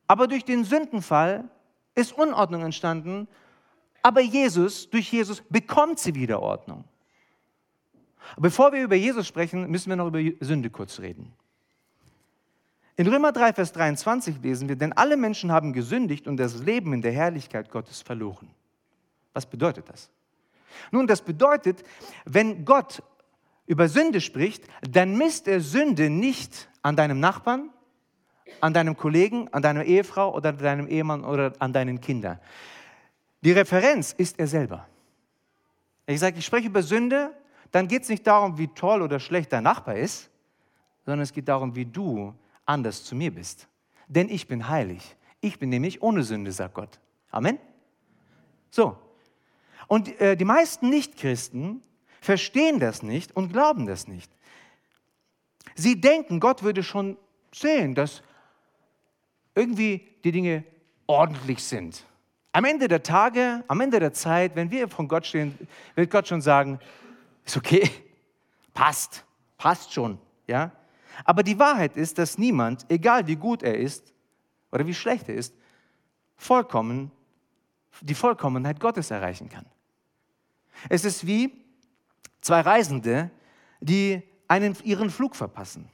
aber 0.08 0.28
durch 0.28 0.46
den 0.46 0.64
Sündenfall 0.64 1.50
ist 1.96 2.14
Unordnung 2.14 2.64
entstanden, 2.64 3.28
aber 4.02 4.22
Jesus, 4.22 4.90
durch 4.90 5.12
Jesus 5.12 5.42
bekommt 5.50 6.00
sie 6.00 6.16
wieder 6.16 6.42
Ordnung. 6.42 6.84
Bevor 8.38 8.72
wir 8.72 8.84
über 8.84 8.96
Jesus 8.96 9.28
sprechen, 9.28 9.70
müssen 9.70 9.90
wir 9.90 9.96
noch 9.96 10.08
über 10.08 10.20
Sünde 10.40 10.70
kurz 10.70 11.00
reden. 11.00 11.34
In 12.96 13.08
Römer 13.08 13.32
3, 13.32 13.54
Vers 13.54 13.72
23 13.72 14.42
lesen 14.42 14.68
wir, 14.68 14.76
denn 14.76 14.94
alle 14.94 15.16
Menschen 15.16 15.52
haben 15.52 15.72
gesündigt 15.74 16.28
und 16.28 16.38
das 16.38 16.56
Leben 16.56 16.94
in 16.94 17.02
der 17.02 17.14
Herrlichkeit 17.14 17.72
Gottes 17.72 18.02
verloren. 18.02 18.50
Was 19.34 19.46
bedeutet 19.46 19.90
das? 19.90 20.10
Nun, 20.92 21.08
das 21.08 21.22
bedeutet, 21.22 21.84
wenn 22.26 22.66
Gott 22.66 23.02
über 23.70 23.88
Sünde 23.88 24.20
spricht, 24.20 24.64
dann 24.82 25.16
misst 25.16 25.48
er 25.48 25.62
Sünde 25.62 26.10
nicht 26.10 26.68
an 26.82 26.96
deinem 26.96 27.20
Nachbarn, 27.20 27.70
an 28.62 28.74
deinem 28.74 28.98
Kollegen, 28.98 29.48
an 29.54 29.62
deiner 29.62 29.86
Ehefrau 29.86 30.34
oder 30.36 30.52
deinem 30.52 30.88
Ehemann 30.88 31.24
oder 31.24 31.54
an 31.60 31.72
deinen 31.72 32.02
Kindern. 32.02 32.40
Die 33.42 33.52
Referenz 33.52 34.12
ist 34.12 34.40
er 34.40 34.48
selber. 34.48 34.88
Ich 36.08 36.20
sage, 36.20 36.40
ich 36.40 36.46
spreche 36.48 36.66
über 36.66 36.82
Sünde, 36.82 37.32
dann 37.70 37.88
geht 37.88 38.02
es 38.02 38.10
nicht 38.10 38.26
darum, 38.26 38.58
wie 38.58 38.70
toll 38.70 39.04
oder 39.04 39.20
schlecht 39.20 39.54
dein 39.54 39.66
Nachbar 39.66 39.98
ist, 39.98 40.32
sondern 41.06 41.22
es 41.22 41.32
geht 41.32 41.48
darum, 41.48 41.76
wie 41.76 41.86
du 41.86 42.34
anders 42.66 43.04
zu 43.04 43.16
mir 43.16 43.32
bist. 43.32 43.68
Denn 44.08 44.30
ich 44.30 44.48
bin 44.48 44.68
heilig. 44.68 45.16
Ich 45.42 45.60
bin 45.60 45.70
nämlich 45.70 46.02
ohne 46.02 46.24
Sünde, 46.24 46.52
sagt 46.52 46.74
Gott. 46.74 47.00
Amen. 47.30 47.60
So. 48.72 48.98
Und 49.86 50.20
äh, 50.20 50.36
die 50.36 50.46
meisten 50.46 50.90
Nichtchristen 50.90 51.84
verstehen 52.22 52.80
das 52.80 53.04
nicht 53.04 53.36
und 53.36 53.52
glauben 53.52 53.86
das 53.86 54.08
nicht. 54.08 54.32
Sie 55.76 56.00
denken, 56.00 56.40
Gott 56.40 56.64
würde 56.64 56.84
schon 56.84 57.18
sehen, 57.54 57.96
dass 57.96 58.22
irgendwie 59.56 60.08
die 60.24 60.32
Dinge 60.32 60.64
ordentlich 61.08 61.64
sind. 61.64 62.04
Am 62.52 62.66
Ende 62.66 62.88
der 62.88 63.04
Tage, 63.04 63.64
am 63.68 63.80
Ende 63.82 64.00
der 64.00 64.14
Zeit, 64.14 64.56
wenn 64.56 64.72
wir 64.72 64.88
von 64.90 65.08
Gott 65.08 65.26
stehen, 65.26 65.58
wird 65.96 66.12
Gott 66.12 66.28
schon 66.28 66.42
sagen, 66.42 66.80
ist 67.46 67.58
okay, 67.58 67.90
passt, 68.74 69.24
passt 69.58 69.94
schon, 69.94 70.20
ja. 70.48 70.72
Aber 71.26 71.44
die 71.44 71.60
Wahrheit 71.60 71.98
ist, 71.98 72.18
dass 72.18 72.38
niemand, 72.38 72.86
egal 72.90 73.28
wie 73.28 73.36
gut 73.36 73.64
er 73.64 73.78
ist 73.78 74.14
oder 74.72 74.86
wie 74.86 74.94
schlecht 74.94 75.30
er 75.30 75.36
ist, 75.36 75.54
vollkommen, 76.38 77.12
die 78.02 78.16
Vollkommenheit 78.16 78.80
Gottes 78.80 79.12
erreichen 79.12 79.50
kann. 79.50 79.66
Es 80.88 81.04
ist 81.04 81.28
wie 81.28 81.52
zwei 82.42 82.62
Reisende, 82.62 83.30
die 83.80 84.22
einen, 84.48 84.76
ihren 84.84 85.10
Flug 85.10 85.36
verpassen. 85.36 85.90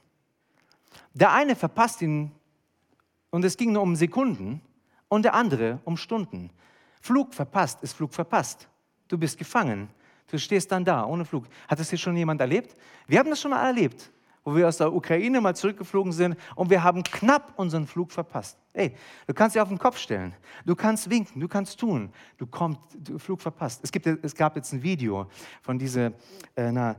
Der 1.14 1.32
eine 1.32 1.56
verpasst 1.56 2.02
ihn 2.02 2.32
und 3.30 3.44
es 3.44 3.56
ging 3.56 3.72
nur 3.72 3.82
um 3.82 3.96
Sekunden 3.96 4.60
und 5.08 5.24
der 5.24 5.34
andere 5.34 5.80
um 5.84 5.96
Stunden. 5.96 6.50
Flug 7.00 7.34
verpasst 7.34 7.82
ist 7.82 7.94
Flug 7.94 8.12
verpasst. 8.12 8.68
Du 9.08 9.18
bist 9.18 9.38
gefangen. 9.38 9.88
Du 10.28 10.38
stehst 10.38 10.72
dann 10.72 10.84
da 10.84 11.04
ohne 11.04 11.24
Flug. 11.24 11.46
Hat 11.68 11.78
das 11.78 11.90
hier 11.90 11.98
schon 11.98 12.16
jemand 12.16 12.40
erlebt? 12.40 12.74
Wir 13.06 13.18
haben 13.18 13.30
das 13.30 13.40
schon 13.40 13.52
mal 13.52 13.64
erlebt 13.64 14.10
wo 14.46 14.54
wir 14.54 14.68
aus 14.68 14.76
der 14.76 14.94
Ukraine 14.94 15.40
mal 15.40 15.56
zurückgeflogen 15.56 16.12
sind 16.12 16.36
und 16.54 16.70
wir 16.70 16.84
haben 16.84 17.02
knapp 17.02 17.52
unseren 17.56 17.84
Flug 17.84 18.12
verpasst. 18.12 18.56
Ey, 18.72 18.94
du 19.26 19.34
kannst 19.34 19.56
dich 19.56 19.60
auf 19.60 19.68
den 19.68 19.78
Kopf 19.78 19.98
stellen, 19.98 20.34
du 20.64 20.76
kannst 20.76 21.10
winken, 21.10 21.40
du 21.40 21.48
kannst 21.48 21.80
tun, 21.80 22.10
du 22.38 22.46
kommst, 22.46 22.80
du 22.96 23.18
Flug 23.18 23.40
verpasst. 23.40 23.80
Es, 23.82 23.90
gibt, 23.90 24.06
es 24.06 24.36
gab 24.36 24.54
jetzt 24.54 24.72
ein 24.72 24.84
Video 24.84 25.26
von 25.62 25.80
diese, 25.80 26.12
äh, 26.54 26.70
na, 26.70 26.94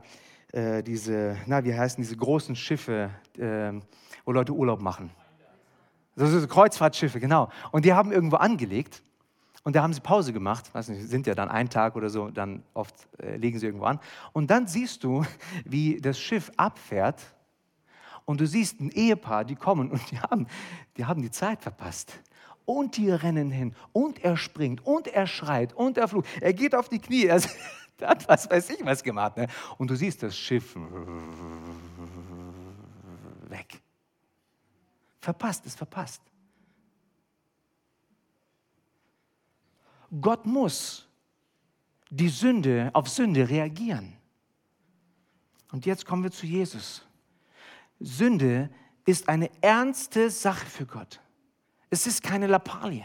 äh, 0.52 0.82
diese, 0.82 1.38
na, 1.46 1.64
wie 1.64 1.74
heißen 1.74 2.02
diese 2.02 2.18
großen 2.18 2.54
Schiffe, 2.54 3.10
äh, 3.38 3.72
wo 4.26 4.32
Leute 4.32 4.52
Urlaub 4.52 4.82
machen. 4.82 5.10
So, 6.16 6.46
Kreuzfahrtschiffe, 6.46 7.18
genau. 7.18 7.48
Und 7.72 7.86
die 7.86 7.94
haben 7.94 8.12
irgendwo 8.12 8.36
angelegt 8.36 9.02
und 9.64 9.74
da 9.74 9.82
haben 9.82 9.94
sie 9.94 10.00
Pause 10.00 10.34
gemacht, 10.34 10.74
weiß 10.74 10.88
nicht, 10.88 11.08
sind 11.08 11.26
ja 11.26 11.34
dann 11.34 11.48
ein 11.48 11.70
Tag 11.70 11.96
oder 11.96 12.10
so, 12.10 12.28
dann 12.28 12.62
oft 12.74 12.94
äh, 13.18 13.36
legen 13.36 13.58
sie 13.58 13.64
irgendwo 13.64 13.86
an. 13.86 14.00
Und 14.34 14.50
dann 14.50 14.66
siehst 14.66 15.02
du, 15.02 15.24
wie 15.64 15.98
das 15.98 16.20
Schiff 16.20 16.52
abfährt 16.58 17.24
und 18.28 18.42
du 18.42 18.46
siehst 18.46 18.78
ein 18.78 18.90
Ehepaar, 18.90 19.46
die 19.46 19.56
kommen 19.56 19.90
und 19.90 20.10
die 20.10 20.20
haben 20.20 20.46
die, 20.98 21.06
haben 21.06 21.22
die 21.22 21.30
Zeit 21.30 21.62
verpasst. 21.62 22.20
Und 22.66 22.98
die 22.98 23.08
rennen 23.08 23.50
hin 23.50 23.74
und 23.92 24.22
er 24.22 24.36
springt 24.36 24.84
und 24.84 25.06
er 25.06 25.26
schreit 25.26 25.72
und 25.72 25.96
er 25.96 26.08
flucht. 26.08 26.28
Er 26.42 26.52
geht 26.52 26.74
auf 26.74 26.90
die 26.90 26.98
Knie. 26.98 27.26
Er 28.00 28.10
hat 28.10 28.28
was 28.28 28.48
weiß 28.48 28.70
ich 28.70 28.84
was 28.84 29.02
gemacht. 29.02 29.36
Ne? 29.36 29.48
Und 29.76 29.90
du 29.90 29.96
siehst 29.96 30.22
das 30.22 30.36
Schiff 30.36 30.76
weg. 33.48 33.80
Verpasst 35.18 35.66
ist 35.66 35.76
verpasst. 35.76 36.22
Gott 40.20 40.46
muss 40.46 41.08
die 42.08 42.28
Sünde 42.28 42.90
auf 42.92 43.08
Sünde 43.08 43.48
reagieren. 43.48 44.12
Und 45.72 45.86
jetzt 45.86 46.06
kommen 46.06 46.22
wir 46.22 46.30
zu 46.30 46.46
Jesus. 46.46 47.07
Sünde 48.00 48.70
ist 49.04 49.28
eine 49.28 49.50
ernste 49.62 50.30
Sache 50.30 50.66
für 50.66 50.86
Gott. 50.86 51.20
Es 51.90 52.06
ist 52.06 52.22
keine 52.22 52.46
Lappalie. 52.46 53.04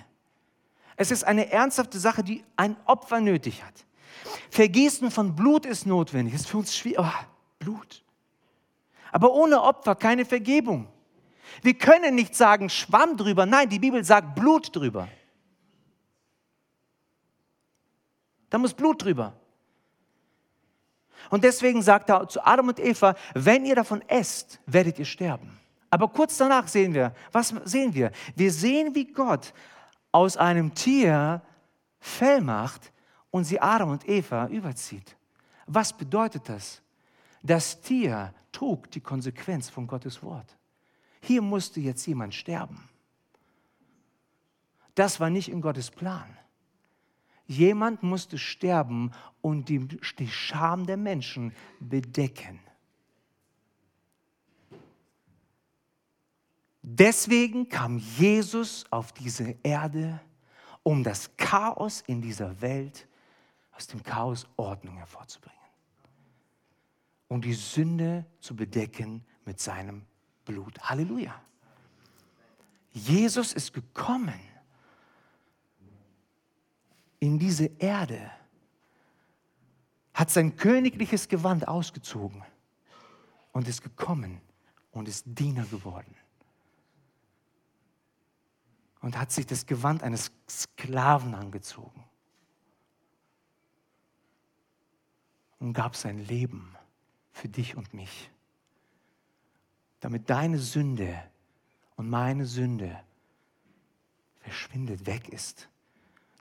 Es 0.96 1.12
ist 1.12 1.24
eine 1.24 1.52
ernsthafte 1.52 2.00
Sache, 2.00 2.24
die 2.24 2.44
ein 2.56 2.76
Opfer 2.86 3.20
nötig 3.20 3.64
hat. 3.64 3.86
Vergießen 4.52 5.10
von 5.12 5.36
Blut 5.36 5.66
ist 5.66 5.86
notwendig. 5.86 6.34
Ist 6.36 6.48
für 6.48 6.58
uns 6.58 6.76
schwierig. 6.76 7.00
Oh, 7.00 7.26
Blut. 7.60 8.04
Aber 9.12 9.34
ohne 9.34 9.62
Opfer 9.62 9.96
keine 9.96 10.26
Vergebung. 10.26 10.88
Wir 11.62 11.78
können 11.78 12.16
nicht 12.16 12.36
sagen 12.36 12.70
Schwamm 12.70 13.18
drüber. 13.18 13.46
Nein, 13.46 13.70
die 13.70 13.80
Bibel 13.80 14.04
sagt 14.04 14.36
Blut 14.36 14.76
drüber. 14.76 15.08
Da 18.50 18.58
muss 18.58 18.74
Blut 18.74 19.04
drüber. 19.04 19.34
Und 21.30 21.44
deswegen 21.44 21.82
sagt 21.82 22.10
er 22.10 22.28
zu 22.28 22.46
Adam 22.46 22.70
und 22.70 22.80
Eva, 22.80 23.16
wenn 23.34 23.66
ihr 23.66 23.76
davon 23.76 24.02
esst, 24.08 24.60
werdet 24.66 25.00
ihr 25.00 25.06
sterben. 25.06 25.60
Aber 25.90 26.08
kurz 26.08 26.38
danach 26.38 26.68
sehen 26.68 26.94
wir, 26.94 27.14
was 27.32 27.54
sehen 27.66 27.94
wir? 27.94 28.12
Wir 28.36 28.52
sehen, 28.52 28.96
wie 28.96 29.12
Gott 29.12 29.54
aus 30.12 30.38
einem 30.38 30.74
Tier 30.74 31.42
Fell 32.00 32.42
macht 32.42 32.92
und 33.32 33.46
sie 33.46 33.60
Adam 33.62 33.92
und 33.92 34.08
Eva 34.10 34.48
überzieht. 34.48 35.16
Was 35.66 35.94
bedeutet 35.94 36.50
das? 36.50 36.82
Das 37.42 37.82
Tier 37.82 38.34
trug 38.52 38.92
die 38.92 39.02
Konsequenz 39.02 39.70
von 39.70 39.88
Gottes 39.88 40.22
Wort. 40.24 40.58
Hier 41.22 41.42
musste 41.42 41.80
jetzt 41.80 42.06
jemand 42.06 42.36
sterben. 42.36 42.90
Das 44.96 45.20
war 45.20 45.30
nicht 45.30 45.50
in 45.50 45.62
Gottes 45.62 45.90
Plan. 45.90 46.38
Jemand 47.46 48.04
musste 48.04 48.38
sterben 48.38 49.12
und 49.42 49.70
die, 49.70 49.80
die 50.18 50.30
Scham 50.30 50.86
der 50.86 50.98
Menschen 50.98 51.54
bedecken. 51.80 52.60
Deswegen 56.82 57.70
kam 57.70 57.98
Jesus 57.98 58.86
auf 58.92 59.14
diese 59.14 59.56
Erde, 59.64 60.20
um 60.84 61.04
das 61.04 61.36
Chaos 61.38 62.04
in 62.08 62.22
dieser 62.22 62.62
Welt, 62.62 63.08
aus 63.72 63.88
dem 63.88 64.04
Chaos 64.04 64.48
Ordnung 64.58 64.98
hervorzubringen. 64.98 65.58
Um 67.28 67.42
die 67.42 67.54
Sünde 67.54 68.26
zu 68.40 68.56
bedecken 68.56 69.26
mit 69.46 69.60
seinem 69.60 70.06
Blut. 70.46 70.80
Halleluja. 70.82 71.34
Jesus 72.92 73.54
ist 73.54 73.74
gekommen 73.74 74.40
in 77.24 77.40
diese 77.40 77.68
Erde, 77.80 78.32
hat 80.14 80.30
sein 80.30 80.58
königliches 80.58 81.30
Gewand 81.30 81.68
ausgezogen 81.68 82.44
und 83.54 83.68
ist 83.68 83.82
gekommen 83.82 84.42
und 84.92 85.08
ist 85.08 85.24
Diener 85.26 85.66
geworden. 85.66 86.14
Und 89.00 89.18
hat 89.18 89.32
sich 89.32 89.46
das 89.46 89.66
Gewand 89.66 90.04
eines 90.04 90.32
Sklaven 90.50 91.34
angezogen 91.34 92.04
und 95.60 95.74
gab 95.74 95.96
sein 95.96 96.20
Leben 96.20 96.76
für 97.32 97.48
dich 97.48 97.76
und 97.76 97.94
mich. 97.94 98.30
damit 100.02 100.30
deine 100.30 100.60
Sünde 100.60 101.18
und 101.96 102.10
meine 102.10 102.46
Sünde 102.46 103.02
verschwindet, 104.42 105.06
weg 105.06 105.30
ist, 105.30 105.70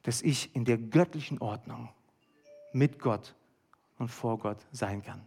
dass 0.02 0.22
ich 0.22 0.54
in 0.54 0.64
der 0.64 0.78
göttlichen 0.78 1.38
Ordnung 1.38 1.88
mit 2.72 2.98
Gott 2.98 3.34
und 3.98 4.08
vor 4.08 4.38
Gott 4.38 4.58
sein 4.72 5.02
kann. 5.02 5.24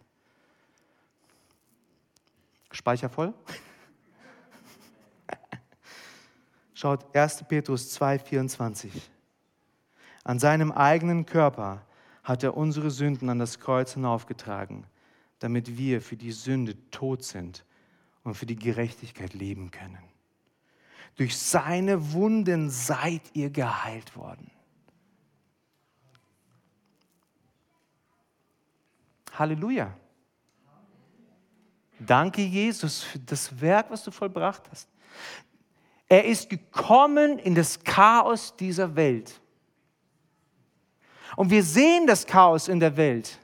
Speicher 2.70 3.08
voll? 3.08 3.32
Schaut 6.74 7.14
1. 7.16 7.44
Petrus 7.44 7.90
2, 7.92 8.18
24. 8.18 9.10
An 10.24 10.38
seinem 10.38 10.72
eigenen 10.72 11.24
Körper 11.24 11.86
hat 12.22 12.42
er 12.42 12.56
unsere 12.56 12.90
Sünden 12.90 13.30
an 13.30 13.38
das 13.38 13.60
Kreuz 13.60 13.94
hinaufgetragen, 13.94 14.84
damit 15.38 15.78
wir 15.78 16.02
für 16.02 16.16
die 16.16 16.32
Sünde 16.32 16.76
tot 16.90 17.22
sind 17.22 17.64
und 18.24 18.34
für 18.34 18.46
die 18.46 18.56
Gerechtigkeit 18.56 19.32
leben 19.32 19.70
können. 19.70 20.02
Durch 21.14 21.38
seine 21.38 22.12
Wunden 22.12 22.68
seid 22.68 23.22
ihr 23.32 23.50
geheilt 23.50 24.16
worden. 24.16 24.50
Halleluja. 29.38 29.92
Danke, 31.98 32.42
Jesus, 32.42 33.02
für 33.02 33.18
das 33.18 33.60
Werk, 33.60 33.90
was 33.90 34.04
du 34.04 34.10
vollbracht 34.10 34.62
hast. 34.70 34.88
Er 36.08 36.24
ist 36.24 36.48
gekommen 36.48 37.38
in 37.38 37.54
das 37.54 37.82
Chaos 37.82 38.54
dieser 38.56 38.94
Welt. 38.94 39.40
Und 41.36 41.50
wir 41.50 41.62
sehen 41.62 42.06
das 42.06 42.26
Chaos 42.26 42.68
in 42.68 42.80
der 42.80 42.96
Welt. 42.96 43.38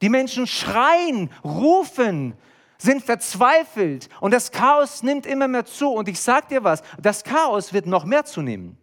Die 0.00 0.08
Menschen 0.08 0.46
schreien, 0.46 1.30
rufen, 1.42 2.34
sind 2.78 3.02
verzweifelt 3.02 4.08
und 4.20 4.32
das 4.32 4.52
Chaos 4.52 5.02
nimmt 5.02 5.26
immer 5.26 5.48
mehr 5.48 5.64
zu. 5.64 5.88
Und 5.88 6.08
ich 6.08 6.20
sage 6.20 6.48
dir 6.48 6.64
was, 6.64 6.82
das 7.00 7.24
Chaos 7.24 7.72
wird 7.72 7.86
noch 7.86 8.04
mehr 8.04 8.24
zunehmen. 8.24 8.76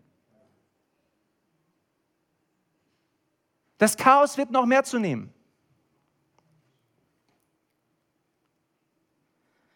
Das 3.78 3.98
Chaos 3.98 4.38
wird 4.38 4.52
noch 4.52 4.66
mehr 4.66 4.84
zunehmen. 4.84 5.34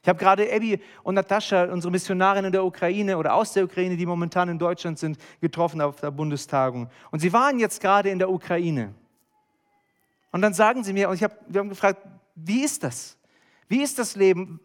Ich 0.05 0.09
habe 0.09 0.19
gerade 0.19 0.47
Abby 0.53 0.79
und 1.01 1.15
Natascha, 1.15 1.63
unsere 1.63 1.89
Missionarinnen 1.89 2.45
in 2.45 2.51
der 2.51 2.63
Ukraine 2.63 3.17
oder 3.17 3.33
aus 3.33 3.53
der 3.53 3.63
Ukraine, 3.63 3.97
die 3.97 4.05
momentan 4.05 4.49
in 4.49 4.59
Deutschland 4.59 4.99
sind, 4.99 5.17
getroffen 5.41 5.81
auf 5.81 5.99
der 5.99 6.11
Bundestagung. 6.11 6.91
Und 7.09 7.21
sie 7.21 7.33
waren 7.33 7.57
jetzt 7.57 7.81
gerade 7.81 8.11
in 8.11 8.19
der 8.19 8.29
Ukraine. 8.29 8.93
Und 10.31 10.43
dann 10.43 10.53
sagen 10.53 10.83
sie 10.83 10.93
mir, 10.93 11.09
und 11.09 11.15
ich 11.15 11.23
hab, 11.23 11.31
wir 11.47 11.59
haben 11.59 11.69
gefragt, 11.69 12.03
wie 12.35 12.63
ist 12.63 12.83
das? 12.83 13.17
Wie 13.67 13.81
ist 13.81 13.97
das 13.97 14.15
Leben? 14.15 14.59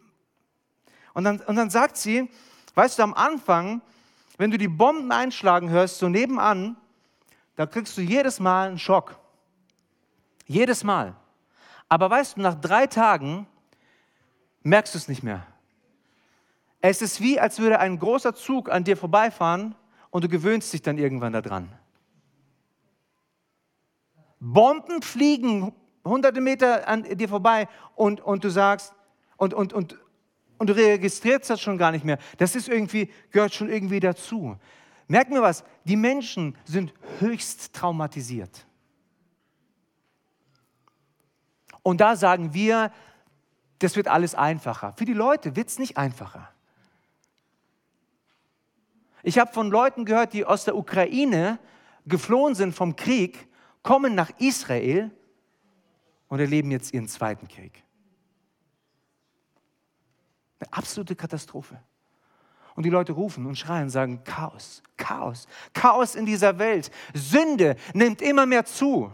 Und 1.15 1.23
dann, 1.23 1.39
und 1.39 1.55
dann 1.55 1.71
sagt 1.71 1.97
sie, 1.97 2.29
weißt 2.75 2.99
du, 2.99 3.03
am 3.03 3.15
Anfang, 3.15 3.81
wenn 4.37 4.51
du 4.51 4.59
die 4.59 4.67
Bomben 4.67 5.11
einschlagen 5.11 5.71
hörst, 5.71 5.97
so 5.97 6.07
nebenan, 6.07 6.77
da 7.55 7.65
kriegst 7.65 7.97
du 7.97 8.01
jedes 8.01 8.39
Mal 8.39 8.67
einen 8.67 8.77
Schock. 8.77 9.17
Jedes 10.45 10.83
Mal. 10.83 11.15
Aber 11.89 12.11
weißt 12.11 12.37
du, 12.37 12.41
nach 12.41 12.53
drei 12.53 12.85
Tagen 12.85 13.47
merkst 14.63 14.93
du 14.93 14.97
es 14.97 15.07
nicht 15.07 15.23
mehr. 15.23 15.45
Es 16.81 17.01
ist 17.01 17.21
wie, 17.21 17.39
als 17.39 17.59
würde 17.59 17.79
ein 17.79 17.99
großer 17.99 18.33
Zug 18.33 18.71
an 18.71 18.83
dir 18.83 18.97
vorbeifahren 18.97 19.75
und 20.09 20.23
du 20.23 20.29
gewöhnst 20.29 20.73
dich 20.73 20.81
dann 20.81 20.97
irgendwann 20.97 21.33
daran. 21.33 21.71
Bomben 24.39 25.03
fliegen 25.03 25.73
hunderte 26.03 26.41
Meter 26.41 26.87
an 26.87 27.03
dir 27.03 27.29
vorbei 27.29 27.67
und, 27.95 28.21
und 28.21 28.43
du 28.43 28.49
sagst, 28.49 28.93
und, 29.37 29.53
und, 29.53 29.73
und, 29.73 29.97
und 30.57 30.69
du 30.69 30.75
registrierst 30.75 31.49
das 31.49 31.61
schon 31.61 31.77
gar 31.77 31.91
nicht 31.91 32.05
mehr. 32.05 32.17
Das 32.37 32.55
ist 32.55 32.67
irgendwie, 32.67 33.11
gehört 33.29 33.53
schon 33.53 33.69
irgendwie 33.69 33.99
dazu. 33.99 34.57
Merk 35.07 35.29
mir 35.29 35.41
was, 35.41 35.63
die 35.83 35.95
Menschen 35.95 36.57
sind 36.63 36.93
höchst 37.19 37.73
traumatisiert. 37.73 38.65
Und 41.83 42.01
da 42.01 42.15
sagen 42.15 42.53
wir, 42.53 42.91
das 43.83 43.95
wird 43.95 44.07
alles 44.07 44.35
einfacher. 44.35 44.93
Für 44.93 45.05
die 45.05 45.13
Leute 45.13 45.55
wird 45.55 45.67
es 45.67 45.79
nicht 45.79 45.97
einfacher. 45.97 46.49
Ich 49.23 49.39
habe 49.39 49.51
von 49.51 49.69
Leuten 49.69 50.05
gehört, 50.05 50.33
die 50.33 50.45
aus 50.45 50.65
der 50.65 50.75
Ukraine 50.75 51.59
geflohen 52.05 52.55
sind 52.55 52.73
vom 52.73 52.95
Krieg, 52.95 53.47
kommen 53.83 54.15
nach 54.15 54.31
Israel 54.39 55.11
und 56.27 56.39
erleben 56.39 56.71
jetzt 56.71 56.93
ihren 56.93 57.07
zweiten 57.07 57.47
Krieg. 57.47 57.83
Eine 60.59 60.73
absolute 60.73 61.15
Katastrophe. 61.15 61.79
Und 62.75 62.83
die 62.83 62.89
Leute 62.89 63.11
rufen 63.11 63.45
und 63.45 63.57
schreien 63.57 63.85
und 63.85 63.89
sagen, 63.89 64.23
Chaos, 64.23 64.81
Chaos, 64.95 65.47
Chaos 65.73 66.15
in 66.15 66.25
dieser 66.25 66.57
Welt. 66.57 66.89
Sünde 67.13 67.75
nimmt 67.93 68.21
immer 68.21 68.45
mehr 68.45 68.65
zu. 68.65 69.11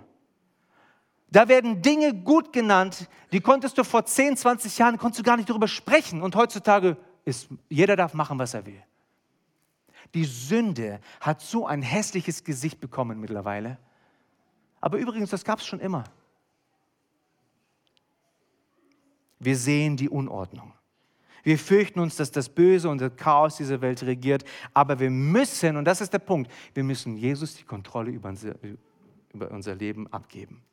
Da 1.30 1.48
werden 1.50 1.82
Dinge 1.82 2.14
gut 2.14 2.54
genannt, 2.54 3.10
die 3.32 3.42
konntest 3.42 3.78
du 3.78 3.84
vor 3.84 4.06
10, 4.06 4.38
20 4.38 4.78
Jahren, 4.78 4.98
konntest 4.98 5.20
du 5.20 5.24
gar 5.24 5.36
nicht 5.36 5.50
darüber 5.50 5.68
sprechen. 5.68 6.22
Und 6.22 6.36
heutzutage 6.36 6.98
ist, 7.26 7.50
jeder 7.70 7.96
darf 7.96 8.14
machen, 8.14 8.40
was 8.40 8.54
er 8.54 8.66
will. 8.66 8.82
Die 10.14 10.24
Sünde 10.24 11.02
hat 11.20 11.42
so 11.42 11.68
ein 11.68 11.82
hässliches 11.82 12.46
Gesicht 12.46 12.80
bekommen 12.80 13.20
mittlerweile. 13.20 13.78
Aber 14.80 14.98
übrigens, 14.98 15.32
das 15.32 15.44
gab 15.44 15.60
es 15.60 15.66
schon 15.66 15.82
immer. 15.82 16.06
Wir 19.40 19.58
sehen 19.58 19.98
die 19.98 20.10
Unordnung. 20.10 20.74
Wir 21.44 21.60
fürchten 21.60 22.00
uns, 22.00 22.16
dass 22.16 22.32
das 22.32 22.50
Böse 22.50 22.90
und 22.90 23.02
das 23.02 23.16
Chaos 23.18 23.58
dieser 23.58 23.82
Welt 23.82 24.02
regiert. 24.04 24.46
Aber 24.74 25.00
wir 25.00 25.10
müssen, 25.10 25.76
und 25.76 25.86
das 25.86 26.00
ist 26.00 26.14
der 26.14 26.20
Punkt, 26.20 26.52
wir 26.74 26.84
müssen 26.84 27.18
Jesus 27.18 27.56
die 27.56 27.64
Kontrolle 27.64 28.12
über 28.12 28.30
unser, 28.30 28.56
über 29.34 29.52
unser 29.52 29.76
Leben 29.76 30.08
abgeben 30.12 30.64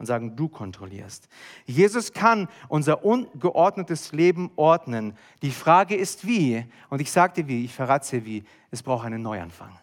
und 0.00 0.06
sagen, 0.06 0.34
du 0.34 0.48
kontrollierst. 0.48 1.28
Jesus 1.66 2.14
kann 2.14 2.48
unser 2.68 3.04
ungeordnetes 3.04 4.12
Leben 4.12 4.50
ordnen. 4.56 5.14
Die 5.42 5.50
Frage 5.50 5.94
ist 5.94 6.26
wie. 6.26 6.64
Und 6.88 7.02
ich 7.02 7.12
sagte 7.12 7.46
wie, 7.48 7.66
ich 7.66 7.74
verrate 7.74 8.20
dir 8.20 8.24
wie. 8.24 8.44
Es 8.70 8.82
braucht 8.82 9.04
einen 9.04 9.20
Neuanfang. 9.20 9.78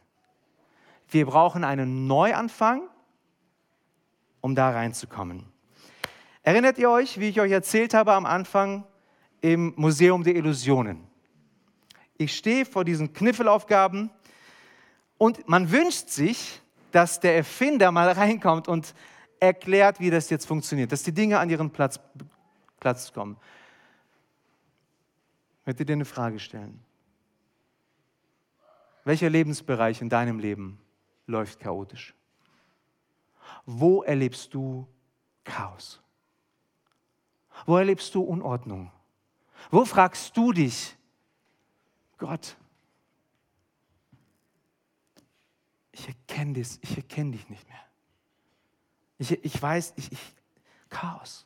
Wir 1.10 1.28
brauchen 1.28 1.64
einen 1.64 2.08
Neuanfang, 2.08 2.82
um 4.42 4.56
da 4.56 4.72
reinzukommen. 4.72 5.46
Erinnert 6.42 6.80
ihr 6.80 6.90
euch, 6.90 7.20
wie 7.20 7.30
ich 7.30 7.40
euch 7.40 7.52
erzählt 7.52 7.94
habe 7.94 8.14
am 8.14 8.26
Anfang 8.26 8.86
im 9.42 9.74
Museum 9.76 10.24
der 10.24 10.36
Illusionen? 10.36 11.08
Ich 12.18 12.36
stehe 12.36 12.66
vor 12.66 12.84
diesen 12.84 13.14
Kniffelaufgaben 13.14 14.10
und 15.20 15.48
man 15.48 15.72
wünscht 15.72 16.10
sich, 16.10 16.60
dass 16.92 17.20
der 17.20 17.36
Erfinder 17.36 17.92
mal 17.92 18.10
reinkommt 18.14 18.68
und 18.68 18.96
erklärt, 19.40 20.00
wie 20.00 20.10
das 20.10 20.30
jetzt 20.30 20.46
funktioniert, 20.46 20.92
dass 20.92 21.04
die 21.04 21.12
Dinge 21.12 21.40
an 21.40 21.50
ihren 21.50 21.72
Platz, 21.72 22.00
Platz 22.80 23.12
kommen. 23.14 23.38
Ich 25.62 25.68
möchte 25.68 25.86
dir 25.86 25.94
eine 25.94 26.06
Frage 26.06 26.40
stellen. 26.40 26.80
Welcher 29.04 29.30
Lebensbereich 29.30 30.02
in 30.02 30.10
deinem 30.10 30.40
Leben 30.40 30.80
läuft 31.28 31.60
chaotisch? 31.60 32.14
Wo 33.66 34.04
erlebst 34.04 34.54
du 34.54 34.88
Chaos? 35.44 36.02
Wo 37.66 37.78
erlebst 37.78 38.14
du 38.14 38.22
Unordnung? 38.22 38.92
Wo 39.72 39.86
fragst 39.86 40.36
du 40.36 40.52
dich, 40.52 40.96
Gott, 42.18 42.58
ich 45.92 46.08
erkenne 46.08 46.54
dich, 46.54 46.78
ich 46.82 46.98
erkenne 46.98 47.32
dich 47.32 47.50
nicht 47.50 47.68
mehr. 47.68 47.87
Ich, 49.18 49.32
ich 49.44 49.62
weiß, 49.62 49.94
ich, 49.96 50.12
ich, 50.12 50.20
Chaos. 50.90 51.46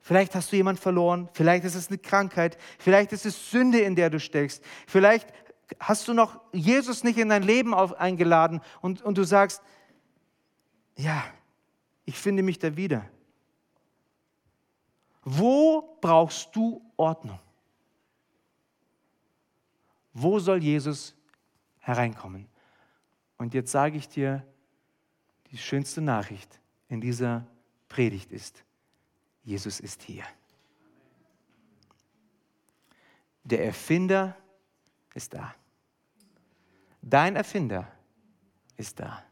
Vielleicht 0.00 0.34
hast 0.34 0.52
du 0.52 0.56
jemanden 0.56 0.80
verloren, 0.80 1.28
vielleicht 1.32 1.64
ist 1.64 1.74
es 1.74 1.88
eine 1.88 1.98
Krankheit, 1.98 2.58
vielleicht 2.78 3.12
ist 3.12 3.24
es 3.24 3.50
Sünde, 3.50 3.80
in 3.80 3.96
der 3.96 4.10
du 4.10 4.20
steckst, 4.20 4.62
vielleicht 4.86 5.32
hast 5.80 6.06
du 6.08 6.12
noch 6.12 6.40
Jesus 6.52 7.04
nicht 7.04 7.18
in 7.18 7.30
dein 7.30 7.42
Leben 7.42 7.72
auf, 7.72 7.98
eingeladen 7.98 8.60
und, 8.82 9.00
und 9.02 9.16
du 9.16 9.24
sagst, 9.24 9.62
ja, 10.96 11.24
ich 12.04 12.18
finde 12.18 12.42
mich 12.42 12.58
da 12.58 12.76
wieder. 12.76 13.08
Wo 15.22 15.96
brauchst 16.00 16.54
du 16.54 16.82
Ordnung? 16.96 17.38
Wo 20.12 20.38
soll 20.38 20.62
Jesus 20.62 21.16
hereinkommen? 21.80 22.46
Und 23.38 23.54
jetzt 23.54 23.72
sage 23.72 23.96
ich 23.96 24.08
dir, 24.08 24.46
die 25.54 25.58
schönste 25.58 26.00
Nachricht 26.00 26.60
in 26.88 27.00
dieser 27.00 27.46
Predigt 27.88 28.32
ist, 28.32 28.64
Jesus 29.44 29.78
ist 29.78 30.02
hier. 30.02 30.24
Der 33.44 33.64
Erfinder 33.64 34.36
ist 35.14 35.32
da. 35.32 35.54
Dein 37.00 37.36
Erfinder 37.36 37.86
ist 38.76 38.98
da. 38.98 39.22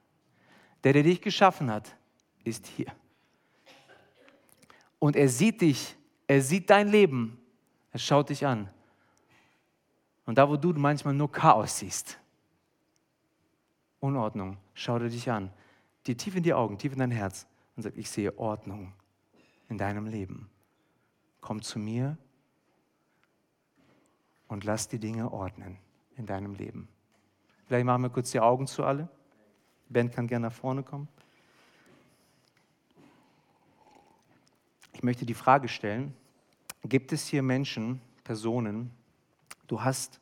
Der, 0.85 0.93
der 0.93 1.03
dich 1.03 1.20
geschaffen 1.20 1.68
hat, 1.68 1.97
ist 2.45 2.68
hier. 2.68 2.95
Und 5.01 5.16
er 5.16 5.29
sieht 5.29 5.61
dich, 5.61 5.97
er 6.29 6.41
sieht 6.41 6.70
dein 6.70 6.87
Leben 6.87 7.37
Er 7.91 7.99
schaut 7.99 8.29
dich 8.29 8.47
an. 8.47 8.70
Und 10.25 10.39
da, 10.39 10.49
wo 10.49 10.57
du 10.57 10.73
manchmal 10.75 11.14
nur 11.14 11.33
Chaos 11.33 11.81
siehst, 11.81 12.16
Unordnung, 13.99 14.57
schaut 14.73 15.03
er 15.03 15.09
dich 15.09 15.29
an, 15.29 15.53
dir 16.07 16.17
tief 16.17 16.37
in 16.37 16.43
die 16.43 16.55
Augen, 16.55 16.79
tief 16.79 16.93
in 16.93 16.99
dein 16.99 17.11
Herz 17.11 17.47
und 17.77 17.83
sagt, 17.83 17.97
ich 17.97 18.11
sehe 18.11 18.39
Ordnung 18.39 18.93
in 19.69 19.79
deinem 19.79 20.07
Leben. 20.07 20.51
Komm 21.41 21.63
zu 21.63 21.79
mir 21.79 22.17
und 24.49 24.65
lass 24.65 24.89
die 24.89 24.99
Dinge 24.99 25.33
ordnen 25.33 25.79
in 26.17 26.27
deinem 26.27 26.55
Leben. 26.55 26.89
Vielleicht 27.67 27.87
machen 27.87 28.03
wir 28.03 28.11
kurz 28.11 28.31
die 28.31 28.41
Augen 28.41 28.67
zu 28.67 28.85
alle. 28.85 29.09
Ben 29.89 30.11
kann 30.11 30.27
gerne 30.27 30.49
nach 30.49 30.55
vorne 30.55 30.83
kommen. 30.83 31.09
Ich 34.93 35.03
möchte 35.03 35.27
die 35.27 35.35
Frage 35.35 35.69
stellen, 35.69 36.15
gibt 36.85 37.13
es 37.13 37.27
hier 37.27 37.43
Menschen, 37.43 38.01
Personen, 38.25 38.91
du 39.67 39.83
hast 39.83 40.21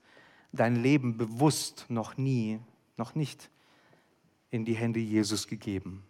dein 0.52 0.76
Leben 0.76 1.16
bewusst 1.16 1.86
noch 1.88 2.16
nie, 2.16 2.60
noch 2.96 3.14
nicht 3.14 3.50
in 4.50 4.64
die 4.64 4.74
Hände 4.74 5.00
Jesus 5.00 5.46
gegeben. 5.46 6.02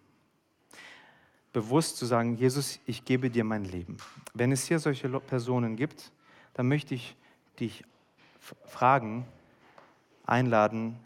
Bewusst 1.52 1.96
zu 1.96 2.06
sagen, 2.06 2.36
Jesus, 2.36 2.78
ich 2.86 3.04
gebe 3.04 3.28
dir 3.28 3.44
mein 3.44 3.64
Leben. 3.64 3.96
Wenn 4.34 4.52
es 4.52 4.66
hier 4.66 4.78
solche 4.78 5.08
Personen 5.20 5.76
gibt, 5.76 6.12
dann 6.54 6.68
möchte 6.68 6.94
ich 6.94 7.16
dich 7.58 7.84
fragen, 8.66 9.26
einladen, 10.24 10.96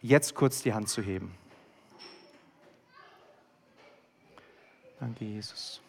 jetzt 0.00 0.34
kurz 0.34 0.62
die 0.62 0.74
Hand 0.74 0.88
zu 0.88 1.02
heben. 1.02 1.34
Danke, 5.00 5.24
Jesus. 5.24 5.80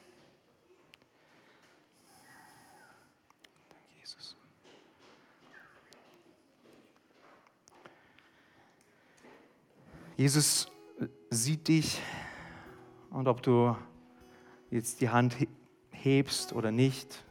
Danke, 3.70 4.00
Jesus. 4.00 4.36
Jesus 10.16 10.68
sieht 11.32 11.68
dich 11.68 12.00
und 13.10 13.28
ob 13.28 13.42
du 13.42 13.76
jetzt 14.70 15.02
die 15.02 15.10
Hand 15.10 15.36
hebst 15.90 16.54
oder 16.54 16.72
nicht, 16.72 17.24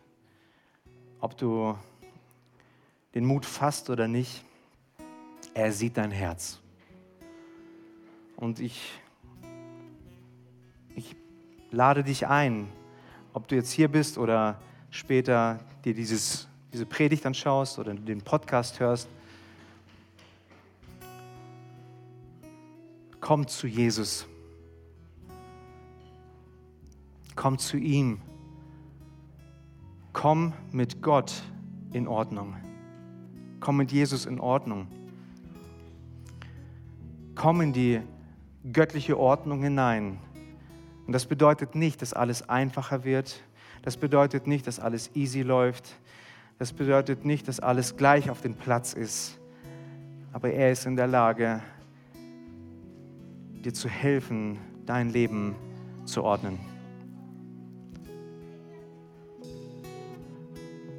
ob 1.20 1.36
du 1.36 1.78
den 3.14 3.24
Mut 3.24 3.46
fasst 3.46 3.88
oder 3.88 4.08
nicht, 4.08 4.44
er 5.54 5.70
sieht 5.70 5.96
dein 5.96 6.10
Herz. 6.10 6.58
Und 8.36 8.58
ich, 8.58 8.90
ich 10.96 11.14
lade 11.70 12.02
dich 12.02 12.26
ein, 12.26 12.68
ob 13.32 13.46
du 13.46 13.54
jetzt 13.54 13.70
hier 13.70 13.86
bist 13.86 14.18
oder 14.18 14.60
später 14.90 15.60
dir 15.84 15.94
dieses, 15.94 16.48
diese 16.72 16.86
Predigt 16.86 17.24
anschaust 17.26 17.78
oder 17.78 17.94
den 17.94 18.22
Podcast 18.22 18.80
hörst. 18.80 19.08
Komm 23.22 23.46
zu 23.46 23.68
Jesus. 23.68 24.26
Komm 27.36 27.56
zu 27.56 27.76
ihm. 27.76 28.20
Komm 30.12 30.52
mit 30.72 31.02
Gott 31.02 31.32
in 31.92 32.08
Ordnung. 32.08 32.56
Komm 33.60 33.76
mit 33.76 33.92
Jesus 33.92 34.26
in 34.26 34.40
Ordnung. 34.40 34.88
Komm 37.36 37.60
in 37.60 37.72
die 37.72 38.00
göttliche 38.72 39.16
Ordnung 39.16 39.62
hinein. 39.62 40.18
Und 41.06 41.12
das 41.12 41.26
bedeutet 41.26 41.76
nicht, 41.76 42.02
dass 42.02 42.12
alles 42.12 42.48
einfacher 42.48 43.04
wird. 43.04 43.40
Das 43.82 43.96
bedeutet 43.96 44.48
nicht, 44.48 44.66
dass 44.66 44.80
alles 44.80 45.14
easy 45.14 45.42
läuft. 45.42 45.94
Das 46.58 46.72
bedeutet 46.72 47.24
nicht, 47.24 47.46
dass 47.46 47.60
alles 47.60 47.96
gleich 47.96 48.30
auf 48.30 48.40
dem 48.40 48.56
Platz 48.56 48.94
ist. 48.94 49.38
Aber 50.32 50.50
er 50.50 50.72
ist 50.72 50.86
in 50.86 50.96
der 50.96 51.06
Lage, 51.06 51.62
dir 53.62 53.72
zu 53.72 53.88
helfen, 53.88 54.58
dein 54.86 55.10
Leben 55.10 55.54
zu 56.04 56.22
ordnen. 56.24 56.58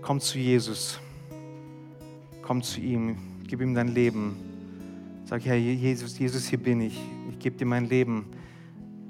Komm 0.01 0.19
zu 0.19 0.37
Jesus. 0.37 0.99
Komm 2.41 2.61
zu 2.61 2.81
ihm. 2.81 3.17
Gib 3.47 3.61
ihm 3.61 3.73
dein 3.73 3.89
Leben. 3.89 4.35
Sag, 5.25 5.45
Herr 5.45 5.55
Jesus, 5.55 6.17
Jesus, 6.19 6.45
hier 6.47 6.59
bin 6.59 6.81
ich. 6.81 6.99
Ich 7.29 7.39
gebe 7.39 7.55
dir 7.57 7.65
mein 7.65 7.85
Leben. 7.85 8.25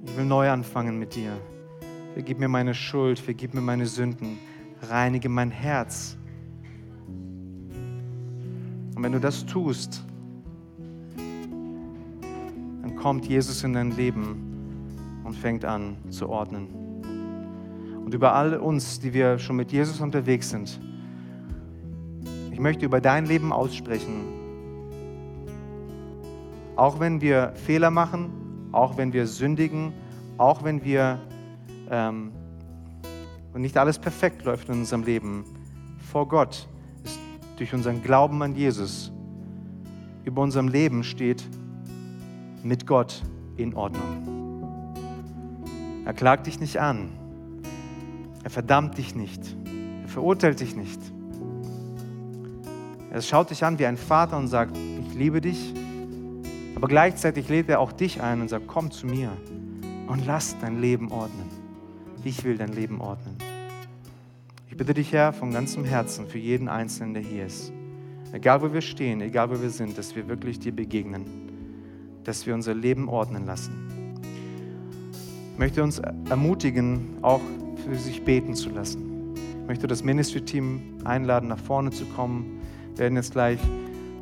Ich 0.05 0.15
will 0.17 0.25
neu 0.25 0.49
anfangen 0.49 0.99
mit 0.99 1.15
dir. 1.15 1.31
Vergib 2.13 2.39
mir 2.39 2.47
meine 2.47 2.75
Schuld, 2.75 3.19
vergib 3.19 3.53
mir 3.53 3.61
meine 3.61 3.87
Sünden. 3.87 4.37
Reinige 4.83 5.29
mein 5.29 5.49
Herz. 5.49 6.17
Und 8.95 9.01
wenn 9.01 9.11
du 9.11 9.19
das 9.19 9.45
tust, 9.45 10.03
kommt 13.03 13.25
Jesus 13.25 13.65
in 13.65 13.73
dein 13.73 13.91
Leben 13.91 15.21
und 15.25 15.35
fängt 15.35 15.65
an 15.65 15.97
zu 16.09 16.29
ordnen. 16.29 16.69
Und 18.05 18.13
über 18.13 18.33
all 18.33 18.55
uns, 18.55 19.01
die 19.01 19.13
wir 19.13 19.39
schon 19.39 19.57
mit 19.57 19.73
Jesus 19.73 19.99
unterwegs 19.99 20.51
sind, 20.51 20.79
ich 22.49 22.61
möchte 22.61 22.85
über 22.85 23.01
dein 23.01 23.25
Leben 23.25 23.51
aussprechen. 23.51 24.23
Auch 26.77 27.01
wenn 27.01 27.19
wir 27.19 27.51
Fehler 27.55 27.91
machen, 27.91 28.69
auch 28.71 28.95
wenn 28.95 29.11
wir 29.11 29.27
sündigen, 29.27 29.91
auch 30.37 30.63
wenn 30.63 30.85
wir 30.85 31.19
ähm, 31.91 32.31
nicht 33.53 33.77
alles 33.77 33.99
perfekt 33.99 34.45
läuft 34.45 34.69
in 34.69 34.75
unserem 34.75 35.03
Leben, 35.03 35.43
vor 36.09 36.25
Gott 36.25 36.69
ist 37.03 37.19
durch 37.57 37.73
unseren 37.73 38.01
Glauben 38.01 38.41
an 38.41 38.55
Jesus 38.55 39.11
über 40.23 40.41
unserem 40.41 40.69
Leben 40.69 41.03
steht 41.03 41.43
mit 42.64 42.88
Gott 42.88 43.22
in 43.57 43.76
Ordnung. 43.76 44.24
Er 46.05 46.14
klagt 46.14 46.47
dich 46.47 46.59
nicht 46.59 46.80
an. 46.80 47.09
Er 48.43 48.49
verdammt 48.49 48.97
dich 48.97 49.16
nicht. 49.16 49.55
Er 50.03 50.09
verurteilt 50.09 50.59
dich 50.59 50.76
nicht. 50.76 50.99
Er 53.11 53.22
schaut 53.22 53.51
dich 53.51 53.64
an 53.64 53.80
wie 53.80 53.86
ein 53.86 53.97
Vater 53.97 54.38
und 54.38 54.47
sagt, 54.47 54.76
ich 54.76 55.14
liebe 55.14 55.39
dich. 55.39 55.74
Aber 56.76 56.88
gleichzeitig 56.88 57.47
lädt 57.47 57.70
er 57.70 57.80
auch 57.80 57.91
dich 57.91 58.22
ein 58.22 58.41
und 58.41 58.49
sagt, 58.49 58.68
komm 58.68 58.91
zu 58.91 59.07
mir 59.07 59.32
und 60.07 60.26
lass 60.26 60.57
dein 60.59 60.82
Leben 60.82 61.11
ordnen. 61.11 61.49
Ich 62.24 62.43
will 62.43 62.57
dein 62.57 62.74
Leben 62.74 62.99
ordnen. 63.01 63.38
Ich 64.70 64.76
bitte 64.76 64.93
dich, 64.93 65.14
Herr, 65.14 65.32
von 65.34 65.51
ganzem 65.51 65.86
Herzen 65.86 66.28
für 66.28 66.39
jeden 66.39 66.68
Einzelnen, 66.68 67.14
der 67.14 67.24
hier 67.24 67.45
ist. 67.45 67.72
Egal 68.32 68.61
wo 68.61 68.74
wir 68.74 68.82
stehen, 68.82 69.22
egal 69.22 69.51
wo 69.51 69.61
wir 69.61 69.70
sind, 69.70 69.97
dass 69.97 70.16
wir 70.16 70.28
wirklich 70.28 70.59
dir 70.59 70.76
begegnen, 70.76 71.52
dass 72.24 72.45
wir 72.45 72.53
unser 72.53 72.74
Leben 72.74 73.09
ordnen 73.09 73.45
lassen. 73.45 74.21
Ich 75.53 75.59
möchte 75.59 75.84
uns 75.84 75.99
ermutigen, 76.30 77.17
auch 77.21 77.41
für 77.86 77.95
sich 77.95 78.24
beten 78.24 78.55
zu 78.55 78.69
lassen. 78.69 79.34
Ich 79.61 79.67
möchte 79.67 79.88
das 79.88 80.03
Ministry-Team 80.03 80.82
einladen, 81.03 81.49
nach 81.49 81.59
vorne 81.59 81.91
zu 81.91 82.05
kommen 82.05 82.59
werden 82.97 83.15
jetzt 83.15 83.32
gleich 83.32 83.59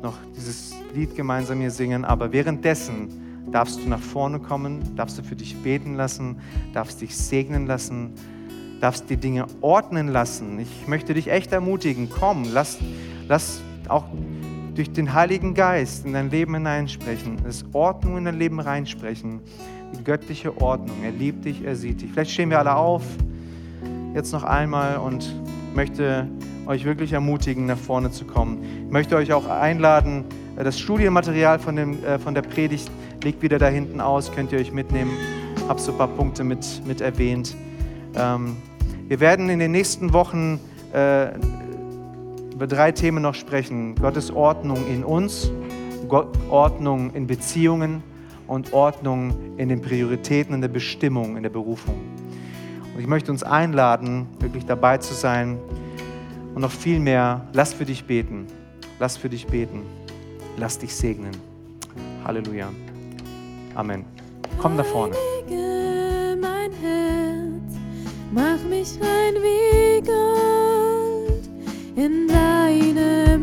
noch 0.02 0.16
dieses 0.36 0.74
Lied 0.94 1.14
gemeinsam 1.14 1.60
hier 1.60 1.70
singen, 1.70 2.04
aber 2.04 2.32
währenddessen 2.32 3.08
darfst 3.50 3.82
du 3.82 3.88
nach 3.88 4.00
vorne 4.00 4.38
kommen, 4.38 4.96
darfst 4.96 5.18
du 5.18 5.22
für 5.22 5.36
dich 5.36 5.56
beten 5.56 5.94
lassen, 5.94 6.36
darfst 6.72 7.00
dich 7.00 7.16
segnen 7.16 7.66
lassen, 7.66 8.12
darfst 8.80 9.10
die 9.10 9.16
Dinge 9.16 9.46
ordnen 9.60 10.08
lassen. 10.08 10.58
Ich 10.58 10.88
möchte 10.88 11.14
dich 11.14 11.28
echt 11.30 11.52
ermutigen, 11.52 12.08
komm, 12.10 12.44
lass, 12.52 12.78
lass 13.28 13.60
auch 13.88 14.04
durch 14.74 14.90
den 14.90 15.12
Heiligen 15.12 15.54
Geist 15.54 16.06
in 16.06 16.14
dein 16.14 16.30
Leben 16.30 16.54
hineinsprechen, 16.54 17.38
das 17.44 17.64
Ordnung 17.72 18.18
in 18.18 18.24
dein 18.24 18.38
Leben 18.38 18.58
reinsprechen, 18.60 19.40
die 19.98 20.04
göttliche 20.04 20.60
Ordnung. 20.60 20.96
Er 21.02 21.10
liebt 21.10 21.44
dich, 21.44 21.64
er 21.64 21.76
sieht 21.76 22.00
dich. 22.00 22.10
Vielleicht 22.12 22.30
stehen 22.30 22.50
wir 22.50 22.58
alle 22.58 22.74
auf, 22.74 23.02
jetzt 24.14 24.32
noch 24.32 24.44
einmal 24.44 24.96
und 24.96 25.34
möchte 25.74 26.26
euch 26.66 26.84
wirklich 26.84 27.12
ermutigen, 27.12 27.66
nach 27.66 27.78
vorne 27.78 28.10
zu 28.10 28.24
kommen. 28.24 28.62
Ich 28.86 28.92
möchte 28.92 29.16
euch 29.16 29.32
auch 29.32 29.46
einladen, 29.46 30.24
das 30.56 30.78
Studienmaterial 30.78 31.58
von, 31.58 31.76
dem, 31.76 32.04
äh, 32.04 32.18
von 32.18 32.34
der 32.34 32.42
Predigt 32.42 32.90
liegt 33.24 33.42
wieder 33.42 33.58
da 33.58 33.68
hinten 33.68 34.00
aus, 34.00 34.32
könnt 34.32 34.52
ihr 34.52 34.58
euch 34.58 34.72
mitnehmen. 34.72 35.12
Habe 35.68 35.80
so 35.80 35.92
ein 35.92 35.98
paar 35.98 36.08
Punkte 36.08 36.44
mit, 36.44 36.82
mit 36.86 37.00
erwähnt. 37.00 37.56
Ähm, 38.14 38.56
wir 39.08 39.20
werden 39.20 39.48
in 39.48 39.58
den 39.58 39.72
nächsten 39.72 40.12
Wochen 40.12 40.60
äh, 40.92 41.28
über 42.62 42.68
drei 42.68 42.92
Themen 42.92 43.24
noch 43.24 43.34
sprechen. 43.34 43.96
Gottes 43.96 44.30
Ordnung 44.30 44.86
in 44.86 45.02
uns, 45.02 45.50
Gott, 46.08 46.28
Ordnung 46.48 47.12
in 47.12 47.26
Beziehungen 47.26 48.04
und 48.46 48.72
Ordnung 48.72 49.34
in 49.56 49.68
den 49.68 49.82
Prioritäten, 49.82 50.54
in 50.54 50.60
der 50.60 50.68
Bestimmung, 50.68 51.36
in 51.36 51.42
der 51.42 51.50
Berufung. 51.50 51.96
Und 52.94 53.00
ich 53.00 53.08
möchte 53.08 53.32
uns 53.32 53.42
einladen, 53.42 54.28
wirklich 54.38 54.64
dabei 54.64 54.98
zu 54.98 55.12
sein, 55.12 55.58
und 56.54 56.62
noch 56.62 56.70
viel 56.70 57.00
mehr, 57.00 57.48
lass 57.52 57.72
für 57.72 57.84
dich 57.84 58.04
beten. 58.04 58.46
Lass 59.00 59.16
für 59.16 59.28
dich 59.28 59.44
beten. 59.44 59.82
Lass 60.56 60.78
dich 60.78 60.94
segnen. 60.94 61.32
Halleluja. 62.24 62.68
Amen. 63.74 64.04
Komm 64.58 64.76
da 64.76 64.84
vorne. 64.84 65.16
Heilige 65.16 66.36
mein 66.40 66.70
Herz, 66.70 67.74
mach 68.30 68.62
mich 68.70 69.00
rein 69.00 69.34
wie 69.42 70.00
In 71.94 72.30
I 72.30 72.70
am 72.96 73.42